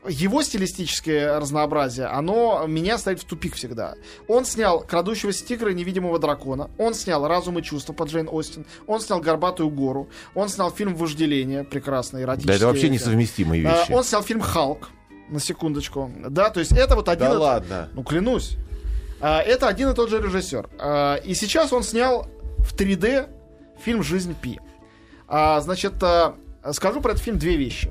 его 0.08 0.42
стилистическое 0.44 1.40
разнообразие, 1.40 2.08
оно 2.08 2.66
меня 2.68 2.98
ставит 2.98 3.22
в 3.22 3.26
тупик 3.26 3.56
всегда. 3.56 3.96
Он 4.28 4.46
снял 4.46 4.82
«Крадущегося 4.82 5.46
тигра 5.46 5.72
и 5.72 5.76
невидимого 5.76 6.20
дракона», 6.20 6.70
он 6.78 6.94
снял 6.94 7.28
«Разум 7.28 7.60
и 7.60 7.64
чувства» 7.64 7.94
по 7.94 8.04
Джейн 8.04 8.28
Остин, 8.32 8.66
он 8.88 9.00
снял 9.02 9.20
«Горбатую 9.20 9.70
гору», 9.70 10.10
он 10.36 10.50
снял 10.50 10.72
фильм 10.72 10.96
«Вожделение», 10.96 11.64
прекрасный, 11.64 12.24
эротический. 12.24 12.48
Да 12.48 12.56
это 12.56 12.68
вообще 12.68 12.90
несовместимые 12.90 13.68
А, 13.68 13.80
вещи. 13.82 13.92
Он 13.92 14.04
снял 14.04 14.24
фильм 14.24 14.42
«Халк», 14.42 14.90
на 15.30 15.40
секундочку. 15.40 16.12
Да, 16.30 16.50
то 16.50 16.60
есть 16.60 16.74
это 16.74 16.96
вот 16.96 17.08
один... 17.10 17.28
Да 17.30 17.34
и- 17.34 17.38
ладно. 17.38 17.90
Ну, 17.94 18.04
клянусь. 18.04 18.58
А, 19.22 19.42
Это 19.42 19.68
один 19.70 19.90
и 19.90 19.96
тот 19.96 20.10
же 20.10 20.22
режиссер. 20.22 20.70
А, 20.80 21.16
И 21.16 21.34
сейчас 21.34 21.72
он 21.72 21.82
снял 21.84 22.28
в 22.60 22.76
3D 22.76 23.30
фильм 23.84 24.04
«Жизнь 24.04 24.36
Пи». 24.40 24.60
А, 25.28 25.62
Значит, 25.62 25.94
а, 26.04 26.36
скажу 26.74 27.00
про 27.02 27.12
этот 27.14 27.24
фильм 27.24 27.38
две 27.40 27.56
вещи. 27.56 27.90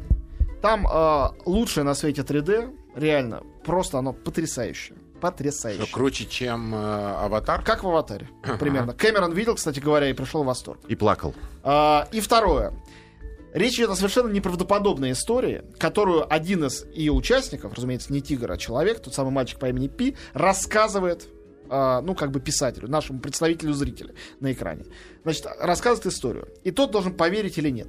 Там 0.63 0.87
а, 0.89 1.35
лучшее 1.45 1.83
на 1.83 1.95
свете 1.95 2.23
3D, 2.23 2.79
реально, 2.95 3.43
просто 3.65 3.99
оно 3.99 4.13
потрясающее. 4.13 4.97
Потрясающе. 5.21 5.83
Что 5.83 5.93
круче, 5.93 6.25
чем 6.27 6.75
э, 6.75 6.79
«Аватар»? 6.79 7.63
Как 7.63 7.85
в 7.85 7.89
«Аватаре», 7.89 8.29
примерно. 8.59 8.93
Кэмерон 8.93 9.33
видел, 9.33 9.55
кстати 9.55 9.79
говоря, 9.79 10.09
и 10.09 10.13
пришел 10.15 10.43
в 10.43 10.47
восторг. 10.47 10.81
И 10.89 10.97
плакал. 10.97 11.35
А, 11.63 12.09
и 12.11 12.21
второе. 12.21 12.73
Речь 13.53 13.75
идет 13.75 13.91
о 13.91 13.95
совершенно 13.95 14.33
неправдоподобной 14.33 15.13
истории, 15.13 15.63
которую 15.79 16.33
один 16.33 16.65
из 16.65 16.85
ее 16.87 17.13
участников, 17.13 17.75
разумеется, 17.75 18.13
не 18.13 18.21
тигр, 18.21 18.51
а 18.51 18.57
человек, 18.57 19.01
тот 19.01 19.15
самый 19.15 19.31
мальчик 19.31 19.59
по 19.59 19.69
имени 19.69 19.89
Пи, 19.89 20.17
рассказывает, 20.33 21.29
а, 21.69 22.01
ну, 22.03 22.15
как 22.15 22.31
бы 22.31 22.41
писателю, 22.41 22.89
нашему 22.89 23.21
представителю 23.21 23.75
зрителя 23.75 24.15
на 24.41 24.53
экране. 24.53 24.87
Значит, 25.23 25.47
рассказывает 25.61 26.07
историю. 26.07 26.49
И 26.65 26.71
тот 26.71 26.91
должен 26.93 27.15
поверить 27.15 27.59
или 27.59 27.71
нет. 27.71 27.89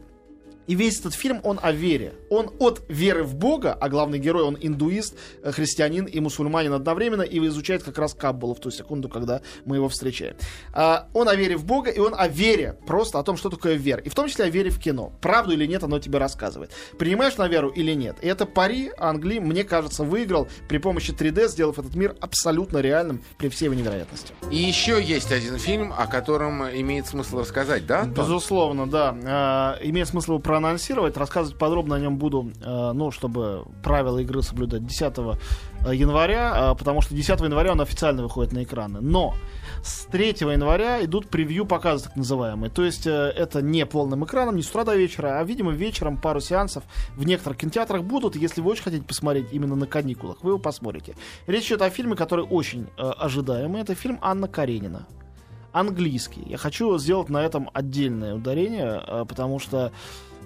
И 0.68 0.76
весь 0.76 1.00
этот 1.00 1.14
фильм, 1.14 1.40
он 1.44 1.60
о 1.62 1.72
вере. 1.72 2.14
Он 2.30 2.52
от 2.60 2.82
веры 2.88 3.24
в 3.24 3.36
Бога, 3.36 3.74
а 3.74 3.90
главный 3.90 4.20
герой, 4.20 4.44
он 4.44 4.58
индуист, 4.60 5.16
э, 5.42 5.52
христианин 5.52 6.06
и 6.06 6.20
мусульманин 6.20 6.74
одновременно, 6.74 7.22
и 7.22 7.40
изучает 7.48 7.84
как 7.84 7.98
раз 7.98 8.14
Каббалу 8.14 8.56
в 8.56 8.60
ту 8.60 8.72
секунду, 8.72 9.10
когда 9.10 9.42
мы 9.66 9.76
его 9.78 9.90
встречаем. 9.90 10.36
А, 10.74 11.08
он 11.14 11.28
о 11.28 11.36
вере 11.36 11.58
в 11.58 11.66
Бога, 11.66 11.90
и 11.90 12.00
он 12.00 12.14
о 12.18 12.28
вере, 12.28 12.78
просто 12.86 13.20
о 13.20 13.24
том, 13.24 13.38
что 13.38 13.50
такое 13.50 13.76
вера. 13.76 14.02
И 14.02 14.10
в 14.10 14.16
том 14.16 14.28
числе 14.28 14.46
о 14.46 14.50
вере 14.50 14.70
в 14.70 14.80
кино. 14.80 15.14
Правду 15.22 15.54
или 15.54 15.66
нет, 15.66 15.84
оно 15.84 16.00
тебе 16.00 16.18
рассказывает. 16.18 16.72
Принимаешь 16.98 17.38
на 17.38 17.48
веру 17.48 17.70
или 17.70 17.94
нет. 17.94 18.18
И 18.22 18.28
это 18.28 18.46
пари 18.46 18.92
Англии, 18.98 19.40
мне 19.40 19.64
кажется, 19.64 20.04
выиграл 20.04 20.48
при 20.68 20.78
помощи 20.78 21.12
3D, 21.12 21.48
сделав 21.50 21.80
этот 21.80 21.96
мир 21.96 22.16
абсолютно 22.20 22.80
реальным 22.80 23.22
при 23.38 23.50
всей 23.50 23.66
его 23.66 23.74
невероятности. 23.74 24.34
И 24.52 24.58
еще 24.58 25.02
есть 25.02 25.32
один 25.32 25.58
фильм, 25.58 25.94
о 25.98 26.08
котором 26.08 26.64
имеет 26.64 27.08
смысл 27.08 27.40
рассказать, 27.40 27.86
да? 27.86 28.02
Антон? 28.02 28.26
Безусловно, 28.26 28.90
да. 28.90 29.16
А, 29.26 29.78
имеет 29.82 30.08
смысл 30.08 30.34
его 30.34 30.40
проанонсировать. 30.54 31.18
Рассказывать 31.18 31.58
подробно 31.58 31.96
о 31.96 32.00
нем 32.00 32.18
буду, 32.18 32.52
э, 32.62 32.92
ну, 32.94 33.10
чтобы 33.10 33.66
правила 33.82 34.20
игры 34.20 34.44
соблюдать 34.44 34.86
10 34.86 35.40
января, 35.92 36.52
а, 36.54 36.76
потому 36.76 37.02
что 37.02 37.16
10 37.16 37.42
января 37.42 37.72
он 37.72 37.82
официально 37.82 38.22
выходит 38.22 38.54
на 38.54 38.64
экраны. 38.64 39.02
Но 39.02 39.34
с 39.84 40.06
3 40.06 40.52
января 40.52 41.04
идут 41.04 41.28
превью 41.30 41.66
показы 41.66 42.04
так 42.04 42.16
называемые. 42.16 42.70
То 42.70 42.84
есть 42.84 43.08
э, 43.08 43.12
это 43.12 43.64
не 43.64 43.84
полным 43.88 44.26
экраном, 44.26 44.56
не 44.56 44.62
с 44.62 44.70
утра 44.70 44.84
до 44.84 44.96
вечера, 44.96 45.40
а, 45.40 45.44
видимо, 45.44 45.72
вечером 45.72 46.18
пару 46.18 46.40
сеансов 46.40 46.84
в 47.16 47.26
некоторых 47.26 47.58
кинотеатрах 47.58 48.04
будут. 48.04 48.36
Если 48.36 48.62
вы 48.62 48.70
очень 48.70 48.84
хотите 48.84 49.04
посмотреть 49.04 49.48
именно 49.52 49.76
на 49.76 49.88
каникулах, 49.88 50.38
вы 50.44 50.52
его 50.52 50.60
посмотрите. 50.60 51.16
Речь 51.48 51.66
идет 51.66 51.82
о 51.82 51.90
фильме, 51.90 52.16
который 52.16 52.46
очень 52.46 52.86
э, 52.98 53.02
ожидаемый. 53.02 53.82
Это 53.82 53.96
фильм 53.96 54.20
Анна 54.22 54.48
Каренина 54.48 55.08
английский. 55.74 56.44
Я 56.46 56.58
хочу 56.58 56.98
сделать 56.98 57.30
на 57.30 57.44
этом 57.44 57.70
отдельное 57.74 58.36
ударение, 58.36 59.02
э, 59.06 59.26
потому 59.28 59.60
что 59.60 59.88
э, 59.88 59.92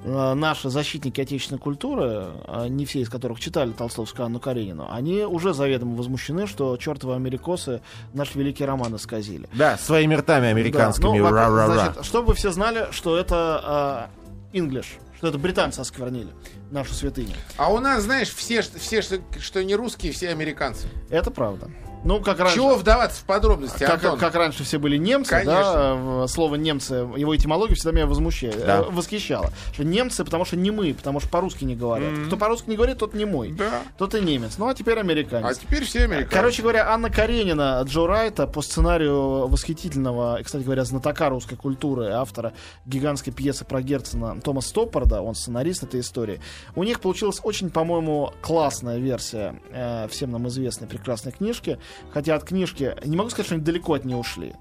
наши 0.07 0.69
защитники 0.69 1.19
отечественной 1.21 1.59
культуры, 1.59 2.27
э, 2.47 2.67
не 2.69 2.85
все 2.85 3.01
из 3.01 3.09
которых 3.09 3.39
читали 3.39 3.71
Толстовскую 3.71 4.25
Анну 4.25 4.39
Каренину, 4.39 4.87
они 4.89 5.23
уже 5.23 5.53
заведомо 5.53 5.95
возмущены, 5.95 6.47
что 6.47 6.77
чертовы 6.77 7.15
америкосы 7.15 7.81
наш 8.13 8.35
великий 8.35 8.65
роман 8.65 8.95
исказили. 8.95 9.47
Да, 9.53 9.77
своими 9.77 10.15
ртами 10.15 10.47
американскими. 10.47 11.19
Да, 11.21 11.49
ну, 11.49 11.73
значит, 11.73 12.05
чтобы 12.05 12.27
вы 12.29 12.33
все 12.35 12.51
знали, 12.51 12.87
что 12.91 13.17
это 13.17 14.09
э, 14.53 14.57
English, 14.57 14.87
что 15.17 15.27
это 15.27 15.37
британцы 15.37 15.79
осквернили 15.79 16.29
нашу 16.71 16.93
святыню. 16.93 17.33
А 17.57 17.71
у 17.71 17.79
нас, 17.79 18.03
знаешь, 18.03 18.29
все, 18.29 18.61
ш- 18.61 18.77
все 18.77 19.01
что, 19.01 19.19
что 19.39 19.63
не 19.63 19.75
русские, 19.75 20.11
все 20.11 20.29
американцы. 20.29 20.87
Это 21.09 21.31
правда. 21.31 21.69
Ну, 22.03 22.21
как 22.21 22.39
раньше. 22.39 22.55
Чего 22.55 22.75
вдаваться 22.75 23.19
в 23.21 23.23
подробности, 23.25 23.79
Как, 23.79 23.95
Антон? 24.03 24.19
как 24.19 24.35
раньше 24.35 24.63
все 24.63 24.77
были 24.79 24.97
немцы, 24.97 25.31
Конечно. 25.31 26.21
да, 26.21 26.27
слово 26.27 26.55
немцы, 26.55 26.93
его 27.17 27.35
этимология 27.35 27.75
всегда 27.75 27.91
меня 27.91 28.05
возмущает, 28.07 28.65
Да. 28.65 28.79
э, 28.79 28.81
восхищала. 28.89 29.51
Что 29.73 29.83
немцы, 29.83 30.23
потому 30.23 30.45
что 30.45 30.55
не 30.55 30.71
мы, 30.71 30.93
потому 30.93 31.19
что 31.19 31.27
по-русски 31.29 31.65
не 31.65 31.75
говорят. 31.75 32.13
Кто 32.27 32.37
по-русски 32.37 32.69
не 32.69 32.75
говорит, 32.75 32.97
тот 32.99 33.13
не 33.13 33.25
мой. 33.25 33.51
Да. 33.51 33.81
Тот 33.97 34.15
и 34.15 34.21
немец. 34.21 34.57
Ну, 34.57 34.67
а 34.67 34.73
теперь 34.73 34.97
А 34.97 35.01
американец. 35.01 35.57
теперь 35.57 35.83
все 35.83 36.03
американцы. 36.03 36.33
Короче 36.35 36.61
говоря, 36.61 36.91
Анна 36.93 37.09
Каренина, 37.09 37.81
Джо 37.85 38.07
Райта 38.07 38.47
по 38.47 38.61
сценарию 38.61 39.47
восхитительного, 39.47 40.39
кстати 40.43 40.63
говоря, 40.63 40.85
знатока 40.85 41.29
русской 41.29 41.55
культуры, 41.55 42.07
автора 42.11 42.53
гигантской 42.85 43.33
пьесы 43.33 43.65
про 43.65 43.81
Герцена 43.81 44.39
Тома 44.41 44.61
Стоппарда, 44.61 45.21
он 45.21 45.35
сценарист 45.35 45.83
этой 45.83 45.99
истории. 45.99 46.39
У 46.75 46.83
них 46.83 46.99
получилась 47.01 47.39
очень, 47.43 47.69
по-моему, 47.69 48.31
классная 48.41 48.97
версия 48.97 49.59
э, 49.71 50.07
всем 50.09 50.31
нам 50.31 50.47
известной 50.47 50.87
прекрасной 50.87 51.31
книжки. 51.31 51.79
Хотя 52.11 52.35
от 52.35 52.43
книжки, 52.43 52.95
не 53.05 53.17
могу 53.17 53.29
сказать, 53.29 53.47
что 53.47 53.55
они 53.55 53.63
далеко 53.63 53.93
от 53.93 54.05
нее 54.05 54.17
ушли. 54.17 54.53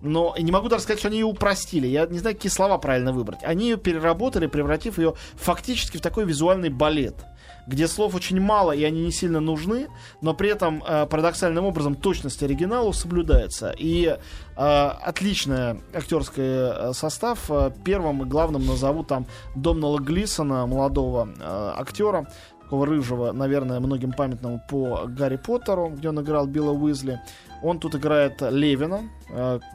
Но 0.00 0.34
не 0.38 0.52
могу 0.52 0.68
даже 0.68 0.82
сказать, 0.82 0.98
что 0.98 1.08
они 1.08 1.18
ее 1.18 1.26
упростили. 1.26 1.86
Я 1.86 2.06
не 2.06 2.18
знаю, 2.18 2.36
какие 2.36 2.50
слова 2.50 2.76
правильно 2.78 3.12
выбрать. 3.12 3.42
Они 3.42 3.70
ее 3.70 3.78
переработали, 3.78 4.46
превратив 4.46 4.98
ее 4.98 5.14
фактически 5.34 5.96
в 5.96 6.02
такой 6.02 6.24
визуальный 6.24 6.68
балет 6.68 7.24
где 7.66 7.88
слов 7.88 8.14
очень 8.14 8.40
мало 8.40 8.72
и 8.72 8.84
они 8.84 9.04
не 9.04 9.12
сильно 9.12 9.40
нужны, 9.40 9.88
но 10.20 10.34
при 10.34 10.50
этом 10.50 10.82
э, 10.86 11.06
парадоксальным 11.06 11.64
образом 11.64 11.94
точность 11.94 12.42
оригиналу 12.42 12.92
соблюдается. 12.92 13.74
И 13.78 14.06
э, 14.06 14.16
отличный 14.56 15.80
актерский 15.94 16.42
э, 16.42 16.92
состав. 16.92 17.50
Э, 17.50 17.70
Первым 17.84 18.22
и 18.22 18.26
главным 18.26 18.66
назову 18.66 19.02
там 19.02 19.26
Домнала 19.54 19.98
Глисона, 19.98 20.66
молодого 20.66 21.28
э, 21.38 21.72
актера, 21.76 22.28
такого 22.74 22.86
рыжего, 22.86 23.32
наверное, 23.32 23.78
многим 23.78 24.12
памятному 24.12 24.60
по 24.68 25.06
Гарри 25.06 25.36
Поттеру, 25.36 25.90
где 25.90 26.08
он 26.08 26.20
играл 26.20 26.46
Билла 26.46 26.72
Уизли. 26.72 27.20
Он 27.62 27.78
тут 27.78 27.94
играет 27.94 28.42
Левина, 28.42 29.02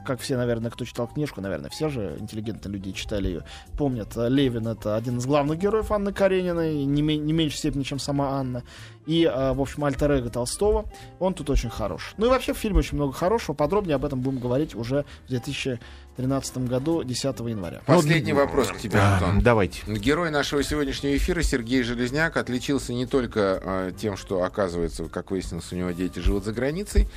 как 0.06 0.20
все, 0.22 0.38
наверное, 0.38 0.72
кто 0.72 0.86
читал 0.86 1.08
книжку, 1.08 1.42
наверное, 1.42 1.70
все 1.70 1.90
же 1.90 2.16
интеллигентные 2.20 2.72
люди 2.74 2.92
читали 2.92 3.28
ее, 3.28 3.44
помнят, 3.78 4.16
э, 4.18 4.30
Левин 4.30 4.68
это 4.68 4.96
один 4.96 5.18
из 5.18 5.26
главных 5.26 5.58
героев 5.60 5.92
Анны 5.92 6.14
Карениной, 6.14 6.86
не, 6.86 7.02
ме- 7.02 7.18
не 7.18 7.34
меньшей 7.34 7.58
степени, 7.58 7.84
чем 7.84 8.00
сама 8.00 8.32
Анна. 8.40 8.64
И, 9.06 9.24
э, 9.26 9.54
в 9.54 9.62
общем, 9.62 9.86
альтер 9.86 10.12
эго 10.12 10.30
Толстого. 10.30 10.86
Он 11.20 11.34
тут 11.34 11.50
очень 11.50 11.70
хорош. 11.72 12.14
Ну 12.18 12.28
и 12.28 12.30
вообще 12.30 12.54
в 12.54 12.58
фильме 12.58 12.80
очень 12.80 12.96
много 12.96 13.12
хорошего. 13.14 13.56
Подробнее 13.56 13.96
об 13.96 14.06
этом 14.06 14.20
будем 14.22 14.38
говорить 14.40 14.76
уже 14.76 15.04
в 15.26 15.30
2013 15.30 16.58
году, 16.68 17.04
10 17.04 17.40
января. 17.50 17.82
Последний 17.86 18.34
вопрос 18.34 18.68
к 18.70 18.78
тебе, 18.78 18.94
Да, 18.98 19.16
Антон. 19.18 19.42
давайте. 19.42 19.82
Герой 19.88 20.30
нашего 20.32 20.62
сегодняшнего 20.64 21.16
эфира 21.18 21.42
Сергей 21.42 21.82
Железняк 21.82 22.38
отличился 22.38 22.94
не 22.94 23.06
только 23.08 23.60
э, 23.64 23.92
тем, 24.00 24.16
что, 24.16 24.44
оказывается, 24.44 25.06
как 25.06 25.32
выяснилось, 25.32 25.72
у 25.72 25.76
него 25.76 25.92
дети 25.92 26.20
живут 26.20 26.46
за 26.46 26.52
границей, 26.54 27.08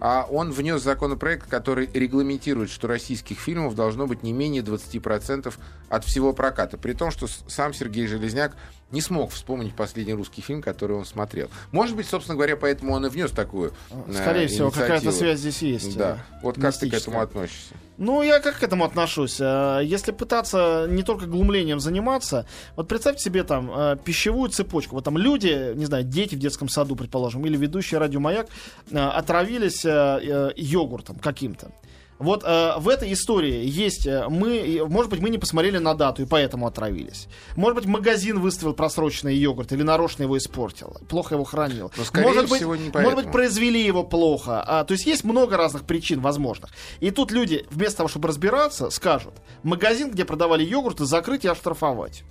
а 0.00 0.26
он 0.30 0.52
внес 0.52 0.82
законопроект, 0.82 1.48
который 1.48 1.88
регламентирует, 1.92 2.70
что 2.70 2.88
российских 2.88 3.38
фильмов 3.38 3.74
должно 3.74 4.06
быть 4.06 4.22
не 4.22 4.32
менее 4.32 4.62
20% 4.62 5.54
от 5.88 6.04
всего 6.04 6.32
проката. 6.32 6.76
При 6.76 6.92
том, 6.92 7.10
что 7.10 7.26
сам 7.26 7.72
Сергей 7.72 8.06
Железняк 8.06 8.56
не 8.94 9.00
смог 9.00 9.30
вспомнить 9.32 9.74
последний 9.74 10.14
русский 10.14 10.40
фильм, 10.40 10.62
который 10.62 10.96
он 10.96 11.04
смотрел. 11.04 11.48
Может 11.72 11.96
быть, 11.96 12.06
собственно 12.06 12.36
говоря, 12.36 12.56
поэтому 12.56 12.92
он 12.94 13.04
и 13.04 13.08
внес 13.10 13.30
такую 13.32 13.72
э, 13.90 14.12
Скорее 14.14 14.46
всего, 14.46 14.70
какая-то 14.70 15.12
связь 15.12 15.40
здесь 15.40 15.60
есть. 15.62 15.96
Да. 15.98 16.18
э, 16.32 16.38
Вот 16.42 16.58
как 16.58 16.76
ты 16.78 16.88
к 16.88 16.94
этому 16.94 17.20
относишься? 17.20 17.74
Ну, 17.96 18.22
я 18.22 18.40
как 18.40 18.58
к 18.58 18.62
этому 18.62 18.84
отношусь? 18.84 19.40
Э, 19.40 19.80
Если 19.84 20.12
пытаться 20.12 20.86
не 20.88 21.02
только 21.02 21.26
глумлением 21.26 21.80
заниматься, 21.80 22.46
вот 22.76 22.88
представьте 22.88 23.22
себе 23.24 23.44
там 23.44 23.70
э, 23.70 23.96
пищевую 24.02 24.50
цепочку. 24.50 24.94
Вот 24.94 25.04
там 25.04 25.18
люди, 25.18 25.74
не 25.74 25.86
знаю, 25.86 26.04
дети 26.04 26.34
в 26.34 26.38
детском 26.38 26.68
саду, 26.68 26.96
предположим, 26.96 27.44
или 27.46 27.56
ведущий 27.56 27.96
радиомаяк 27.96 28.46
э, 28.90 28.96
отравились 28.98 29.84
э, 29.84 29.90
э, 30.22 30.50
йогуртом 30.56 31.16
каким-то. 31.18 31.70
Вот 32.18 32.44
э, 32.44 32.74
в 32.78 32.88
этой 32.88 33.12
истории 33.12 33.66
есть 33.66 34.06
э, 34.06 34.28
мы, 34.28 34.84
может 34.88 35.10
быть, 35.10 35.20
мы 35.20 35.30
не 35.30 35.38
посмотрели 35.38 35.78
на 35.78 35.94
дату 35.94 36.22
и 36.22 36.26
поэтому 36.26 36.66
отравились. 36.66 37.28
Может 37.56 37.76
быть, 37.76 37.86
магазин 37.86 38.38
выставил 38.40 38.72
просроченный 38.72 39.34
йогурт 39.34 39.72
или 39.72 39.82
нарочно 39.82 40.22
его 40.22 40.38
испортил, 40.38 40.96
плохо 41.08 41.34
его 41.34 41.44
хранил. 41.44 41.90
Но, 41.96 42.20
может 42.20 42.48
быть, 42.48 42.58
всего, 42.58 42.76
не 42.76 42.90
может 42.90 43.16
быть, 43.16 43.32
произвели 43.32 43.84
его 43.84 44.04
плохо. 44.04 44.62
А, 44.62 44.84
то 44.84 44.92
есть 44.92 45.06
есть 45.06 45.24
много 45.24 45.56
разных 45.56 45.84
причин 45.84 46.20
возможных. 46.20 46.70
И 47.00 47.10
тут 47.10 47.32
люди, 47.32 47.66
вместо 47.70 47.98
того, 47.98 48.08
чтобы 48.08 48.28
разбираться, 48.28 48.90
скажут, 48.90 49.34
магазин, 49.62 50.10
где 50.10 50.24
продавали 50.24 50.64
йогурты, 50.64 51.04
закрыть 51.04 51.44
и 51.44 51.48
оштрафовать. 51.48 52.22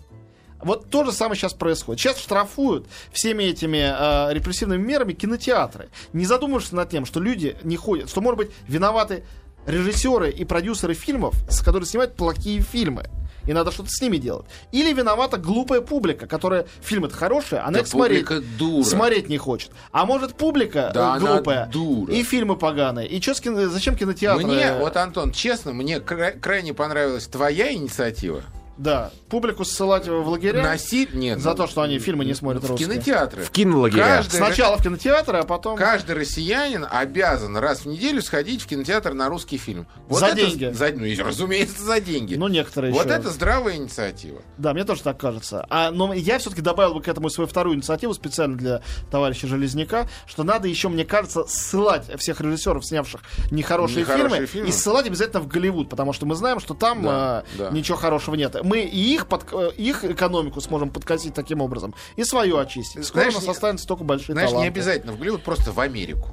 Вот 0.63 0.89
то 0.89 1.03
же 1.03 1.11
самое 1.11 1.37
сейчас 1.37 1.53
происходит. 1.53 2.01
Сейчас 2.01 2.17
штрафуют 2.19 2.87
всеми 3.11 3.43
этими 3.43 3.79
э, 3.79 4.33
репрессивными 4.33 4.81
мерами 4.81 5.13
кинотеатры. 5.13 5.89
Не 6.13 6.25
задумываешься 6.25 6.75
над 6.75 6.89
тем, 6.89 7.05
что 7.05 7.19
люди 7.19 7.57
не 7.63 7.75
ходят, 7.75 8.09
что, 8.09 8.21
может 8.21 8.37
быть, 8.37 8.51
виноваты 8.67 9.25
режиссеры 9.65 10.29
и 10.31 10.45
продюсеры 10.45 10.93
фильмов, 10.93 11.35
с 11.49 11.61
которые 11.61 11.87
снимают 11.87 12.15
плохие 12.15 12.61
фильмы. 12.61 13.05
И 13.45 13.51
надо 13.51 13.71
что-то 13.71 13.89
с 13.89 14.01
ними 14.01 14.15
делать. 14.17 14.45
Или 14.71 14.93
виновата 14.93 15.35
глупая 15.35 15.81
публика, 15.81 16.27
которая 16.27 16.65
фильмы-то 16.81 17.13
хорошие, 17.15 17.59
она 17.59 17.71
Да 17.73 17.79
их 17.81 17.87
смотреть, 17.87 18.25
дура. 18.57 18.83
смотреть 18.85 19.27
не 19.27 19.37
хочет. 19.37 19.71
А 19.91 20.05
может 20.05 20.35
публика 20.35 20.87
э, 20.91 20.93
Да 20.93 21.19
глупая 21.19 21.65
дура. 21.67 22.13
и 22.13 22.23
фильмы 22.23 22.55
поганые. 22.55 23.05
И 23.09 23.19
чё 23.19 23.33
зачем 23.33 23.97
кинотеатры? 23.97 24.45
Мне, 24.45 24.73
вот, 24.79 24.95
Антон, 24.95 25.33
честно, 25.33 25.73
мне 25.73 25.99
кра- 25.99 26.31
крайне 26.31 26.73
понравилась 26.73 27.27
твоя 27.27 27.73
инициатива. 27.73 28.43
Да, 28.77 29.11
публику 29.29 29.65
ссылать 29.65 30.07
в 30.07 30.27
лагеря 30.27 30.63
Насиль... 30.63 31.09
Нет. 31.13 31.39
за 31.39 31.51
ну, 31.51 31.55
то, 31.55 31.67
что 31.67 31.81
они 31.83 31.99
фильмы 31.99 32.25
не 32.25 32.33
смотрят 32.33 32.63
в 32.63 32.69
русские. 32.71 32.89
кинотеатры. 32.89 33.43
В 33.43 33.51
кинолагеря. 33.51 34.03
Каждый, 34.03 34.37
Сначала 34.37 34.77
в 34.77 34.83
кинотеатры, 34.83 35.37
а 35.37 35.43
потом... 35.43 35.77
каждый 35.77 36.15
россиянин 36.15 36.85
обязан 36.89 37.55
раз 37.57 37.81
в 37.81 37.85
неделю 37.85 38.21
сходить 38.23 38.61
в 38.63 38.65
кинотеатр 38.67 39.13
на 39.13 39.29
русский 39.29 39.57
фильм. 39.57 39.85
За 40.09 40.27
это- 40.27 40.35
деньги. 40.37 40.71
за- 40.73 40.91
ну, 40.91 41.27
разумеется, 41.27 41.83
за 41.83 42.01
деньги. 42.01 42.33
Ну, 42.33 42.47
некоторые 42.47 42.91
вот 42.93 43.05
еще. 43.05 43.15
это 43.15 43.29
здравая 43.29 43.75
инициатива. 43.75 44.41
Да, 44.57 44.73
мне 44.73 44.85
тоже 44.85 45.03
так 45.03 45.19
кажется. 45.19 45.65
А, 45.69 45.91
но 45.91 46.11
я 46.13 46.39
все-таки 46.39 46.61
добавил 46.61 46.95
бы 46.95 47.01
к 47.03 47.07
этому 47.07 47.29
свою 47.29 47.47
вторую 47.47 47.75
инициативу 47.75 48.13
специально 48.15 48.57
для 48.57 48.81
товарища 49.11 49.45
Железняка, 49.47 50.07
что 50.25 50.43
надо 50.43 50.67
еще, 50.67 50.89
мне 50.89 51.05
кажется, 51.05 51.43
ссылать 51.45 52.09
всех 52.19 52.41
режиссеров, 52.41 52.83
снявших 52.83 53.21
нехорошие, 53.51 53.99
Нехорошие 53.99 54.29
фильмы, 54.31 54.45
фильмы. 54.47 54.69
и 54.69 54.71
ссылать 54.71 55.05
обязательно 55.05 55.41
в 55.41 55.47
Голливуд, 55.47 55.89
потому 55.89 56.11
что 56.13 56.25
мы 56.25 56.33
знаем, 56.35 56.59
что 56.59 56.73
там 56.73 57.03
Да, 57.03 57.43
э, 57.53 57.57
да. 57.57 57.69
ничего 57.69 57.97
хорошего 57.97 58.33
нет. 58.33 58.55
Мы 58.63 58.81
и 58.81 59.13
их, 59.13 59.27
под- 59.27 59.45
э, 59.51 59.71
их 59.77 60.03
экономику 60.03 60.61
сможем 60.61 60.89
подкосить 60.89 61.33
таким 61.33 61.61
образом, 61.61 61.93
и 62.15 62.23
свою 62.23 62.57
очистить. 62.57 63.05
Скоро 63.05 63.21
Знаешь, 63.23 63.33
у 63.33 63.37
нас 63.37 63.45
не- 63.45 63.51
останется 63.51 63.87
только 63.87 64.03
большие 64.03 64.33
Знаешь, 64.33 64.49
не 64.49 64.53
таланты. 64.55 64.71
обязательно 64.73 65.11
в 65.13 65.19
Голливуд, 65.19 65.43
просто 65.43 65.71
в 65.71 65.79
Америку. 65.79 66.29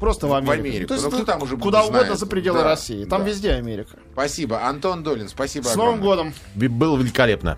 Просто 0.00 0.26
в 0.26 0.30
в 0.30 0.34
Америку. 0.34 0.52
Америку. 0.68 0.88
То 0.88 0.94
есть 0.94 1.10
Ну, 1.10 1.24
там 1.24 1.42
уже 1.42 1.56
куда 1.56 1.84
знает? 1.84 2.02
угодно 2.04 2.16
за 2.16 2.26
пределы 2.26 2.58
Да, 2.58 2.64
России. 2.64 3.04
Там 3.04 3.22
да. 3.22 3.28
везде 3.28 3.52
Америка. 3.52 3.96
Спасибо. 4.12 4.66
Антон 4.66 5.02
Долин, 5.02 5.28
спасибо 5.28 5.64
С 5.64 5.76
Новым 5.76 6.00
огромное. 6.00 6.32
годом! 6.56 6.70
Было 6.78 6.96
великолепно. 6.96 7.56